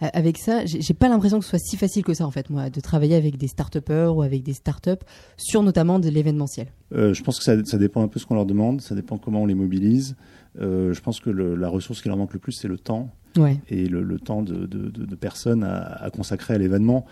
avec 0.00 0.38
ça. 0.38 0.64
J'ai 0.64 0.94
pas 0.94 1.08
l'impression 1.10 1.38
que 1.38 1.44
ce 1.44 1.50
soit 1.50 1.58
si 1.58 1.76
facile 1.76 2.02
que 2.02 2.14
ça 2.14 2.26
en 2.26 2.30
fait, 2.30 2.48
moi, 2.50 2.70
de 2.70 2.80
travailler 2.80 3.14
avec 3.16 3.36
des 3.36 3.48
start-upers 3.48 4.16
ou 4.16 4.22
avec 4.22 4.42
des 4.42 4.54
startups 4.54 5.04
sur 5.36 5.62
notamment 5.62 5.98
de 5.98 6.08
l'événementiel. 6.08 6.68
Euh, 6.94 7.12
je 7.12 7.22
pense 7.22 7.38
que 7.38 7.44
ça, 7.44 7.54
ça 7.64 7.76
dépend 7.78 8.02
un 8.02 8.08
peu 8.08 8.18
ce 8.18 8.24
qu'on 8.26 8.34
leur 8.34 8.46
demande, 8.46 8.80
ça 8.80 8.94
dépend 8.94 9.18
comment 9.18 9.42
on 9.42 9.46
les 9.46 9.54
mobilise. 9.54 10.16
Euh, 10.60 10.92
je 10.94 11.00
pense 11.02 11.20
que 11.20 11.30
le- 11.30 11.54
la 11.54 11.68
ressource 11.68 12.00
qui 12.02 12.08
leur 12.08 12.16
manque 12.16 12.32
le 12.32 12.38
plus, 12.38 12.52
c'est 12.52 12.68
le 12.68 12.78
temps 12.78 13.10
Ouais. 13.38 13.56
et 13.70 13.86
le, 13.86 14.02
le 14.02 14.18
temps 14.18 14.42
de, 14.42 14.66
de- 14.66 14.90
de- 14.90 15.04
de 15.06 15.14
personnes 15.14 15.64
à, 15.64 15.80
à 16.04 16.10
consacrer 16.10 16.54
à 16.54 16.58
l'événement. 16.58 17.06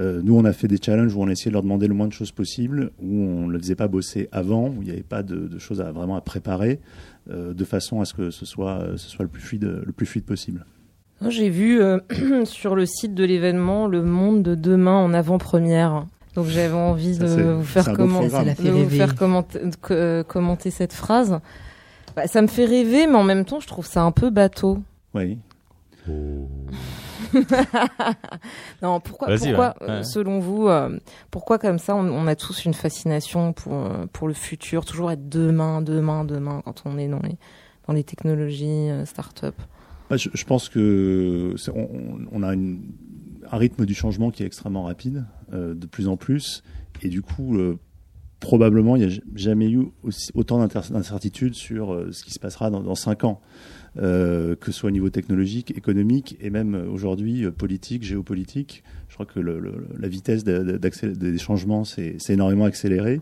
Euh, 0.00 0.20
nous, 0.22 0.36
on 0.36 0.44
a 0.44 0.52
fait 0.52 0.68
des 0.68 0.78
challenges 0.82 1.14
où 1.14 1.22
on 1.22 1.28
a 1.28 1.32
essayé 1.32 1.50
de 1.50 1.54
leur 1.54 1.62
demander 1.62 1.86
le 1.88 1.94
moins 1.94 2.08
de 2.08 2.12
choses 2.12 2.30
possible, 2.32 2.90
où 3.02 3.06
on 3.22 3.46
ne 3.46 3.52
les 3.52 3.58
faisait 3.58 3.74
pas 3.74 3.88
bosser 3.88 4.28
avant, 4.32 4.68
où 4.68 4.76
il 4.80 4.84
n'y 4.84 4.90
avait 4.90 5.02
pas 5.02 5.22
de, 5.22 5.48
de 5.48 5.58
choses 5.58 5.80
à, 5.80 5.90
vraiment 5.92 6.16
à 6.16 6.20
préparer, 6.20 6.80
euh, 7.30 7.54
de 7.54 7.64
façon 7.64 8.00
à 8.00 8.04
ce 8.04 8.14
que 8.14 8.30
ce 8.30 8.44
soit, 8.46 8.84
ce 8.96 9.08
soit 9.08 9.22
le, 9.24 9.28
plus 9.30 9.40
fluide, 9.42 9.82
le 9.86 9.92
plus 9.92 10.06
fluide 10.06 10.24
possible. 10.24 10.66
J'ai 11.28 11.48
vu 11.50 11.80
euh, 11.80 11.98
sur 12.44 12.74
le 12.74 12.84
site 12.84 13.14
de 13.14 13.24
l'événement 13.24 13.86
Le 13.86 14.02
Monde 14.02 14.42
de 14.42 14.54
demain 14.54 14.96
en 14.96 15.14
avant-première. 15.14 16.06
Donc 16.34 16.46
j'avais 16.46 16.72
envie 16.74 17.14
Ça, 17.16 17.24
de 17.36 17.42
vous 17.52 17.62
faire 17.62 17.84
de 17.84 17.90
vous 18.02 18.02
euh, 19.90 20.22
commenter 20.24 20.70
cette 20.70 20.92
phrase. 20.94 21.38
Bah, 22.16 22.26
ça 22.26 22.42
me 22.42 22.46
fait 22.46 22.64
rêver, 22.64 23.06
mais 23.06 23.14
en 23.16 23.24
même 23.24 23.44
temps, 23.44 23.60
je 23.60 23.66
trouve 23.66 23.86
ça 23.86 24.02
un 24.02 24.12
peu 24.12 24.30
bateau. 24.30 24.78
Oui. 25.14 25.38
Non, 28.82 29.00
pourquoi, 29.00 29.28
Vas-y, 29.28 29.38
pourquoi 29.48 29.74
ouais, 29.80 29.88
euh, 29.88 29.98
ouais. 29.98 30.04
selon 30.04 30.38
vous, 30.40 30.68
euh, 30.68 30.98
pourquoi 31.30 31.58
comme 31.58 31.78
ça, 31.78 31.94
on, 31.94 32.08
on 32.08 32.26
a 32.26 32.34
tous 32.36 32.64
une 32.64 32.74
fascination 32.74 33.52
pour 33.52 33.74
euh, 33.74 34.06
pour 34.12 34.28
le 34.28 34.34
futur, 34.34 34.84
toujours 34.84 35.10
être 35.10 35.28
demain, 35.28 35.82
demain, 35.82 36.24
demain, 36.24 36.62
quand 36.64 36.82
on 36.84 36.98
est 36.98 37.08
dans 37.08 37.20
les 37.20 37.36
dans 37.86 37.94
les 37.94 38.04
technologies, 38.04 38.90
euh, 38.90 39.04
start-up? 39.04 39.54
Bah, 40.10 40.16
je, 40.16 40.28
je 40.34 40.44
pense 40.44 40.68
que 40.68 41.54
on, 41.74 42.18
on 42.32 42.42
a 42.42 42.54
une- 42.54 42.92
un 43.50 43.56
rythme 43.56 43.84
du 43.86 43.94
changement 43.94 44.30
qui 44.30 44.42
est 44.42 44.46
extrêmement 44.46 44.84
rapide, 44.84 45.24
euh, 45.52 45.74
de 45.74 45.86
plus 45.86 46.08
en 46.08 46.16
plus, 46.16 46.62
et 47.02 47.08
du 47.08 47.22
coup, 47.22 47.56
euh, 47.58 47.78
probablement, 48.40 48.96
il 48.96 49.06
n'y 49.06 49.14
a 49.14 49.18
jamais 49.34 49.68
eu 49.70 49.88
aussi, 50.02 50.30
autant 50.34 50.58
d'incertitudes 50.66 51.54
sur 51.54 51.92
euh, 51.92 52.10
ce 52.12 52.24
qui 52.24 52.30
se 52.32 52.38
passera 52.38 52.70
dans, 52.70 52.80
dans 52.80 52.94
cinq 52.94 53.24
ans, 53.24 53.40
que 53.96 54.66
ce 54.66 54.72
soit 54.72 54.88
au 54.88 54.92
niveau 54.92 55.10
technologique, 55.10 55.70
économique, 55.76 56.36
et 56.40 56.50
même 56.50 56.74
euh, 56.74 56.88
aujourd'hui 56.88 57.44
euh, 57.44 57.50
politique, 57.50 58.02
géopolitique. 58.04 58.82
Je 59.08 59.14
crois 59.14 59.26
que 59.26 59.38
le- 59.40 59.58
le- 59.58 59.86
la 59.98 60.08
vitesse 60.08 60.44
de- 60.44 60.62
de- 60.62 60.78
d'accélé- 60.78 61.14
des 61.14 61.36
changements 61.38 61.84
s'est 61.84 62.16
énormément 62.30 62.64
accélérée. 62.64 63.20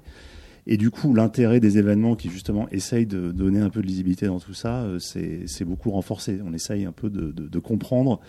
Et 0.66 0.76
du 0.76 0.90
coup, 0.90 1.14
l'intérêt 1.14 1.58
des 1.58 1.78
événements 1.78 2.14
qui 2.14 2.28
justement 2.30 2.68
essayent 2.70 3.06
de 3.06 3.32
donner 3.32 3.60
un 3.60 3.70
peu 3.70 3.80
de 3.82 3.86
lisibilité 3.86 4.26
dans 4.26 4.38
tout 4.38 4.54
ça, 4.54 4.82
euh, 4.82 4.98
c'est 5.00 5.64
beaucoup 5.64 5.90
renforcé. 5.90 6.38
On 6.44 6.52
essaye 6.52 6.84
un 6.84 6.92
peu 6.92 7.10
de, 7.10 7.32
de- 7.32 7.48
de 7.48 7.58
comprendre 7.58 8.20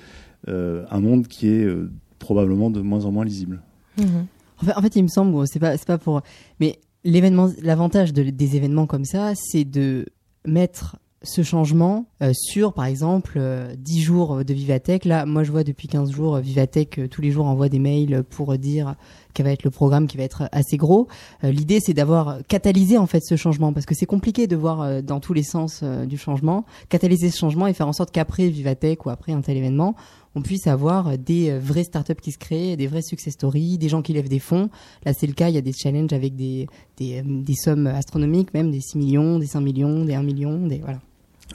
euh, 0.47 0.85
un 0.89 0.99
monde 1.01 1.27
qui 1.27 1.47
est 1.49 1.63
euh, 1.63 1.91
probablement 2.17 2.71
de 2.71 2.81
moins 2.81 3.05
en 3.05 3.11
moins 3.11 3.25
lisible. 3.25 3.61
En 3.99 4.65
fait, 4.65 4.73
en 4.75 4.81
fait, 4.81 4.95
il 4.95 5.03
me 5.03 5.07
semble, 5.07 5.45
c'est 5.47 5.59
pas, 5.59 5.97
pour, 5.99 6.21
mais 6.59 6.79
l'événement, 7.03 7.51
l'avantage 7.61 8.13
de- 8.13 8.29
des 8.31 8.55
événements 8.55 8.87
comme 8.87 9.05
ça, 9.05 9.33
c'est 9.35 9.65
de 9.65 10.05
mettre 10.47 10.97
ce 11.23 11.43
changement 11.43 12.05
euh, 12.23 12.31
sur, 12.33 12.73
par 12.73 12.85
exemple, 12.85 13.33
euh, 13.37 13.75
10 13.77 14.01
jours 14.01 14.43
de 14.43 14.53
Vivatech. 14.53 15.05
Là, 15.05 15.25
moi, 15.25 15.43
je 15.43 15.51
vois 15.51 15.63
depuis 15.63 15.87
15 15.87 16.11
jours, 16.11 16.35
euh, 16.35 16.41
Vivatech, 16.41 16.97
euh, 16.97 17.07
tous 17.07 17.21
les 17.21 17.29
jours, 17.29 17.45
envoie 17.45 17.69
des 17.69 17.77
mails 17.77 18.23
pour 18.23 18.57
dire 18.57 18.95
quel 19.33 19.45
va 19.45 19.51
être 19.51 19.63
le 19.63 19.69
programme 19.69 20.07
qui 20.07 20.17
va 20.17 20.23
être 20.23 20.49
assez 20.51 20.77
gros. 20.77 21.07
Euh, 21.43 21.51
L'idée, 21.51 21.79
c'est 21.79 21.93
d'avoir 21.93 22.39
catalysé, 22.47 22.97
en 22.97 23.05
fait, 23.05 23.21
ce 23.23 23.35
changement, 23.35 23.71
parce 23.71 23.85
que 23.85 23.93
c'est 23.93 24.07
compliqué 24.07 24.47
de 24.47 24.55
voir 24.55 25.03
dans 25.03 25.19
tous 25.19 25.33
les 25.33 25.43
sens 25.43 25.83
du 25.83 26.17
changement, 26.17 26.65
catalyser 26.89 27.29
ce 27.29 27.37
changement 27.37 27.67
et 27.67 27.73
faire 27.73 27.87
en 27.87 27.93
sorte 27.93 28.11
qu'après 28.11 28.49
Vivatech 28.49 29.05
ou 29.05 29.09
après 29.09 29.31
un 29.31 29.41
tel 29.41 29.57
événement, 29.57 29.95
on 30.33 30.41
puisse 30.41 30.65
avoir 30.67 31.17
des 31.17 31.57
vraies 31.57 31.83
startups 31.83 32.15
qui 32.15 32.31
se 32.31 32.37
créent, 32.37 32.77
des 32.77 32.87
vraies 32.87 33.01
success 33.01 33.33
stories, 33.33 33.77
des 33.77 33.89
gens 33.89 34.01
qui 34.01 34.13
lèvent 34.13 34.29
des 34.29 34.39
fonds. 34.39 34.69
Là, 35.05 35.13
c'est 35.13 35.27
le 35.27 35.33
cas, 35.33 35.49
il 35.49 35.55
y 35.55 35.57
a 35.57 35.61
des 35.61 35.73
challenges 35.73 36.13
avec 36.13 36.35
des, 36.35 36.67
des, 36.97 37.21
des 37.21 37.55
sommes 37.55 37.87
astronomiques, 37.87 38.53
même 38.53 38.71
des 38.71 38.81
6 38.81 38.97
millions, 38.97 39.39
des 39.39 39.47
5 39.47 39.61
millions, 39.61 40.05
des 40.05 40.15
1 40.15 40.23
million, 40.23 40.67
des 40.67 40.79
voilà. 40.79 40.99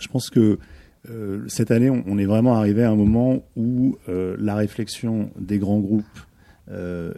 Je 0.01 0.09
pense 0.09 0.31
que 0.31 0.59
euh, 1.11 1.45
cette 1.49 1.71
année, 1.71 1.91
on, 1.91 2.19
est 2.19 2.27
vraiment 2.27 2.57
arrivé 2.57 2.83
à 2.83 2.91
un 2.91 2.97
moment 2.97 3.45
où 3.57 3.97
euh, 4.09 4.37
la 4.39 4.55
réflexion 4.55 5.31
des 5.39 5.59
grands 5.59 5.79
groupes 5.79 6.05
euh, 6.71 7.13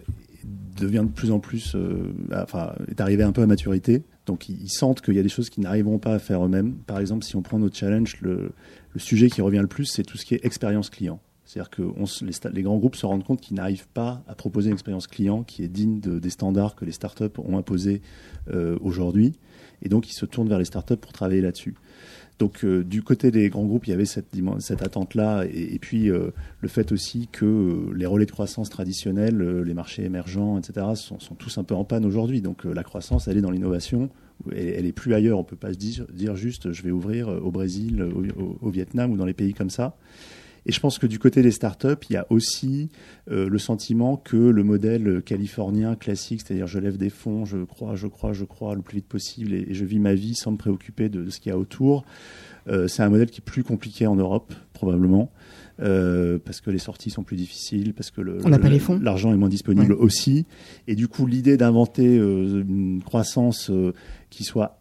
devient 0.78 1.04
de 1.04 1.12
plus 1.12 1.30
en 1.30 1.40
plus, 1.40 1.74
euh, 1.74 2.12
enfin, 2.32 2.72
est 2.88 3.00
arrivée 3.00 3.22
un 3.22 3.32
peu 3.32 3.42
à 3.42 3.46
maturité. 3.46 4.02
Donc, 4.26 4.48
ils, 4.48 4.68
sentent 4.68 5.00
qu'il 5.00 5.14
y 5.14 5.18
a 5.18 5.22
des 5.22 5.28
choses 5.28 5.50
qu'ils 5.50 5.62
n'arriveront 5.62 5.98
pas 5.98 6.14
à 6.14 6.18
faire 6.18 6.44
eux-mêmes. 6.44 6.74
Par 6.86 6.98
exemple, 6.98 7.24
si 7.24 7.36
on 7.36 7.42
prend 7.42 7.58
notre 7.58 7.76
challenge, 7.76 8.18
le, 8.20 8.52
sujet 8.96 9.30
qui 9.30 9.40
revient 9.42 9.60
le 9.60 9.68
plus, 9.68 9.86
c'est 9.86 10.02
tout 10.02 10.18
ce 10.18 10.24
qui 10.24 10.34
est 10.34 10.44
expérience 10.44 10.90
client. 10.90 11.20
C'est-à-dire 11.44 11.70
que 11.70 11.82
les, 12.52 12.62
grands 12.62 12.76
groupes 12.76 12.96
se 12.96 13.06
rendent 13.06 13.24
compte 13.24 13.40
qu'ils 13.40 13.56
n'arrivent 13.56 13.88
pas 13.88 14.22
à 14.28 14.34
proposer 14.34 14.68
une 14.68 14.74
expérience 14.74 15.06
client 15.06 15.44
qui 15.44 15.62
est 15.62 15.68
digne 15.68 16.00
de- 16.00 16.18
des 16.18 16.30
standards 16.30 16.74
que 16.74 16.84
les 16.84 16.92
startups 16.92 17.38
ont 17.38 17.56
imposés 17.56 18.02
euh, 18.52 18.76
aujourd'hui. 18.82 19.34
Et 19.80 19.88
donc, 19.88 20.10
ils 20.10 20.14
se 20.14 20.26
tournent 20.26 20.48
vers 20.48 20.58
les 20.58 20.64
startups 20.64 20.96
pour 20.96 21.12
travailler 21.12 21.40
là-dessus. 21.40 21.74
Donc 22.38 22.64
euh, 22.64 22.84
du 22.84 23.02
côté 23.02 23.30
des 23.30 23.48
grands 23.48 23.64
groupes, 23.64 23.86
il 23.86 23.90
y 23.90 23.92
avait 23.92 24.04
cette, 24.04 24.36
cette 24.60 24.82
attente-là, 24.82 25.44
et, 25.52 25.78
puis 25.80 26.08
euh, 26.08 26.30
le 26.60 26.68
fait 26.68 26.92
aussi 26.92 27.28
que 27.32 27.44
euh, 27.44 27.94
les 27.94 28.06
relais 28.06 28.26
de 28.26 28.30
croissance 28.30 28.70
traditionnels, 28.70 29.42
les 29.62 29.74
marchés 29.74 30.04
émergents, 30.04 30.58
etc., 30.58 30.86
sont, 30.94 31.18
tous 31.34 31.58
un 31.58 31.64
peu 31.64 31.74
en 31.74 31.84
panne 31.84 32.04
aujourd'hui. 32.04 32.40
Donc 32.40 32.64
la 32.64 32.84
croissance, 32.84 33.28
elle 33.28 33.38
est 33.38 33.42
dans 33.42 33.50
l'innovation, 33.50 34.08
elle, 34.52 34.86
est 34.86 34.92
plus 34.92 35.14
ailleurs. 35.14 35.38
On 35.38 35.44
peut 35.44 35.56
pas 35.56 35.72
se 35.72 35.78
dire, 35.78 36.06
dire 36.12 36.36
juste, 36.36 36.72
je 36.72 36.82
vais 36.82 36.90
ouvrir 36.90 37.28
au 37.28 37.50
Brésil, 37.50 38.06
au 38.60 38.70
Vietnam 38.70 39.10
ou 39.12 39.16
dans 39.16 39.26
les 39.26 39.34
pays 39.34 39.54
comme 39.54 39.70
ça. 39.70 39.96
Et 40.66 40.72
je 40.72 40.80
pense 40.80 40.98
que 40.98 41.06
du 41.06 41.18
côté 41.18 41.42
des 41.42 41.50
startups, 41.50 41.88
il 42.10 42.12
y 42.14 42.16
a 42.16 42.26
aussi 42.30 42.90
euh, 43.30 43.48
le 43.48 43.58
sentiment 43.58 44.16
que 44.16 44.36
le 44.36 44.62
modèle 44.62 45.22
californien 45.24 45.94
classique, 45.94 46.42
c'est-à-dire 46.44 46.66
je 46.66 46.78
lève 46.78 46.96
des 46.98 47.10
fonds, 47.10 47.44
je 47.44 47.58
crois, 47.64 47.94
je 47.96 48.06
crois, 48.06 48.32
je 48.32 48.44
crois 48.44 48.74
le 48.74 48.82
plus 48.82 48.96
vite 48.96 49.06
possible 49.06 49.54
et, 49.54 49.66
et 49.70 49.74
je 49.74 49.84
vis 49.84 49.98
ma 49.98 50.14
vie 50.14 50.34
sans 50.34 50.52
me 50.52 50.56
préoccuper 50.56 51.08
de, 51.08 51.22
de 51.24 51.30
ce 51.30 51.40
qu'il 51.40 51.50
y 51.50 51.52
a 51.54 51.58
autour, 51.58 52.04
euh, 52.68 52.86
c'est 52.88 53.02
un 53.02 53.08
modèle 53.08 53.30
qui 53.30 53.40
est 53.40 53.44
plus 53.44 53.64
compliqué 53.64 54.06
en 54.06 54.16
Europe, 54.16 54.52
probablement. 54.74 55.30
euh, 55.80 56.38
parce 56.44 56.60
que 56.60 56.70
les 56.70 56.78
sorties 56.78 57.10
sont 57.10 57.22
plus 57.22 57.36
difficiles, 57.36 57.94
parce 57.94 58.10
que 58.10 58.20
l'argent 59.00 59.32
est 59.32 59.36
moins 59.36 59.48
disponible 59.48 59.92
aussi. 59.92 60.44
Et 60.86 60.94
du 60.96 61.08
coup, 61.08 61.26
l'idée 61.26 61.56
d'inventer 61.56 62.18
euh, 62.18 62.64
une 62.68 63.02
croissance 63.04 63.70
euh, 63.70 63.92
qui 64.30 64.44
soit 64.44 64.77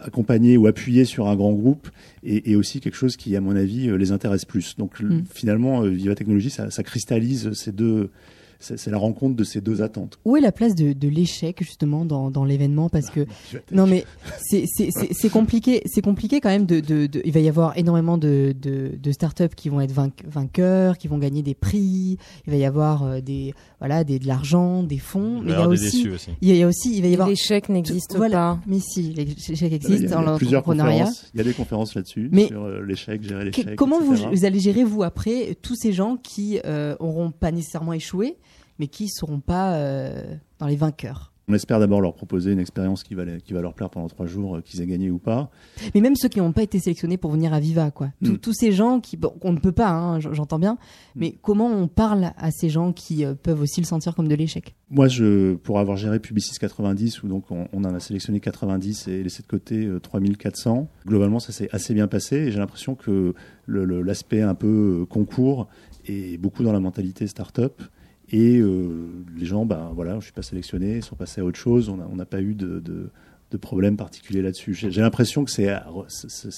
accompagnée 0.00 0.56
ou 0.56 0.66
appuyée 0.66 1.04
sur 1.04 1.26
un 1.28 1.36
grand 1.36 1.52
groupe 1.52 1.88
est, 2.24 2.48
est 2.48 2.54
aussi 2.54 2.80
quelque 2.80 2.94
chose 2.96 3.16
qui, 3.16 3.34
à 3.36 3.40
mon 3.40 3.56
avis, 3.56 3.88
euh, 3.88 3.96
les 3.96 4.12
intéresse 4.12 4.44
plus. 4.44 4.76
Donc 4.76 5.00
Mm. 5.00 5.22
finalement, 5.32 5.82
euh, 5.82 5.88
Viva 5.88 6.14
Technologies, 6.14 6.50
ça, 6.50 6.70
ça 6.70 6.82
cristallise 6.82 7.52
ces 7.52 7.72
deux. 7.72 8.10
C'est 8.58 8.90
la 8.90 8.98
rencontre 8.98 9.36
de 9.36 9.44
ces 9.44 9.60
deux 9.60 9.82
attentes. 9.82 10.18
Où 10.24 10.36
est 10.36 10.40
la 10.40 10.52
place 10.52 10.74
de, 10.74 10.92
de 10.92 11.08
l'échec 11.08 11.58
justement 11.62 12.04
dans, 12.04 12.30
dans 12.30 12.44
l'événement? 12.44 12.88
Parce 12.88 13.10
que 13.10 13.26
non 13.72 13.86
mais 13.86 14.04
c'est 14.40 15.28
compliqué, 15.30 15.82
c'est 15.86 16.02
compliqué 16.02 16.40
quand 16.40 16.48
même. 16.48 16.66
De, 16.66 16.80
de, 16.80 17.06
de- 17.06 17.22
il 17.24 17.32
va 17.32 17.40
y 17.40 17.48
avoir 17.48 17.76
énormément 17.78 18.18
de, 18.18 18.54
de, 18.60 18.92
de 19.00 19.12
startups 19.12 19.54
qui 19.54 19.68
vont 19.68 19.80
être 19.80 19.92
vainqueurs, 20.26 20.98
qui 20.98 21.08
vont 21.08 21.18
gagner 21.18 21.42
des 21.42 21.54
prix. 21.54 22.18
Il 22.46 22.50
va 22.50 22.56
y 22.56 22.64
avoir 22.64 23.02
euh, 23.02 23.20
des 23.20 23.54
voilà 23.78 24.04
des 24.04 24.18
de 24.18 24.26
l'argent, 24.26 24.82
des 24.82 24.98
fonds. 24.98 25.40
Mais 25.42 25.52
il 25.52 25.58
y 25.58 25.62
a 25.62 25.66
des 25.66 25.72
aussi 25.72 25.84
déçus 25.84 26.10
aussi. 26.10 26.30
il 26.40 26.56
y 26.56 26.62
a, 26.62 26.66
aussi 26.66 26.96
il 26.96 27.02
va 27.02 27.08
y 27.08 27.12
avoir 27.12 27.28
L'échec 27.28 27.68
n'existe 27.68 28.16
Voilà. 28.16 28.36
pas. 28.36 28.60
mais 28.66 28.78
si 28.80 29.12
l'échec 29.12 29.72
existe 29.72 30.02
il 30.04 30.08
y 30.10 30.12
a 30.12 30.22
dans 30.22 30.36
plusieurs 30.36 30.60
l'entrepreneuriat. 30.62 31.04
conférences. 31.04 31.30
Il 31.34 31.38
y 31.38 31.40
a 31.40 31.44
des 31.44 31.52
conférences 31.52 31.94
là-dessus 31.94 32.28
Mais 32.32 32.46
sur 32.46 32.64
euh, 32.64 32.82
l'échec, 32.82 33.22
gérer 33.22 33.50
Que- 33.50 33.56
l'échec. 33.62 33.76
comment 33.76 34.00
vous 34.00 34.44
allez 34.44 34.60
gérer 34.60 34.84
vous 34.84 35.02
après 35.02 35.56
tous 35.62 35.74
ces 35.76 35.92
gens 35.92 36.16
qui 36.16 36.58
euh, 36.64 36.96
auront 37.00 37.30
pas 37.30 37.50
nécessairement 37.52 37.92
échoué, 37.92 38.36
mais 38.78 38.86
qui 38.88 39.08
seront 39.08 39.40
pas 39.40 39.74
euh, 39.74 40.34
dans 40.58 40.66
les 40.66 40.76
vainqueurs 40.76 41.32
On 41.48 41.54
espère 41.54 41.78
d'abord 41.78 42.00
leur 42.00 42.12
proposer 42.14 42.50
une 42.52 42.58
expérience 42.58 43.04
qui 43.04 43.14
va, 43.14 43.24
les- 43.24 43.40
qui 43.40 43.52
va 43.52 43.60
leur 43.60 43.72
plaire 43.74 43.88
pendant 43.88 44.08
trois 44.08 44.26
jours, 44.26 44.56
euh, 44.56 44.60
qu'ils 44.62 44.80
aient 44.82 44.86
gagné 44.86 45.10
ou 45.12 45.18
pas. 45.18 45.48
Mais 45.94 46.00
même 46.00 46.16
ceux 46.16 46.28
qui 46.28 46.40
n'ont 46.40 46.50
pas 46.52 46.62
été 46.64 46.80
sélectionnés 46.80 47.18
pour 47.18 47.30
venir 47.30 47.52
à 47.54 47.60
Viva, 47.60 47.92
quoi. 47.92 48.08
Tous- 48.24 48.32
Mm. 48.32 48.38
Tous 48.38 48.52
ces 48.52 48.72
gens 48.72 48.98
qui, 49.00 49.16
bon, 49.16 49.32
on 49.42 49.52
ne 49.52 49.58
peut 49.60 49.70
pas, 49.70 49.90
hein, 49.90 50.18
j'entends 50.18 50.58
bien, 50.58 50.76
mais 51.14 51.36
comment 51.42 51.68
on 51.68 51.86
parle 51.86 52.32
à 52.36 52.50
ces 52.50 52.68
gens 52.68 52.92
qui 52.92 53.24
euh, 53.24 53.34
peuvent 53.34 53.60
aussi 53.60 53.80
le 53.80 53.86
sentir 53.86 54.16
comme 54.16 54.26
de 54.26 54.34
l'échec? 54.34 54.74
Moi, 54.90 55.06
je, 55.06 55.54
pour 55.54 55.78
avoir 55.78 55.96
géré 55.96 56.18
Publicis 56.18 56.58
90, 56.58 57.22
où 57.22 57.28
donc 57.28 57.44
on, 57.52 57.68
on 57.72 57.84
en 57.84 57.94
a 57.94 58.00
sélectionné 58.00 58.40
90 58.40 59.06
et 59.06 59.22
laissé 59.22 59.42
de 59.42 59.46
côté 59.48 59.84
euh, 59.86 60.00
3400, 60.00 60.88
globalement, 61.06 61.38
ça 61.38 61.52
s'est 61.52 61.68
assez 61.70 61.94
bien 61.94 62.08
passé 62.08 62.36
et 62.36 62.50
j'ai 62.50 62.58
l'impression 62.58 62.96
que 62.96 63.34
l'aspect 63.68 64.42
un 64.42 64.54
peu 64.54 65.06
concours 65.08 65.68
est 66.08 66.38
beaucoup 66.38 66.62
dans 66.64 66.72
la 66.72 66.80
mentalité 66.80 67.26
start-up. 67.26 67.82
Et 68.30 68.58
euh, 68.58 69.08
les 69.36 69.46
gens, 69.46 69.66
ben 69.66 69.90
voilà, 69.94 70.16
je 70.18 70.24
suis 70.24 70.32
pas 70.32 70.42
sélectionné, 70.42 70.96
ils 70.96 71.02
sont 71.04 71.16
passés 71.16 71.40
à 71.40 71.44
autre 71.44 71.58
chose. 71.58 71.88
On 71.88 71.96
n'a 71.96 72.06
on 72.12 72.16
pas 72.24 72.40
eu 72.40 72.54
de, 72.54 72.80
de, 72.80 73.10
de 73.52 73.56
problème 73.56 73.96
particulier 73.96 74.42
là-dessus. 74.42 74.74
J'ai 74.74 75.00
l'impression 75.00 75.44
que 75.44 75.50
c'est 75.52 75.68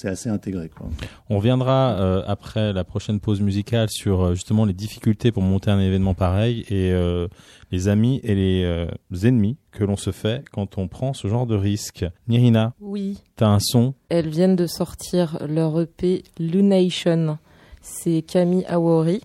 assez 0.07 0.29
intégré. 0.29 0.69
Quoi. 0.69 0.87
On 1.29 1.37
reviendra 1.37 1.99
euh, 1.99 2.23
après 2.25 2.73
la 2.73 2.83
prochaine 2.83 3.19
pause 3.19 3.41
musicale 3.41 3.87
sur 3.91 4.21
euh, 4.23 4.33
justement 4.33 4.65
les 4.65 4.73
difficultés 4.73 5.31
pour 5.31 5.43
monter 5.43 5.69
un 5.69 5.79
événement 5.79 6.15
pareil 6.15 6.61
et 6.69 6.91
euh, 6.91 7.27
les 7.71 7.87
amis 7.87 8.19
et 8.23 8.33
les 8.33 8.63
euh, 8.63 8.87
ennemis 9.23 9.57
que 9.71 9.83
l'on 9.83 9.95
se 9.97 10.09
fait 10.11 10.43
quand 10.51 10.79
on 10.79 10.87
prend 10.87 11.13
ce 11.13 11.27
genre 11.27 11.45
de 11.45 11.55
risque. 11.55 12.03
Nirina, 12.27 12.73
Oui. 12.81 13.19
t'as 13.35 13.49
un 13.49 13.59
son? 13.59 13.93
Elles 14.09 14.29
viennent 14.29 14.55
de 14.55 14.65
sortir 14.65 15.37
leur 15.47 15.79
EP 15.79 16.23
Lunation. 16.39 17.37
C'est 17.81 18.23
Camille 18.23 18.65
Awori, 18.67 19.21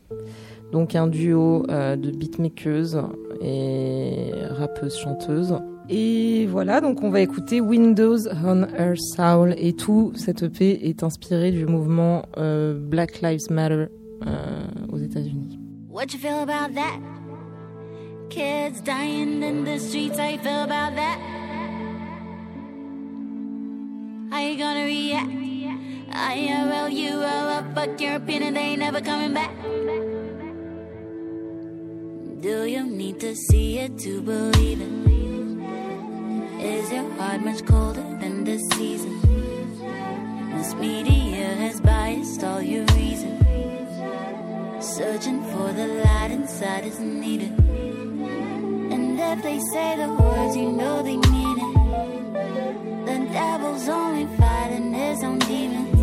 donc 0.72 0.94
un 0.94 1.06
duo 1.06 1.64
euh, 1.68 1.96
de 1.96 2.10
beatmakers 2.10 3.10
et 3.40 4.32
rappeuses 4.50 4.96
chanteuses. 4.96 5.54
Et 5.88 6.46
voilà, 6.46 6.80
donc 6.80 7.02
on 7.02 7.10
va 7.10 7.20
écouter 7.20 7.60
Windows 7.60 8.26
on 8.42 8.62
Earth 8.78 9.00
Soul 9.16 9.54
et 9.58 9.74
tout 9.74 10.12
cet 10.14 10.42
EP 10.42 10.88
est 10.88 11.02
inspiré 11.02 11.50
du 11.50 11.66
mouvement 11.66 12.22
euh, 12.38 12.74
Black 12.78 13.20
Lives 13.20 13.50
Matter 13.50 13.86
euh, 14.26 14.66
aux 14.90 14.96
États-Unis. 14.96 15.58
What 15.90 16.06
you 16.12 16.18
feel 16.18 16.40
about 16.42 16.74
that? 16.74 16.98
Kids 18.30 18.80
dying 18.82 19.42
in 19.42 19.64
the 19.64 19.78
streets, 19.78 20.18
how 20.18 20.30
you 20.30 20.38
feel 20.38 20.62
about 20.62 20.96
that? 20.96 21.18
How 24.32 24.40
you 24.40 24.56
gonna 24.56 24.86
react? 24.86 25.44
IRL, 26.14 26.92
you 26.92 27.10
roll 27.10 27.24
up, 27.24 27.74
fuck 27.74 28.00
your 28.00 28.16
opinion, 28.16 28.54
they 28.54 28.60
ain't 28.60 28.78
never 28.78 29.00
coming 29.00 29.34
back. 29.34 29.50
Do 32.44 32.64
you 32.66 32.84
need 32.84 33.20
to 33.20 33.34
see 33.34 33.78
it 33.78 33.96
to 34.00 34.20
believe 34.20 34.78
it? 34.82 34.94
Is 36.62 36.92
your 36.92 37.10
heart 37.12 37.40
much 37.40 37.64
colder 37.64 38.02
than 38.20 38.44
the 38.44 38.58
season? 38.74 39.14
This 40.54 40.74
media 40.74 41.46
has 41.54 41.80
biased 41.80 42.44
all 42.44 42.60
your 42.60 42.84
reason. 42.96 43.32
Searching 44.78 45.42
for 45.52 45.72
the 45.72 45.86
light 46.04 46.32
inside 46.32 46.84
is 46.84 47.00
needed. 47.00 47.58
And 48.92 49.18
if 49.18 49.42
they 49.42 49.58
say 49.72 49.96
the 49.96 50.12
words, 50.12 50.54
you 50.54 50.70
know 50.70 51.02
they 51.02 51.16
mean 51.16 51.58
it. 51.66 53.06
The 53.06 53.18
devil's 53.32 53.88
only 53.88 54.26
fighting 54.36 54.92
his 54.92 55.24
own 55.24 55.38
demons. 55.38 55.93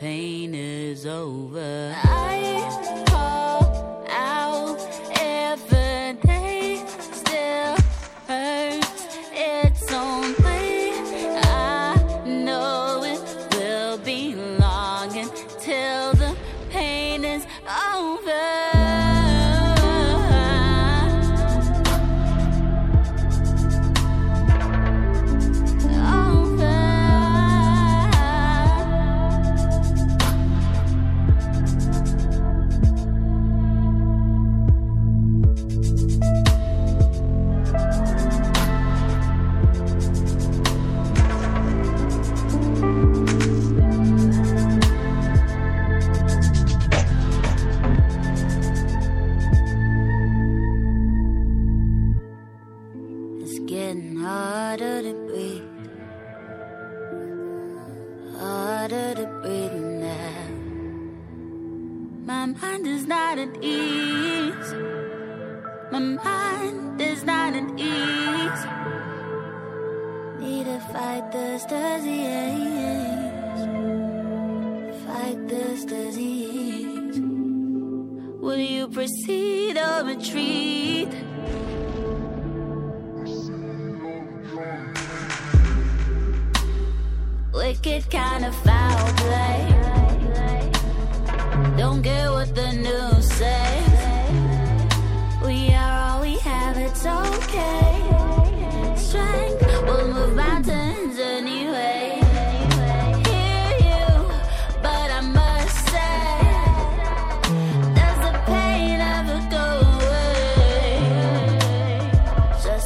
Pain 0.00 0.54
is 0.54 1.04
over. 1.04 1.94
I 1.94 2.89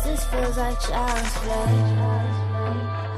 Justice 0.05 0.25
feels 0.27 0.57
like 0.59 0.79
child's 0.81 1.33
play. 1.39 1.55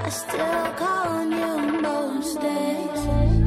I 0.04 0.08
still 0.08 0.72
call 0.74 1.08
on 1.18 1.32
you 1.32 1.80
most 1.82 2.40
days. 2.40 3.45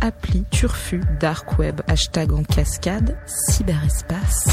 Appli, 0.00 0.44
turfu, 0.52 1.00
dark 1.18 1.58
web, 1.58 1.80
hashtag 1.88 2.32
en 2.32 2.44
cascade, 2.44 3.16
cyberespace. 3.26 4.46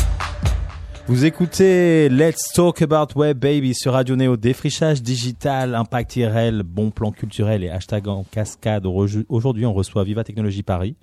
Vous 1.06 1.24
écoutez 1.24 2.10
Let's 2.10 2.52
Talk 2.52 2.82
About 2.82 3.16
Web 3.16 3.38
Baby 3.38 3.76
sur 3.76 3.94
Radio 3.94 4.16
Néo, 4.16 4.38
défrichage 4.38 5.04
digital, 5.04 5.76
impact 5.76 6.16
IRL, 6.16 6.64
bon 6.64 6.90
plan 6.90 7.12
culturel 7.12 7.64
et 7.64 7.70
hashtag 7.70 8.08
en 8.08 8.24
cascade. 8.24 8.88
Aujourd'hui, 8.88 9.68
on 9.68 9.74
reçoit 9.74 10.04
Viva 10.04 10.24
Technologie 10.24 10.64
Paris, 10.64 10.96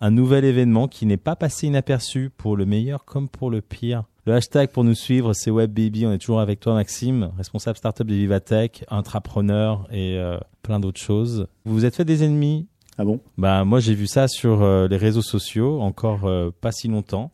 un 0.00 0.12
nouvel 0.12 0.46
événement 0.46 0.88
qui 0.88 1.04
n'est 1.04 1.18
pas 1.18 1.36
passé 1.36 1.66
inaperçu 1.66 2.30
pour 2.34 2.56
le 2.56 2.64
meilleur 2.64 3.04
comme 3.04 3.28
pour 3.28 3.50
le 3.50 3.60
pire. 3.60 4.04
Le 4.24 4.32
hashtag 4.32 4.70
pour 4.70 4.84
nous 4.84 4.94
suivre, 4.94 5.34
c'est 5.34 5.50
Web 5.50 5.74
Baby. 5.74 6.06
On 6.06 6.12
est 6.12 6.18
toujours 6.18 6.40
avec 6.40 6.60
toi, 6.60 6.72
Maxime, 6.72 7.32
responsable 7.36 7.76
startup 7.76 8.06
de 8.06 8.14
Vivatech, 8.14 8.86
intrapreneur 8.88 9.86
et 9.92 10.16
euh, 10.16 10.38
plein 10.62 10.80
d'autres 10.80 11.00
choses. 11.00 11.48
Vous 11.66 11.74
vous 11.74 11.84
êtes 11.84 11.96
fait 11.96 12.06
des 12.06 12.24
ennemis 12.24 12.66
Ah 12.98 13.04
bon? 13.04 13.20
Bah 13.38 13.64
moi 13.64 13.78
j'ai 13.78 13.94
vu 13.94 14.08
ça 14.08 14.26
sur 14.26 14.62
euh, 14.62 14.88
les 14.88 14.96
réseaux 14.96 15.22
sociaux 15.22 15.80
encore 15.80 16.24
euh, 16.24 16.50
pas 16.60 16.72
si 16.72 16.88
longtemps 16.88 17.30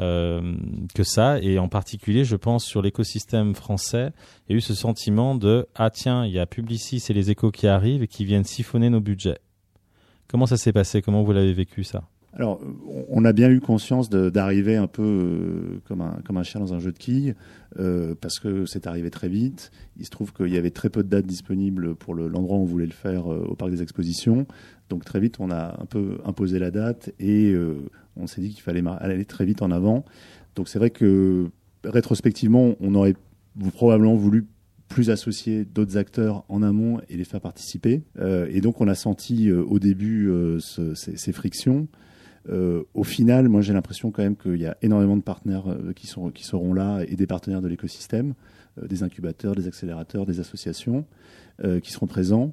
euh, 0.00 0.56
que 0.94 1.04
ça. 1.04 1.38
Et 1.40 1.58
en 1.58 1.68
particulier 1.68 2.24
je 2.24 2.34
pense 2.34 2.64
sur 2.64 2.80
l'écosystème 2.80 3.54
français 3.54 4.12
il 4.48 4.52
y 4.52 4.54
a 4.54 4.56
eu 4.56 4.62
ce 4.62 4.74
sentiment 4.74 5.34
de 5.34 5.68
ah 5.74 5.90
tiens 5.90 6.24
il 6.24 6.32
y 6.32 6.38
a 6.38 6.46
Publicis 6.46 7.04
et 7.10 7.12
les 7.12 7.30
échos 7.30 7.50
qui 7.50 7.66
arrivent 7.66 8.02
et 8.02 8.08
qui 8.08 8.24
viennent 8.24 8.44
siphonner 8.44 8.88
nos 8.88 9.00
budgets. 9.00 9.38
Comment 10.28 10.46
ça 10.46 10.56
s'est 10.56 10.72
passé? 10.72 11.02
Comment 11.02 11.22
vous 11.22 11.32
l'avez 11.32 11.52
vécu 11.52 11.84
ça? 11.84 12.04
Alors, 12.34 12.60
on- 13.10 13.24
a 13.26 13.32
bien 13.34 13.50
eu 13.50 13.60
conscience 13.60 14.08
d'arriver 14.08 14.76
un 14.76 14.86
peu 14.86 15.02
euh, 15.02 15.80
comme, 15.86 16.00
un, 16.00 16.18
comme 16.24 16.38
un 16.38 16.42
chien 16.42 16.60
dans 16.60 16.72
un 16.72 16.78
jeu 16.80 16.90
de 16.90 16.96
quilles, 16.98 17.34
euh, 17.78 18.14
parce 18.20 18.38
que 18.38 18.64
c'est 18.66 18.86
arrivé 18.86 19.10
très 19.10 19.28
vite. 19.28 19.70
Il 19.98 20.04
se 20.06 20.10
trouve 20.10 20.32
qu'il 20.32 20.48
y 20.48 20.56
avait 20.56 20.70
très 20.70 20.88
peu 20.88 21.02
de 21.02 21.08
dates 21.08 21.26
disponibles 21.26 21.94
pour 21.94 22.14
le- 22.14 22.28
l'endroit 22.28 22.56
où 22.56 22.62
on 22.62 22.64
voulait 22.64 22.86
le 22.86 22.92
faire 22.92 23.30
euh, 23.32 23.44
au 23.48 23.54
Parc 23.54 23.70
des 23.70 23.82
Expositions. 23.82 24.46
Donc 24.88 25.04
très 25.04 25.20
vite, 25.20 25.36
on 25.40 25.50
a 25.50 25.78
un 25.80 25.84
peu 25.84 26.18
imposé 26.24 26.58
la 26.58 26.70
date 26.70 27.12
et 27.20 27.52
euh, 27.52 27.74
on 28.16 28.26
s'est 28.26 28.40
dit 28.40 28.48
qu'il 28.50 28.62
fallait 28.62 28.82
aller 29.00 29.24
très 29.26 29.44
vite 29.44 29.60
en 29.62 29.70
avant. 29.70 30.04
Donc 30.56 30.68
c'est 30.68 30.78
vrai 30.78 30.90
que 30.90 31.48
rétrospectivement, 31.84 32.74
on 32.80 32.94
aurait 32.94 33.14
probablement 33.74 34.14
voulu 34.16 34.46
plus 34.88 35.10
associer 35.10 35.64
d'autres 35.64 35.96
acteurs 35.96 36.44
en 36.48 36.62
amont 36.62 37.00
et 37.08 37.16
les 37.16 37.24
faire 37.24 37.40
participer. 37.40 38.02
Et 38.50 38.60
donc 38.60 38.80
on 38.80 38.88
a 38.88 38.94
senti 38.94 39.50
au 39.50 39.78
début 39.78 40.30
ce- 40.60 40.94
ces, 40.94 41.16
ces 41.16 41.32
frictions. 41.32 41.88
Euh, 42.48 42.82
au 42.94 43.04
final, 43.04 43.48
moi 43.48 43.60
j'ai 43.60 43.72
l'impression 43.72 44.10
quand 44.10 44.22
même 44.22 44.36
qu'il 44.36 44.56
y 44.60 44.66
a 44.66 44.76
énormément 44.82 45.16
de 45.16 45.22
partenaires 45.22 45.68
euh, 45.68 45.92
qui, 45.92 46.06
sont, 46.06 46.30
qui 46.30 46.44
seront 46.44 46.74
là 46.74 47.02
et 47.06 47.14
des 47.14 47.26
partenaires 47.26 47.62
de 47.62 47.68
l'écosystème, 47.68 48.34
euh, 48.82 48.86
des 48.88 49.02
incubateurs, 49.04 49.54
des 49.54 49.68
accélérateurs, 49.68 50.26
des 50.26 50.40
associations 50.40 51.04
euh, 51.64 51.78
qui 51.80 51.92
seront 51.92 52.06
présents. 52.06 52.52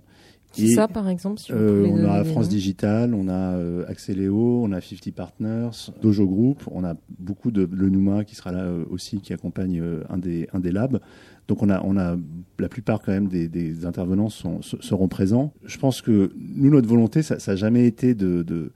Qui 0.51 0.65
Et, 0.71 0.73
ça, 0.73 0.87
par 0.87 1.07
exemple 1.09 1.39
si 1.39 1.51
vous 1.51 1.57
euh, 1.59 1.85
on 1.87 2.05
a 2.09 2.23
France 2.23 2.45
noms 2.45 2.49
Digital, 2.51 3.13
on 3.13 3.27
a 3.27 3.55
euh, 3.55 3.85
Axeléo, 3.87 4.63
on 4.63 4.71
a 4.71 4.81
50 4.81 5.13
Partners, 5.13 5.69
Dojo 6.01 6.25
Group, 6.27 6.63
on 6.71 6.83
a 6.83 6.95
beaucoup 7.19 7.51
de 7.51 7.67
le 7.71 7.89
Numa 7.89 8.23
qui 8.23 8.35
sera 8.35 8.51
là 8.51 8.71
aussi, 8.89 9.21
qui 9.21 9.31
accompagne 9.33 9.81
un, 10.09 10.17
des, 10.17 10.47
un 10.53 10.59
des 10.59 10.71
labs. 10.71 10.99
Donc 11.47 11.61
on 11.63 11.69
a, 11.69 11.81
on 11.83 11.97
a 11.97 12.15
la 12.59 12.69
plupart 12.69 12.99
quand 13.01 13.11
même 13.11 13.27
des, 13.27 13.47
des 13.47 13.85
intervenants 13.85 14.29
sont, 14.29 14.61
se- 14.63 14.81
seront 14.81 15.07
présents. 15.07 15.53
Je 15.65 15.77
pense 15.77 16.01
que 16.01 16.31
nous, 16.37 16.69
notre 16.71 16.87
volonté, 16.87 17.21
ça 17.21 17.37
n'a 17.45 17.55
jamais 17.55 17.85
été 17.85 18.15
de, 18.15 18.41
de, 18.43 18.71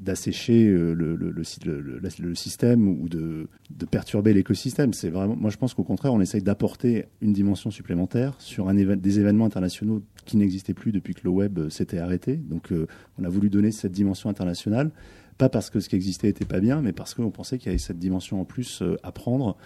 d'assécher 0.00 0.66
euh, 0.68 0.92
le, 0.92 1.16
le, 1.16 1.30
le, 1.30 1.44
sy- 1.44 1.60
le- 1.64 1.80
le- 1.80 2.00
le 2.00 2.34
système 2.34 2.88
ou 2.88 3.08
de, 3.08 3.48
perturber 3.86 4.32
l'écosystème. 4.32 4.92
C'est 4.92 5.10
vraiment, 5.10 5.34
moi 5.36 5.50
je 5.50 5.56
pense 5.56 5.74
qu'au 5.74 5.82
contraire, 5.84 6.12
on 6.12 6.20
essaye 6.20 6.42
d'apporter 6.42 7.06
une 7.20 7.32
dimension 7.32 7.70
supplémentaire 7.70 8.34
sur 8.38 8.68
un 8.68 8.74
des 8.74 9.18
événements 9.18 9.46
internationaux 9.46 10.02
qui 10.24 10.36
n'existaient 10.36 10.74
plus 10.74 10.92
depuis 10.92 11.14
que 11.14 11.22
le 11.24 11.30
web 11.30 11.58
euh, 11.58 11.70
s'était 11.70 11.98
arrêté. 11.98 12.36
Donc 12.36 12.72
euh, 12.72 12.86
on 13.18 13.24
a 13.24 13.28
voulu 13.28 13.48
donner 13.50 13.72
cette 13.72 13.92
dimension 13.92 14.28
internationale, 14.28 14.90
pas 15.38 15.48
parce 15.48 15.70
que 15.70 15.80
ce 15.80 15.88
qui 15.88 15.96
existait 15.96 16.28
était 16.28 16.44
pas 16.44 16.60
bien, 16.60 16.80
mais 16.82 16.92
parce 16.92 17.14
qu'on 17.14 17.30
pensait 17.30 17.58
qu'il 17.58 17.66
y 17.66 17.70
avait 17.70 17.78
cette 17.78 17.98
dimension 17.98 18.40
en 18.40 18.44
plus 18.44 18.82
euh, 18.82 18.96
à 19.02 19.10
prendre 19.12 19.56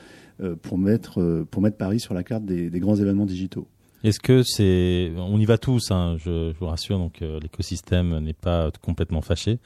euh, 0.41 0.57
pour, 0.57 0.79
mettre, 0.79 1.21
euh, 1.21 1.45
Paris 1.77 2.01
sur 2.01 2.15
la 2.15 2.23
carte 2.23 2.45
des 2.45 2.81
grands 2.81 2.97
événements 2.97 3.27
digitaux. 3.27 3.69
Est-ce 4.03 4.19
que 4.21 4.43
c'est 4.43 5.13
on 5.17 5.39
y 5.39 5.45
va 5.45 5.59
tous 5.59 5.91
hein, 5.91 6.17
je, 6.19 6.53
vous 6.59 6.67
rassure 6.67 6.99
donc 6.99 7.21
euh, 7.21 7.39
l'écosystème 7.41 8.19
n'est 8.21 8.33
pas 8.33 8.71
complètement 8.83 9.21
fâché. 9.21 9.59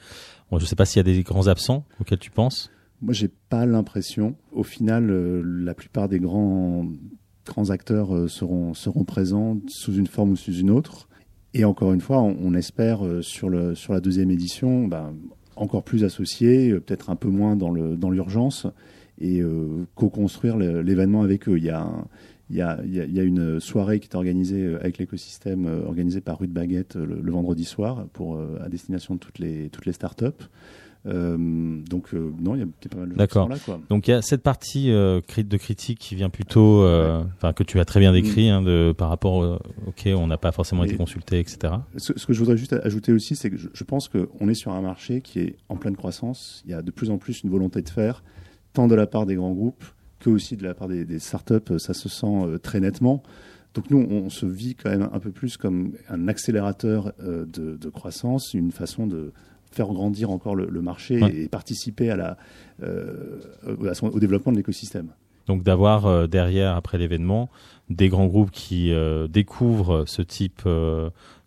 Je 0.57 0.65
sais 0.65 0.75
pas 0.75 0.85
s'il 0.85 0.97
y 0.97 0.99
a 0.99 1.03
des 1.03 1.23
grands 1.23 1.47
absents 1.47 1.85
auxquels 1.99 2.19
tu 2.19 2.31
penses. 2.31 2.69
Moi, 3.01 3.13
j'ai 3.13 3.29
pas 3.49 3.65
l'impression. 3.65 4.35
Au 4.53 4.63
final, 4.63 5.09
euh, 5.09 5.41
la 5.45 5.73
plupart 5.73 6.07
des 6.07 6.19
grands, 6.19 6.85
grands 7.45 7.69
acteurs 7.69 8.15
euh, 8.15 8.27
seront, 8.27 8.73
seront 8.73 9.03
présents 9.03 9.57
sous 9.67 9.93
une 9.95 10.07
forme 10.07 10.31
ou 10.31 10.35
sous 10.35 10.53
une 10.53 10.69
autre. 10.71 11.07
Et 11.53 11.63
encore 11.65 11.93
une 11.93 12.01
fois, 12.01 12.21
on, 12.21 12.53
espère 12.53 12.99
sur, 13.21 13.49
le, 13.49 13.75
sur 13.75 13.93
la 13.93 14.01
deuxième 14.01 14.29
édition, 14.31 14.87
ben, 14.87 15.13
encore 15.55 15.83
plus 15.83 16.03
associés, 16.03 16.73
peut-être 16.73 17.09
un 17.09 17.15
peu 17.15 17.29
moins 17.29 17.55
dans 17.55 17.69
le- 17.69 17.95
dans 17.95 18.09
l'urgence, 18.11 18.67
et 19.21 19.41
co-construire 19.95 20.57
l'événement 20.57 21.21
avec 21.21 21.47
eux. 21.47 21.57
Il 21.57 21.63
y 21.63 21.69
a 21.69 21.79
un- 21.81 22.07
il 22.49 22.55
y, 22.57 22.61
a, 22.61 22.79
il 22.83 22.93
y 22.93 22.99
a- 23.01 23.05
il 23.05 23.13
y 23.13 23.19
a 23.19 23.23
une 23.23 23.59
soirée 23.59 23.99
qui 23.99 24.07
est 24.07 24.15
organisée 24.15 24.63
euh, 24.65 24.79
avec 24.79 24.97
l'écosystème, 24.99 25.65
euh, 25.65 25.85
organisée 25.85 26.21
par 26.21 26.39
Rue 26.39 26.47
de 26.47 26.53
Baguette 26.53 26.95
euh, 26.95 27.05
le, 27.05 27.19
le 27.21 27.31
vendredi 27.31 27.63
soir 27.65 28.05
pour, 28.13 28.35
euh, 28.35 28.59
à 28.63 28.69
destination 28.69 29.15
de 29.15 29.19
toutes 29.19 29.39
les, 29.39 29.69
toutes 29.69 29.85
les 29.85 29.93
startups. 29.93 30.25
Euh, 31.07 31.37
donc, 31.87 32.15
euh, 32.15 32.31
non, 32.39 32.55
il 32.55 32.61
y 32.61 32.63
a 32.63 32.89
pas 32.89 32.97
mal 32.97 33.09
de 33.09 33.13
D'accord. 33.15 33.43
sont 33.43 33.49
là. 33.49 33.57
Quoi. 33.63 33.79
Donc 33.89 34.07
il 34.07 34.11
y 34.11 34.13
a 34.15 34.23
cette 34.23 34.41
partie 34.41 34.89
euh, 34.91 35.21
de 35.37 35.57
critique 35.57 35.99
qui 35.99 36.15
vient 36.15 36.29
plutôt, 36.31 36.81
euh, 36.81 37.23
enfin 37.35 37.53
que 37.53 37.61
tu 37.63 37.79
as 37.79 37.85
très 37.85 37.99
bien 37.99 38.11
décrit, 38.11 38.49
hein, 38.49 38.63
de 38.63 38.91
par 38.97 39.09
rapport, 39.09 39.61
ok, 39.85 40.09
on 40.15 40.25
n'a 40.25 40.37
pas 40.39 40.51
forcément 40.51 40.83
été 40.83 40.95
consulté, 40.97 41.39
etc. 41.39 41.73
Ce, 41.97 42.13
ce 42.17 42.25
que 42.25 42.33
je 42.33 42.39
voudrais 42.39 42.57
juste 42.57 42.73
ajouter 42.73 43.11
aussi, 43.11 43.35
c'est 43.35 43.51
que 43.51 43.57
je, 43.57 43.67
je 43.71 43.83
pense 43.83 44.07
qu'on 44.09 44.49
est 44.49 44.55
sur 44.55 44.71
un 44.71 44.81
marché 44.81 45.21
qui 45.21 45.39
est 45.39 45.55
en 45.69 45.75
pleine 45.77 45.95
croissance. 45.95 46.63
Il 46.65 46.71
y 46.71 46.73
a 46.73 46.81
de 46.81 46.89
plus 46.89 47.11
en 47.11 47.19
plus 47.19 47.41
une 47.43 47.51
volonté 47.51 47.83
de 47.83 47.89
faire, 47.89 48.23
tant 48.73 48.87
de 48.87 48.95
la 48.95 49.05
part 49.05 49.27
des 49.27 49.35
grands 49.35 49.53
groupes 49.53 49.83
que 50.25 50.29
aussi 50.31 50.57
de 50.57 50.63
la 50.63 50.73
part 50.73 50.87
des, 50.87 51.05
des 51.05 51.19
startups. 51.19 51.77
Ça 51.77 51.93
se 51.93 52.09
sent 52.09 52.25
euh, 52.45 52.57
très 52.57 52.79
nettement. 52.79 53.21
Donc 53.75 53.89
nous, 53.91 53.99
on, 54.09 54.29
se 54.29 54.45
vit 54.45 54.75
quand 54.75 54.89
même 54.89 55.09
un 55.11 55.19
peu 55.19 55.31
plus 55.31 55.57
comme 55.57 55.93
un 56.09 56.27
accélérateur 56.29 57.11
euh, 57.21 57.45
de, 57.45 57.75
de 57.75 57.89
croissance, 57.89 58.53
une 58.53 58.71
façon 58.71 59.05
de 59.05 59.33
faire 59.71 59.87
grandir 59.87 60.29
encore 60.31 60.55
le, 60.55 60.67
le 60.69 60.81
marché 60.81 61.21
Ouais. 61.21 61.35
et 61.35 61.47
participer 61.49 62.09
à 62.09 62.15
la, 62.15 62.37
euh, 62.83 63.39
à 63.89 63.93
son- 63.93 64.07
au 64.07 64.19
développement 64.19 64.51
de 64.53 64.57
l'écosystème. 64.57 65.09
Donc 65.47 65.61
d'avoir 65.63 66.05
euh, 66.05 66.25
derrière, 66.27 66.75
après 66.75 66.97
l'événement, 66.97 67.49
des 67.89 68.07
grands 68.09 68.27
groupes 68.27 68.51
qui 68.51 68.91
euh, 68.93 69.27
découvrent 69.27 70.05
ce 70.07 70.21
type 70.21 70.61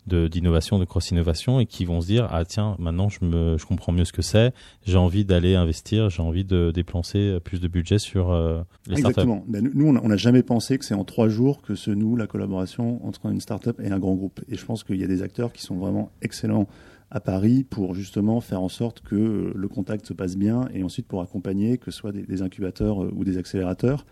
d'innovation, 0.07 0.79
de 0.79 0.85
cross-innovation 0.85 1.59
et 1.59 1.65
qui 1.65 1.85
vont 1.85 2.01
se 2.01 2.07
dire 2.07 2.27
ah 2.31 2.43
tiens 2.45 2.75
maintenant 2.79 3.09
je 3.09 3.23
me 3.23 3.57
je 3.57 3.65
comprends 3.65 3.91
mieux 3.91 4.05
ce 4.05 4.13
que 4.13 4.21
c'est, 4.21 4.53
j'ai 4.85 4.97
envie 4.97 5.25
d'aller 5.25 5.55
investir, 5.55 6.09
j'ai 6.09 6.21
envie 6.23 6.43
de 6.43 6.71
dépenser 6.71 7.37
plus 7.43 7.59
de 7.61 7.67
budget 7.67 7.99
sur 7.99 8.31
euh, 8.31 8.61
les 8.87 8.97
startups. 8.97 9.09
Exactement. 9.21 9.43
Ben, 9.47 9.69
nous- 9.73 9.87
on 9.87 10.07
n'a- 10.07 10.17
jamais 10.17 10.43
pensé 10.43 10.77
que 10.77 10.85
c'est 10.85 10.95
en 10.95 11.03
trois 11.03 11.29
jours 11.29 11.61
que 11.61 11.75
se 11.75 11.91
noue 11.91 12.15
la 12.15 12.27
collaboration 12.27 13.05
entre 13.05 13.27
une 13.27 13.39
start-up 13.39 13.79
et 13.83 13.89
un 13.91 13.99
grand 13.99 14.15
groupe. 14.15 14.41
Et 14.49 14.55
je 14.55 14.65
pense 14.65 14.83
qu'il 14.83 14.97
y 14.97 15.03
a 15.03 15.07
des 15.07 15.21
acteurs 15.21 15.53
qui 15.53 15.61
sont 15.61 15.75
vraiment 15.77 16.11
excellents 16.21 16.67
à 17.11 17.19
Paris 17.19 17.63
pour 17.63 17.95
justement 17.95 18.39
faire 18.41 18.61
en 18.61 18.69
sorte 18.69 19.01
que 19.01 19.51
le 19.55 19.67
contact 19.67 20.05
se 20.05 20.13
passe 20.13 20.37
bien 20.37 20.67
et 20.73 20.83
ensuite 20.83 21.07
pour 21.07 21.21
accompagner, 21.21 21.77
que 21.79 21.89
ce 21.91 21.97
soit 21.97 22.11
des, 22.11 22.21
des 22.23 22.41
incubateurs 22.41 23.03
euh, 23.03 23.11
ou 23.15 23.23
des 23.23 23.37
accélérateurs. 23.37 24.05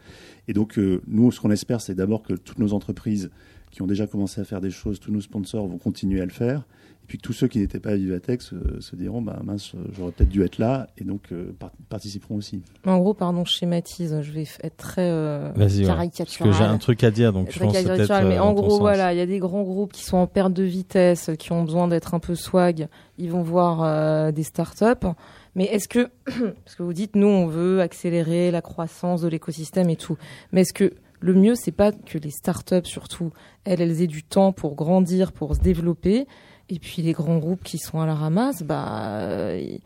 Et 0.48 0.54
donc, 0.54 0.80
euh, 0.80 1.02
nous, 1.08 1.32
ce 1.32 1.40
qu'on 1.40 1.52
espère, 1.52 1.82
c'est 1.82 1.94
d'abord 1.96 2.24
que 2.24 2.34
toutes 2.34 2.58
nos 2.60 2.74
entreprises 2.74 3.30
qui 3.78 3.84
ont 3.84 3.88
déjà 3.88 4.08
commencé 4.08 4.42
à 4.42 4.44
faire 4.44 4.60
des 4.60 4.72
choses, 4.72 5.00
tous 5.00 5.12
nos 5.12 5.22
sponsors 5.22 5.68
vont 5.68 5.78
continuer 5.78 6.20
à 6.20 6.26
le 6.26 6.32
faire. 6.32 6.62
Et 7.04 7.06
puis 7.06 7.20
que 7.20 7.22
tous 7.22 7.32
ceux 7.34 7.48
qui 7.48 7.60
n'étaient 7.60 7.80
pas 7.80 7.92
à 7.92 7.96
Vivatech 7.96 8.42
se, 8.42 8.56
se 8.80 8.96
diront, 8.96 9.22
bah 9.22 9.40
mince, 9.44 9.74
j'aurais 9.96 10.12
peut-être 10.12 10.30
dû 10.30 10.44
être 10.44 10.58
là, 10.58 10.88
et 10.98 11.04
donc 11.04 11.32
euh, 11.32 11.56
par- 11.60 11.72
participeront 11.88 12.38
aussi. 12.38 12.64
En 12.88 12.98
gros, 12.98 13.14
pardon, 13.14 13.46
je 13.46 13.52
schématise. 13.52 14.20
Je 14.24 14.32
vais 14.32 14.48
être 14.64 14.78
très 14.78 15.12
euh, 15.12 15.54
ouais. 15.54 15.86
Caricatural. 15.86 16.52
que 16.52 16.58
j'ai 16.58 16.64
un 16.64 16.80
truc 16.80 17.04
à 17.04 17.12
dire, 17.12 17.34
donc 17.34 17.52
je 17.52 17.60
pense 17.60 17.72
caricatural, 17.72 18.28
mais 18.28 18.40
euh, 18.40 18.44
en 18.44 18.54
gros, 18.54 18.80
voilà, 18.80 19.14
il 19.14 19.18
y 19.20 19.22
a 19.22 19.28
des 19.28 19.38
grands 19.38 19.62
groupes 19.62 19.94
qui 19.94 20.04
sont 20.04 20.18
en 20.18 20.26
perte 20.26 20.54
de 20.54 20.64
vitesse, 20.64 21.30
qui 21.38 21.52
ont 21.52 21.64
besoin 21.64 21.88
d'être 21.88 22.16
un 22.16 22.20
peu 22.20 22.34
swag. 22.34 22.88
Ils 23.20 23.30
vont 23.30 23.44
voir 23.44 23.84
euh, 23.84 24.32
des 24.32 24.44
startups. 24.44 25.08
Mais 25.54 25.66
est-ce 25.66 25.88
que, 25.88 26.10
parce 26.26 26.76
que 26.76 26.82
vous 26.82 26.94
dites, 26.94 27.16
nous, 27.16 27.28
on 27.28 27.46
veut 27.46 27.80
accélérer 27.80 28.50
la 28.50 28.62
croissance 28.64 29.22
de 29.22 29.28
l'écosystème 29.28 29.92
et 29.92 29.98
tout. 29.98 30.18
Mais 30.52 30.62
est-ce 30.62 30.74
que 30.74 30.94
le 31.20 31.34
mieux, 31.34 31.56
c'est 31.56 31.72
pas 31.72 31.92
que 31.92 32.18
les 32.18 32.30
startups, 32.32 32.86
surtout, 32.86 33.32
elles, 33.64 33.82
elles 33.82 34.02
aient 34.02 34.08
du 34.08 34.24
temps 34.24 34.52
pour 34.52 34.76
grandir, 34.76 35.32
pour 35.32 35.56
se 35.56 35.60
développer. 35.60 36.28
Et 36.70 36.80
puis 36.80 37.02
les 37.02 37.14
grands 37.14 37.38
groupes 37.38 37.64
qui 37.64 37.78
sont 37.78 38.00
à 38.02 38.06
la 38.06 38.14
ramasse, 38.14 38.62
bah, 38.62 38.86
euh, 39.22 39.56
et, 39.56 39.80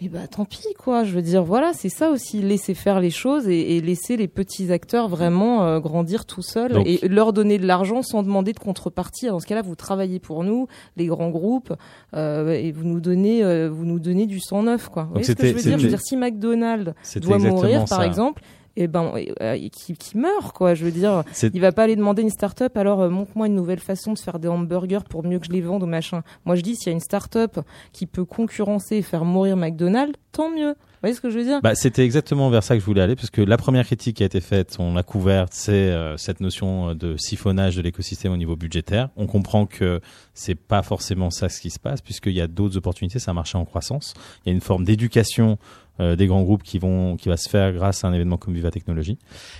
et 0.00 0.08
bah 0.08 0.26
tant 0.28 0.44
pis 0.44 0.62
quoi. 0.78 1.02
Je 1.02 1.12
veux 1.12 1.20
dire, 1.22 1.42
voilà, 1.42 1.72
c'est 1.74 1.88
ça 1.88 2.10
aussi, 2.10 2.40
laisser 2.42 2.74
faire 2.74 3.00
les 3.00 3.10
choses 3.10 3.48
et, 3.48 3.76
et 3.76 3.80
laisser 3.80 4.16
les 4.16 4.28
petits 4.28 4.72
acteurs 4.72 5.08
vraiment 5.08 5.64
euh, 5.64 5.80
grandir 5.80 6.24
tout 6.24 6.42
seuls 6.42 6.72
Donc- 6.72 6.86
et 6.86 7.06
leur 7.08 7.32
donner 7.32 7.58
de 7.58 7.66
l'argent 7.66 8.02
sans 8.02 8.22
demander 8.22 8.52
de 8.52 8.60
contrepartie. 8.60 9.26
Dans 9.26 9.40
ce 9.40 9.46
cas-là, 9.46 9.62
vous 9.62 9.74
travaillez 9.74 10.20
pour 10.20 10.44
nous, 10.44 10.68
les 10.96 11.06
grands 11.06 11.30
groupes, 11.30 11.74
euh, 12.14 12.52
et 12.52 12.70
vous 12.70 12.84
nous 12.84 13.00
donnez, 13.00 13.42
euh, 13.42 13.68
vous 13.68 13.84
nous 13.84 13.98
donnez 13.98 14.26
du 14.26 14.38
sang 14.38 14.62
neuf 14.62 14.88
quoi. 14.88 15.02
Vous 15.04 15.10
voyez 15.10 15.24
ce 15.24 15.32
que 15.32 15.44
je 15.46 15.52
veux 15.54 15.60
dire? 15.60 15.78
Je 15.78 15.82
veux 15.84 15.88
dire, 15.90 16.00
si 16.00 16.16
McDonald's 16.16 16.94
doit 17.16 17.38
mourir, 17.38 17.88
ça. 17.88 17.96
par 17.96 18.04
exemple, 18.04 18.42
et 18.76 18.88
ben, 18.88 19.12
euh, 19.40 19.68
qui, 19.70 19.94
qui 19.94 20.16
meurt 20.16 20.54
quoi. 20.54 20.74
Je 20.74 20.84
veux 20.84 20.90
dire. 20.90 21.24
Il 21.54 21.60
va 21.60 21.72
pas 21.72 21.84
aller 21.84 21.96
demander 21.96 22.22
une 22.22 22.30
start-up, 22.30 22.76
alors 22.76 23.00
euh, 23.00 23.10
montre-moi 23.10 23.46
une 23.46 23.54
nouvelle 23.54 23.80
façon 23.80 24.12
de 24.12 24.18
faire 24.18 24.38
des 24.38 24.48
hamburgers 24.48 25.04
pour 25.08 25.24
mieux 25.24 25.38
que 25.38 25.46
je 25.46 25.52
les 25.52 25.60
vende 25.60 25.82
ou 25.82 25.86
machin. 25.86 26.22
Moi 26.44 26.56
je 26.56 26.62
dis, 26.62 26.76
s'il 26.76 26.88
y 26.88 26.90
a 26.90 26.92
une 26.92 27.00
start-up 27.00 27.60
qui 27.92 28.06
peut 28.06 28.24
concurrencer 28.24 28.96
et 28.96 29.02
faire 29.02 29.24
mourir 29.24 29.56
McDonald's, 29.56 30.18
tant 30.32 30.50
mieux. 30.50 30.74
voyez 31.02 31.14
ce 31.14 31.20
que 31.20 31.30
je 31.30 31.38
veux 31.38 31.44
dire? 31.44 31.60
Bah, 31.62 31.74
c'était 31.74 32.04
exactement 32.04 32.48
vers 32.48 32.62
ça 32.62 32.74
que 32.74 32.80
je 32.80 32.86
voulais 32.86 33.02
aller, 33.02 33.16
parce 33.16 33.30
que 33.30 33.42
la 33.42 33.56
première 33.56 33.84
critique 33.84 34.16
qui 34.16 34.22
a 34.22 34.26
été 34.26 34.40
faite, 34.40 34.76
on 34.78 34.94
l'a 34.94 35.02
couverte, 35.02 35.52
c'est 35.52 35.72
euh, 35.72 36.16
cette 36.16 36.40
notion 36.40 36.94
de 36.94 37.16
siphonnage 37.18 37.76
de 37.76 37.82
l'écosystème 37.82 38.32
au 38.32 38.36
niveau 38.36 38.56
budgétaire. 38.56 39.10
On 39.16 39.26
comprend 39.26 39.66
que 39.66 40.00
c'est 40.34 40.54
pas 40.54 40.82
forcément 40.82 41.30
ça 41.30 41.48
ce 41.48 41.60
qui 41.60 41.70
se 41.70 41.78
passe, 41.78 42.00
puisqu'il 42.00 42.32
y 42.32 42.40
a 42.40 42.46
d'autres 42.46 42.78
opportunités, 42.78 43.18
c'est 43.18 43.30
un 43.30 43.34
marché 43.34 43.58
en 43.58 43.64
croissance. 43.64 44.14
Il 44.44 44.48
y 44.48 44.52
a 44.52 44.54
une 44.54 44.60
forme 44.60 44.84
d'éducation 44.84 45.58
euh, 46.00 46.16
des 46.16 46.26
grands 46.26 46.42
groupes 46.42 46.62
qui 46.62 46.78
vont 46.78 47.16
qui 47.16 47.28
va 47.28 47.36
se 47.36 47.48
faire 47.48 47.72
grâce 47.72 48.02
à 48.04 48.08
un 48.08 48.12
événement 48.14 48.36
comme 48.38 48.54
Viva 48.54 48.70
Technologie. 48.70 49.18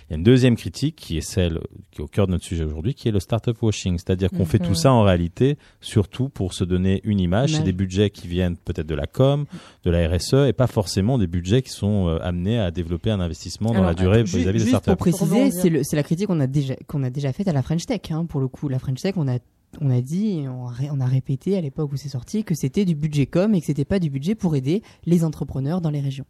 Il 0.08 0.12
y 0.12 0.14
a 0.14 0.16
une 0.16 0.22
deuxième 0.24 0.56
critique 0.56 0.96
qui 0.96 1.16
est 1.18 1.20
celle 1.20 1.60
qui 1.90 2.00
est 2.00 2.04
au 2.04 2.06
cœur 2.08 2.26
de 2.26 2.32
notre 2.32 2.44
sujet 2.44 2.64
aujourd'hui, 2.64 2.94
qui 2.94 3.08
est 3.08 3.12
le 3.12 3.20
startup 3.20 3.60
washing, 3.62 3.98
c'est-à-dire 3.98 4.30
qu'on 4.30 4.44
fait 4.46 4.60
Mhm. 4.60 4.68
tout 4.68 4.74
ça 4.74 4.92
en 4.92 5.02
réalité 5.02 5.58
surtout 5.80 6.28
pour 6.28 6.54
se 6.54 6.64
donner 6.64 7.00
une 7.04 7.20
image. 7.20 7.52
C'est 7.54 7.62
des 7.62 7.72
budgets 7.72 8.10
qui 8.10 8.28
viennent 8.28 8.56
peut-être 8.56 8.86
de 8.86 8.94
la 8.94 9.06
com, 9.06 9.44
de 9.84 9.90
la 9.90 10.08
RSE, 10.08 10.48
et 10.48 10.52
pas 10.52 10.66
forcément 10.66 11.18
des 11.18 11.26
budgets 11.26 11.62
qui 11.62 11.70
sont 11.70 12.08
euh, 12.08 12.18
amenés 12.22 12.58
à 12.58 12.70
développer 12.70 13.10
un 13.10 13.20
investissement 13.20 13.68
dans 13.70 13.76
Alors, 13.76 13.86
la 13.88 13.94
durée 13.94 14.22
vis-à-vis 14.22 14.44
des 14.44 14.58
Juste 14.60 14.68
startups. 14.68 14.88
pour 14.90 14.96
préciser, 14.96 15.24
rebondir. 15.24 15.52
c'est 15.52 15.68
le- 15.70 15.82
c'est 15.84 15.96
la 15.96 16.02
critique 16.02 16.26
qu'on 16.28 16.40
a 16.40 16.46
déjà 16.46 16.74
qu'on 16.86 17.02
a 17.02 17.10
déjà 17.10 17.32
faite 17.32 17.48
à 17.48 17.52
la 17.52 17.62
French 17.62 17.84
Tech. 17.86 18.00
hein, 18.10 18.24
pour 18.26 18.40
le 18.40 18.48
coup, 18.48 18.68
la 18.68 18.78
French 18.78 19.00
Tech, 19.00 19.14
on 19.16 19.28
a 19.28 19.38
on 19.80 19.90
a 19.90 20.00
dit, 20.00 20.38
et 20.40 20.48
on 20.48 20.66
a, 20.66 20.70
ré- 20.70 20.88
on 20.90 21.00
a 21.00 21.06
répété 21.06 21.56
à 21.56 21.60
l'époque 21.60 21.92
où 21.92 21.96
c'est 21.96 22.08
sorti 22.08 22.44
que 22.44 22.54
c'était 22.54 22.84
du 22.84 22.94
budget 22.94 23.26
com 23.26 23.54
et 23.54 23.60
que 23.60 23.66
c'était 23.66 23.84
pas 23.84 23.98
du 23.98 24.10
budget 24.10 24.34
pour 24.34 24.54
aider 24.56 24.82
les 25.06 25.24
entrepreneurs 25.24 25.80
dans 25.80 25.90
les 25.90 26.00
régions. 26.00 26.26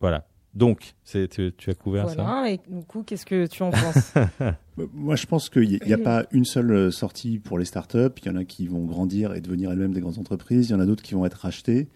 Voilà. 0.00 0.26
Donc, 0.54 0.94
c'est 1.04 1.28
tu, 1.28 1.52
tu 1.56 1.68
as 1.68 1.74
couvert 1.74 2.08
ça. 2.08 2.50
Et 2.50 2.58
du 2.68 2.82
coup, 2.86 3.02
qu'est-ce 3.02 3.26
que 3.26 3.46
tu 3.46 3.62
en 3.62 3.70
penses 3.70 4.14
Euh, 4.16 4.86
Moi, 4.94 5.14
je 5.14 5.26
pense 5.26 5.50
qu'il 5.50 5.68
n'y 5.84 5.92
a, 5.92 5.98
pas 5.98 6.24
une 6.32 6.46
seule 6.46 6.70
euh, 6.70 6.90
sortie 6.90 7.38
pour 7.38 7.58
les 7.58 7.66
startups. 7.66 7.98
Il 8.22 8.26
y 8.26 8.30
en 8.30 8.36
a 8.36 8.44
qui 8.44 8.66
vont 8.66 8.84
grandir 8.86 9.34
et 9.34 9.42
devenir 9.42 9.70
elles-mêmes 9.70 9.92
des 9.92 10.00
grandes 10.00 10.18
entreprises. 10.18 10.68
Il 10.68 10.72
y 10.72 10.74
en 10.74 10.80
a 10.80 10.86
d'autres 10.86 11.02
qui 11.02 11.12
vont 11.14 11.26
être 11.26 11.34
rachetées. 11.34 11.88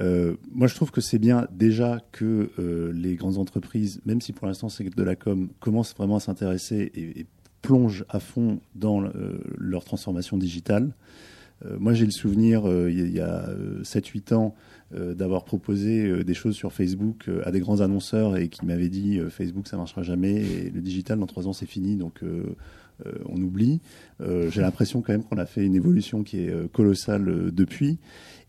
Euh, 0.00 0.36
moi, 0.50 0.66
je 0.66 0.74
trouve 0.76 0.90
que 0.92 1.00
c'est 1.02 1.18
bien 1.18 1.46
déjà 1.50 2.00
que 2.12 2.50
euh, 2.58 2.92
les 2.94 3.16
grandes 3.16 3.36
entreprises, 3.38 4.00
même 4.06 4.20
si 4.20 4.32
pour 4.32 4.46
l'instant 4.46 4.68
c'est 4.68 4.84
de 4.84 5.02
la 5.02 5.16
com, 5.16 5.48
commencent 5.60 5.94
vraiment 5.94 6.16
à 6.16 6.20
s'intéresser 6.20 6.90
et, 6.94 7.20
et 7.20 7.26
plongent 7.62 8.04
à 8.08 8.20
fond 8.20 8.60
dans 8.74 9.04
euh, 9.04 9.38
leur 9.58 9.84
transformation 9.84 10.36
digitale. 10.38 10.92
Euh, 11.66 11.76
moi, 11.78 11.92
j'ai 11.92 12.06
le 12.06 12.10
souvenir, 12.10 12.66
euh, 12.66 12.90
il 12.90 12.98
y 12.98 13.02
a- 13.02 13.06
il 13.06 13.14
y 13.14 13.20
a 13.20 13.48
7-8 13.84 14.32
ans, 14.32 14.54
d'avoir 14.92 15.44
proposé 15.44 16.24
des 16.24 16.34
choses 16.34 16.56
sur 16.56 16.72
Facebook 16.72 17.30
à 17.44 17.52
des 17.52 17.60
grands 17.60 17.80
annonceurs 17.80 18.36
et 18.36 18.48
qui 18.48 18.66
m'avaient 18.66 18.88
dit 18.88 19.20
Facebook, 19.30 19.68
ça 19.68 19.76
marchera 19.76 20.02
jamais 20.02 20.68
le 20.74 20.80
digital, 20.80 21.20
dans 21.20 21.26
3 21.26 21.46
ans, 21.46 21.52
c'est 21.52 21.64
fini, 21.66 21.94
donc 21.94 22.24
on 23.28 23.40
oublie. 23.40 23.78
J'ai 24.18 24.60
l'impression 24.60 25.00
quand 25.00 25.12
même 25.12 25.22
qu'on 25.22 25.38
a 25.38 25.46
fait 25.46 25.64
une 25.64 25.76
évolution 25.76 26.24
qui 26.24 26.40
est 26.40 26.72
colossale 26.72 27.52
depuis. 27.52 27.98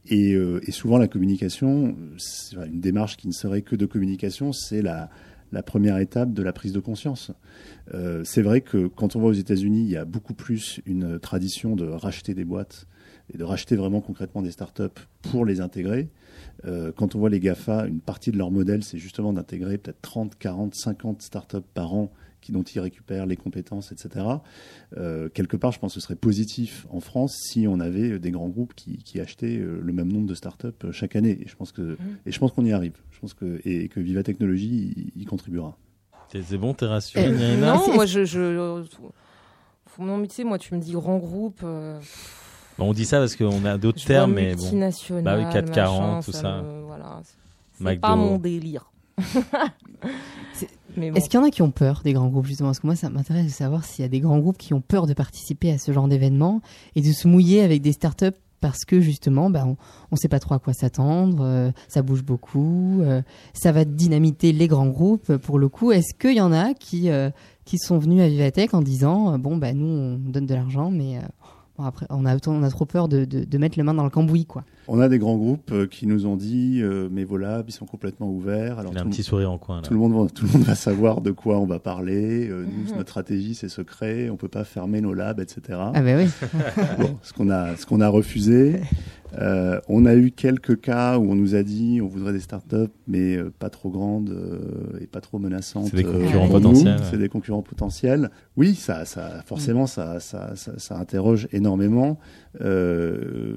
Et, 0.09 0.36
souvent, 0.70 0.97
la 0.97 1.07
communication, 1.07 1.95
une 2.66 2.80
démarche 2.82 3.18
qui 3.18 3.28
ne 3.28 3.34
serait 3.34 3.62
que 3.62 3.76
de 3.76 3.86
communication, 3.86 4.51
c'est 4.51 4.82
la, 4.82 5.12
la 5.52 5.64
première 5.64 5.97
étape 5.97 6.34
de 6.34 6.43
la 6.43 6.54
prise 6.54 6.74
de 6.74 6.80
conscience. 6.80 7.32
Euh, 7.93 8.24
c'est 8.24 8.41
vrai 8.41 8.62
que 8.62 8.88
quand 8.88 9.16
on 9.16 9.22
va 9.22 9.28
aux 9.28 9.34
États-Unis, 9.34 9.82
il 9.82 9.89
y 9.89 9.97
a 9.97 10.06
beaucoup 10.06 10.34
plus 10.34 10.82
une 10.86 11.20
tradition 11.20 11.76
de 11.76 11.88
racheter 11.88 12.34
des 12.34 12.45
boîtes 12.45 12.88
et 13.34 13.38
de 13.38 13.43
racheter 13.43 13.76
vraiment 13.76 14.02
concrètement 14.02 14.41
des 14.41 14.52
startups 14.52 14.84
pour 15.22 15.45
les 15.45 15.62
intégrer. 15.62 16.10
Euh, 16.66 16.91
quand 16.95 17.16
on 17.16 17.20
voit 17.20 17.30
les 17.30 17.39
GAFA, 17.39 17.88
une 17.88 18.02
partie 18.02 18.32
de 18.32 18.38
leur 18.38 18.52
modèle, 18.52 18.84
c'est 18.84 18.97
justement 18.97 19.34
d'intégrer 19.34 19.78
peut-être 19.78 20.02
30, 20.02 20.38
40, 20.38 20.76
50 20.76 21.22
startups 21.22 21.58
par 21.74 21.93
an 21.93 22.12
dont 22.50 22.64
ils 22.64 22.80
récupèrent 22.80 23.26
les 23.26 23.36
compétences, 23.38 23.92
etc. 23.92 24.26
Euh, 24.98 25.30
quelque 25.30 25.58
part, 25.58 25.72
je 25.72 25.80
pense 25.80 25.94
que 25.94 26.00
ce 26.00 26.04
serait 26.06 26.16
positif 26.16 26.88
en 26.89 27.00
France 27.02 27.36
si 27.38 27.68
on 27.68 27.80
avait 27.80 28.18
des 28.20 28.32
grands 28.32 28.50
groupes 28.50 28.74
qui, 28.74 28.98
qui 29.04 29.20
achetaient 29.20 29.58
euh, 29.60 29.80
le 29.84 29.94
même 29.94 30.12
nombre 30.12 30.28
de 30.28 30.34
startups 30.36 30.68
euh, 30.86 30.92
chaque 30.92 31.16
année. 31.16 31.38
Et 31.44 31.48
je 31.48 31.56
pense 31.56 31.72
que, 31.72 31.98
et 32.26 32.32
je 32.32 32.39
pense 32.39 32.52
qu'on 32.54 32.66
y 32.66 32.72
arrive. 32.72 32.94
Je 33.12 33.20
pense 33.20 33.34
que, 33.34 33.62
et 33.66 33.88
que 33.89 34.00
Viva 34.00 34.24
Technologie 34.24 35.12
y, 35.16 35.22
y 35.22 35.26
contribuera. 35.26 35.78
C'est 36.30 36.58
bon, 36.58 36.74
t'es 36.74 36.86
rassuré, 36.86 37.26
Euh, 37.28 37.58
Non, 37.60 37.94
moi, 37.94 38.06
je, 38.06 38.24
je, 38.24 38.84
faut- 39.86 40.04
non, 40.04 40.16
mais 40.18 40.28
tu 40.28 40.36
sais, 40.36 40.44
moi, 40.46 40.58
tu 40.58 40.74
me 40.74 40.80
dis 40.80 40.94
grand 40.94 41.18
groupe. 41.18 41.60
euh, 41.66 42.00
Bon, 42.78 42.86
On 42.89 42.94
dit 42.94 43.04
ça 43.06 43.20
parce 43.20 43.36
qu'on 43.36 43.66
a 43.66 43.78
d'autres 43.78 44.04
termes, 44.06 44.34
mais 44.34 44.56
bon. 44.56 44.64
Bah 45.22 45.36
oui, 45.38 45.44
440, 45.52 46.02
machin, 46.10 46.22
tout 46.24 46.32
ça. 46.32 46.62
me- 46.62 46.82
voilà, 46.86 47.22
c'est- 47.24 48.00
pas 48.00 48.16
mon 48.16 48.38
délire. 48.39 48.89
Est-ce 50.98 51.30
qu'il 51.30 51.39
y 51.39 51.44
en 51.44 51.46
a 51.46 51.52
qui 51.52 51.62
ont 51.62 51.72
peur 51.72 52.02
des 52.04 52.14
grands 52.14 52.28
groupes 52.28 52.46
justement? 52.46 52.70
Parce 52.70 52.80
que 52.80 52.88
moi, 52.88 52.96
ça 52.96 53.10
m'intéresse 53.10 53.46
de 53.46 53.52
savoir 53.52 53.86
s'il 53.86 54.04
y 54.04 54.06
a 54.06 54.10
des 54.10 54.20
grands 54.20 54.39
groupes 54.39 54.58
qui 54.58 54.74
ont 54.74 54.82
peur 54.82 55.08
de 55.08 55.14
participer 55.14 55.72
à 55.72 55.78
ce 55.78 55.92
genre 55.92 56.08
d'événement 56.08 56.62
et 56.96 57.02
de 57.02 57.12
se 57.12 57.28
mouiller 57.28 57.62
avec 57.62 57.82
des 57.82 57.94
startups 57.94 58.38
parce 58.62 58.86
que 58.86 59.02
justement, 59.02 59.50
bah, 59.50 59.66
on 59.66 59.76
ne 60.12 60.18
sait 60.18 60.28
pas 60.28 60.39
trop 60.39 60.54
à 60.54 60.60
quoi 60.60 60.74
s'attendre, 60.74 61.44
euh, 61.44 61.72
ça 61.88 62.04
bouge 62.04 62.24
beaucoup, 62.24 63.02
euh, 63.02 63.24
ça 63.54 63.72
va 63.72 63.86
dynamiter 63.86 64.54
les 64.54 64.68
grands 64.68 64.88
groupes. 64.88 65.36
Pour 65.38 65.58
le 65.58 65.68
coup, 65.68 65.92
est-ce 65.92 66.14
qu'il 66.14 66.38
y 66.38 66.42
en 66.42 66.54
a 66.54 66.76
qui 66.76 67.10
euh, 67.10 67.32
qui 67.66 67.78
sont 67.78 67.98
venus 67.98 68.22
à 68.22 68.28
Vivatech 68.28 68.74
en 68.74 68.82
disant 68.82 69.34
euh, 69.34 69.38
bon 69.38 69.56
bah 69.58 69.74
nous 69.74 69.88
on 69.88 70.18
donne 70.18 70.46
de 70.46 70.54
l'argent, 70.54 70.92
mais 70.92 71.18
euh, 71.18 71.22
bon, 71.82 71.88
après 71.88 72.06
on 72.10 72.26
a 72.26 72.36
on 72.48 72.64
a 72.64 72.70
trop 72.70 72.86
peur 72.86 73.08
de, 73.08 73.26
de, 73.26 73.44
de 73.44 73.58
mettre 73.58 73.78
les 73.78 73.84
mains 73.84 73.94
dans 73.94 74.04
le 74.04 74.10
cambouis 74.10 74.46
quoi. 74.46 74.64
On 74.88 75.00
a 75.00 75.08
des 75.10 75.20
grands 75.20 75.38
groupes 75.38 75.72
euh, 75.72 75.86
qui 75.88 76.06
nous 76.08 76.26
ont 76.26 76.36
dit, 76.36 76.80
euh, 76.82 77.08
mais 77.12 77.24
voilà, 77.24 77.64
ils 77.68 77.72
sont 77.72 77.86
complètement 77.86 78.30
ouverts. 78.30 78.80
Alors 78.80 78.92
Il 78.94 78.98
a 78.98 79.02
tout 79.02 79.06
un 79.08 79.10
le 79.10 79.16
petit 79.16 79.24
sourire 79.24 79.52
en 79.52 79.58
coin 79.58 79.78
là. 79.78 79.82
Tout 79.84 79.94
le 79.94 80.00
monde, 80.00 80.14
va- 80.14 80.30
tout 80.30 80.46
le 80.46 80.52
monde 80.52 80.64
va 80.64 80.76
savoir 80.76 81.22
de 81.22 81.32
quoi 81.32 81.60
on 81.60 81.66
va 81.66 81.80
parler. 81.80 82.48
Euh, 82.50 82.66
nous, 82.66 82.90
Mhm. 82.92 82.98
notre 82.98 83.10
stratégie, 83.10 83.56
c'est 83.56 83.70
secret. 83.70 84.30
On 84.30 84.38
peut 84.38 84.48
pas 84.48 84.64
fermer 84.64 85.00
nos 85.02 85.14
labs, 85.14 85.40
etc. 85.40 85.62
Ah 85.94 86.02
bah 86.02 86.16
oui. 86.18 86.30
Bon, 87.00 87.18
ce 87.22 87.32
qu'on 87.34 87.50
a, 87.50 87.76
ce 87.78 87.86
qu'on 87.86 88.02
a 88.02 88.08
refusé. 88.10 88.82
Euh, 89.40 89.80
on 89.88 90.06
a 90.06 90.16
eu 90.16 90.32
quelques 90.32 90.82
cas 90.82 91.18
où 91.18 91.32
on 91.32 91.36
nous 91.36 91.56
a 91.56 91.64
dit, 91.64 92.00
on 92.02 92.08
voudrait 92.08 92.34
des 92.34 92.40
startups, 92.42 92.92
mais 93.08 93.38
euh, 93.38 93.50
pas 93.58 93.70
trop 93.70 93.90
grandes 93.90 94.30
euh, 94.32 95.00
et 95.00 95.08
pas 95.08 95.22
trop 95.22 95.40
menaçantes. 95.40 95.88
C'est 95.92 95.98
des 95.98 96.06
euh, 96.06 96.12
concurrents 96.24 96.50
potentiels, 96.50 96.98
ouais. 97.00 97.06
C'est 97.10 97.18
des 97.18 97.30
concurrents 97.30 97.62
potentiels. 97.62 98.30
Oui, 98.58 98.76
ça, 98.76 99.06
ça, 99.06 99.42
forcément, 99.46 99.88
ça, 99.88 100.20
ça, 100.20 100.56
ça, 100.56 100.78
ça 100.78 100.98
interroge 100.98 101.48
énormément. 101.52 102.20
Euh, 102.62 103.56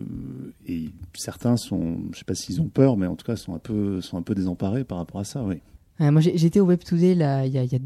et 0.67 0.91
certains 1.15 1.57
sont, 1.57 1.99
je 2.13 2.19
sais 2.19 2.25
pas 2.25 2.35
s'ils 2.35 2.61
ont 2.61 2.69
peur, 2.69 2.97
mais 2.97 3.07
en 3.07 3.17
tout 3.17 3.25
cas, 3.27 3.37
sont 3.37 3.55
un 3.55 3.59
peu, 3.59 4.01
sont 4.01 4.17
un 4.17 4.23
peu 4.23 4.35
désemparés 4.35 4.85
par 4.85 4.99
rapport 4.99 5.21
à 5.21 5.25
ça. 5.25 5.43
Oui. 5.43 5.57
Moi 6.01 6.21
j'étais 6.21 6.59
au 6.59 6.65
Web 6.67 6.81
Today 6.81 7.15
là 7.15 7.47
il 7.47 7.53
y 7.53 7.59
a, 7.59 7.63
il 7.63 7.73
y 7.73 7.77
a 7.77 7.81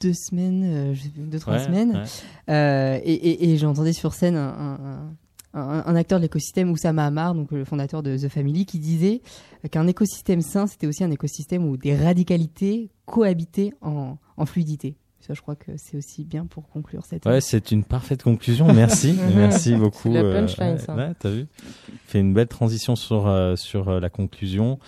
deux 0.00 0.14
semaines, 0.14 0.62
euh, 0.64 0.94
je 0.94 1.02
sais 1.02 1.08
plus, 1.10 1.22
deux 1.24 1.38
trois 1.38 1.56
Ouais, 1.58 1.64
semaines. 1.64 1.90
ouais. 1.92 2.54
Euh, 2.54 2.98
et 3.04 3.12
et, 3.12 3.50
et 3.52 3.56
j'entendais 3.58 3.92
sur 3.92 4.14
scène 4.14 4.36
un, 4.36 4.48
un- 4.48 5.10
un- 5.54 5.82
un 5.86 5.96
acteur 5.96 6.18
de 6.18 6.22
l'écosystème, 6.24 6.70
Oussama 6.70 7.06
Hamar, 7.06 7.34
donc 7.34 7.50
le 7.50 7.64
fondateur 7.64 8.02
de 8.02 8.16
The 8.16 8.28
Family, 8.28 8.66
qui 8.66 8.78
disait 8.78 9.20
qu'un 9.70 9.86
écosystème 9.86 10.42
sain, 10.42 10.66
c'était 10.66 10.86
aussi 10.86 11.02
un 11.04 11.10
écosystème 11.10 11.64
où 11.66 11.76
des 11.76 11.96
radicalités 11.96 12.90
cohabitaient 13.06 13.72
en, 13.82 14.16
en 14.36 14.46
fluidité. 14.46 14.96
Ça, 15.20 15.34
je 15.34 15.42
crois 15.42 15.54
que 15.54 15.72
c'est 15.76 15.98
aussi 15.98 16.24
bien 16.24 16.46
pour 16.46 16.66
conclure 16.70 17.04
cette. 17.04 17.26
Ouais, 17.26 17.42
c'est 17.42 17.72
une 17.72 17.84
parfaite 17.84 18.22
conclusion. 18.22 18.72
Merci, 18.72 19.14
merci 19.34 19.74
beaucoup. 19.74 20.10
la 20.10 20.20
euh, 20.22 20.40
punchline, 20.40 20.72
ouais, 20.72 20.78
ça. 20.78 20.94
ouais, 20.96 21.12
t'as 21.18 21.28
vu 21.30 21.46
Fait 22.06 22.20
une 22.20 22.32
belle 22.32 22.48
transition 22.48 22.96
sur 22.96 23.26
euh, 23.26 23.54
sur 23.54 23.88
euh, 23.90 24.00
la 24.00 24.08
conclusion. 24.08 24.78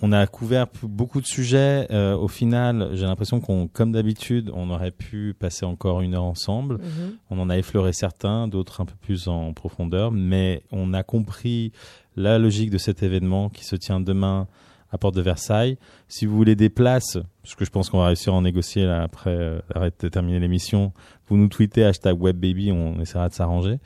On 0.00 0.12
a 0.12 0.26
couvert 0.26 0.66
beaucoup 0.82 1.20
de 1.20 1.26
sujets. 1.26 1.88
Euh, 1.90 2.16
au 2.16 2.28
final, 2.28 2.90
j'ai 2.92 3.04
l'impression 3.04 3.40
qu'on, 3.40 3.66
comme 3.66 3.92
d'habitude, 3.92 4.50
on 4.54 4.70
aurait 4.70 4.92
pu 4.92 5.34
passer 5.38 5.66
encore 5.66 6.02
une 6.02 6.14
heure 6.14 6.24
ensemble. 6.24 6.74
Mhm. 6.74 7.16
On 7.30 7.38
en 7.40 7.50
a 7.50 7.58
effleuré 7.58 7.92
certains, 7.92 8.46
d'autres 8.46 8.80
un 8.80 8.84
peu 8.84 8.94
plus 9.00 9.26
en 9.26 9.52
profondeur, 9.52 10.12
mais 10.12 10.62
on 10.70 10.94
a 10.94 11.02
compris 11.02 11.72
la 12.16 12.38
logique 12.38 12.70
de 12.70 12.78
cet 12.78 13.02
événement 13.02 13.48
qui 13.48 13.64
se 13.64 13.74
tient 13.76 14.00
demain 14.00 14.46
à 14.90 14.98
Porte 14.98 15.14
de 15.14 15.22
Versailles. 15.22 15.78
Si 16.08 16.26
vous 16.26 16.36
voulez 16.36 16.54
des 16.54 16.70
places, 16.70 17.18
parce 17.42 17.54
que 17.54 17.64
je 17.64 17.70
pense 17.70 17.90
qu'on 17.90 17.98
va 17.98 18.06
réussir 18.06 18.32
à 18.32 18.36
en 18.36 18.42
négocier 18.42 18.84
là 18.86 19.02
après 19.02 19.34
euh, 19.34 19.60
arrête 19.74 20.00
de 20.00 20.08
terminer 20.08 20.40
l'émission, 20.40 20.92
vous 21.28 21.36
nous 21.36 21.48
tweetez 21.48 21.84
hashtag 21.84 22.20
WebBaby, 22.20 22.72
on 22.72 23.00
essaiera 23.00 23.28
de 23.28 23.34
s'arranger. 23.34 23.78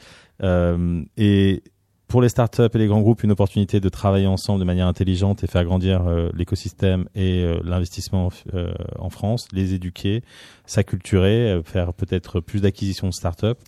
Euh, 0.42 1.02
et 1.16 1.62
pour 2.12 2.20
les 2.20 2.28
startups 2.28 2.68
et 2.74 2.78
les 2.78 2.88
grands 2.88 3.00
groupes, 3.00 3.22
une 3.22 3.32
opportunité 3.32 3.80
de 3.80 3.88
travailler 3.88 4.26
ensemble 4.26 4.60
de 4.60 4.66
manière 4.66 4.86
intelligente 4.86 5.42
et 5.44 5.46
faire 5.46 5.64
grandir 5.64 6.06
euh, 6.06 6.28
l'écosystème 6.34 7.06
et 7.14 7.42
euh, 7.42 7.58
l'investissement 7.64 8.28
euh, 8.52 8.74
en 8.98 9.08
France, 9.08 9.48
les 9.50 9.72
éduquer, 9.72 10.22
s'acculturer, 10.66 11.62
faire 11.64 11.94
peut-être 11.94 12.40
plus 12.40 12.60
d'acquisitions 12.60 13.08
de 13.08 13.14
startups. 13.14 13.58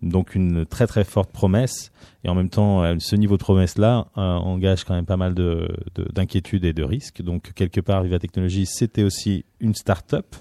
Donc 0.00 0.36
une 0.36 0.64
très 0.64 0.86
très 0.86 1.02
forte 1.02 1.32
promesse. 1.32 1.90
Et 2.22 2.28
en 2.28 2.36
même 2.36 2.50
temps, 2.50 2.84
ce 3.00 3.16
niveau 3.16 3.36
de 3.36 3.42
promesse-là 3.42 4.06
euh, 4.16 4.20
engage 4.20 4.84
quand 4.84 4.94
même 4.94 5.04
pas 5.04 5.16
mal 5.16 5.34
de, 5.34 5.68
de- 5.96 6.06
d'inquiétudes 6.12 6.64
et 6.64 6.72
de 6.72 6.84
risques. 6.84 7.20
Donc 7.22 7.52
quelque 7.54 7.80
part, 7.80 8.04
Viva 8.04 8.20
Technologies, 8.20 8.66
c'était 8.66 9.02
aussi 9.02 9.44
une 9.58 9.74
start-up. 9.74 10.36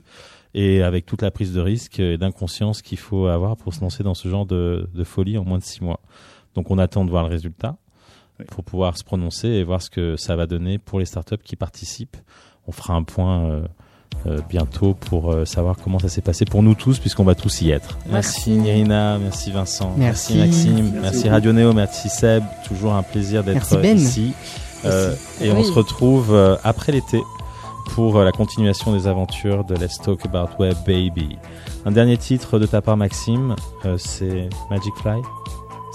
Et 0.53 0.83
avec 0.83 1.07
toute 1.07 1.23
la 1.23 1.31
prise 1.31 1.53
de 1.53 1.59
risque 1.61 1.99
et 1.99 2.19
d'inconscience 2.19 2.83
qu'il 2.83 2.99
faut 2.99 3.25
avoir 3.25 3.57
pour 3.57 3.73
se 3.73 3.81
lancer 3.81 4.03
dans 4.03 4.13
ce 4.13 4.27
genre 4.27 4.45
de 4.45 5.03
folie 5.03 5.39
en 5.39 5.43
moins 5.43 5.57
de 5.57 5.63
six 5.63 5.81
mois. 5.81 6.01
Donc 6.57 6.71
on 6.71 6.79
attend 6.79 7.05
de 7.05 7.11
voir 7.11 7.23
le 7.23 7.29
résultat 7.29 7.75
Oui. 8.39 8.45
pour 8.49 8.63
pouvoir 8.63 8.97
se 8.97 9.03
prononcer 9.03 9.47
et 9.47 9.63
voir 9.63 9.79
ce 9.81 9.89
que 9.91 10.15
ça 10.17 10.35
va 10.35 10.47
donner 10.47 10.79
pour 10.79 10.97
les 10.99 11.05
startups 11.05 11.37
qui 11.43 11.55
participent. 11.55 12.17
On 12.67 12.71
fera 12.71 12.95
un 12.95 13.03
point 13.03 13.43
euh, 13.45 13.67
euh, 14.25 14.39
bientôt 14.49 14.95
pour 14.95 15.31
euh, 15.31 15.45
savoir 15.45 15.75
comment 15.81 15.99
ça 15.99 16.09
s'est 16.09 16.21
passé 16.23 16.45
pour 16.45 16.63
nous 16.63 16.73
tous 16.73 16.97
puisqu'on 16.97 17.23
va 17.23 17.35
tous 17.35 17.61
y 17.61 17.69
être. 17.69 17.99
Merci, 18.09 18.49
Merci. 18.49 18.51
Nirina, 18.57 19.19
merci 19.19 19.51
Vincent, 19.51 19.93
Merci. 19.97 20.37
Maxime, 20.39 20.91
Merci. 20.99 21.29
Radio 21.29 21.53
Néo, 21.53 21.73
merci 21.73 22.09
Seb, 22.09 22.43
toujours 22.67 22.93
un 22.95 23.03
plaisir 23.03 23.43
d'être 23.43 23.79
Ben. 23.79 23.95
ici. 23.95 24.33
Euh, 24.85 25.13
et 25.41 25.51
on 25.51 25.63
se 25.63 25.71
retrouve 25.71 26.33
euh, 26.33 26.55
après 26.63 26.91
l'été 26.91 27.21
pour 27.93 28.17
euh, 28.17 28.23
la 28.25 28.31
continuation 28.31 28.93
des 28.93 29.05
aventures 29.07 29.63
de 29.63 29.75
Let's 29.75 29.99
Talk 29.99 30.25
About 30.25 30.55
Web 30.59 30.75
Baby. 30.87 31.37
Un 31.85 31.91
dernier 31.91 32.17
titre 32.17 32.57
de 32.59 32.65
ta 32.65 32.81
part, 32.81 32.97
Maxime, 32.97 33.55
euh, 33.85 33.97
c'est 33.99 34.49
Magic 34.71 34.93
Fly. 35.01 35.21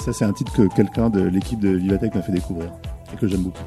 Ça, 0.02 0.12
c'est 0.12 0.24
un 0.24 0.32
titre 0.32 0.52
que 0.52 0.66
quelqu'un 0.74 1.10
de 1.10 1.22
l'équipe 1.22 1.60
de 1.60 1.68
Vivatech 1.68 2.12
m'a 2.16 2.22
fait 2.22 2.32
découvrir 2.32 2.72
et 3.14 3.16
que 3.16 3.28
j'aime 3.28 3.42
beaucoup. 3.42 3.62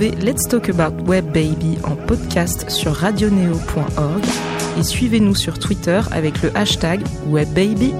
Let's 0.00 0.46
Talk 0.46 0.68
About 0.68 1.08
Web 1.08 1.26
Baby 1.26 1.76
en 1.82 1.96
podcast 1.96 2.70
sur 2.70 2.92
radioneo.org 2.92 4.24
et 4.78 4.82
suivez-nous 4.84 5.34
sur 5.34 5.58
Twitter 5.58 6.00
avec 6.12 6.40
le 6.42 6.56
hashtag 6.56 7.00
WebBaby. 7.26 7.92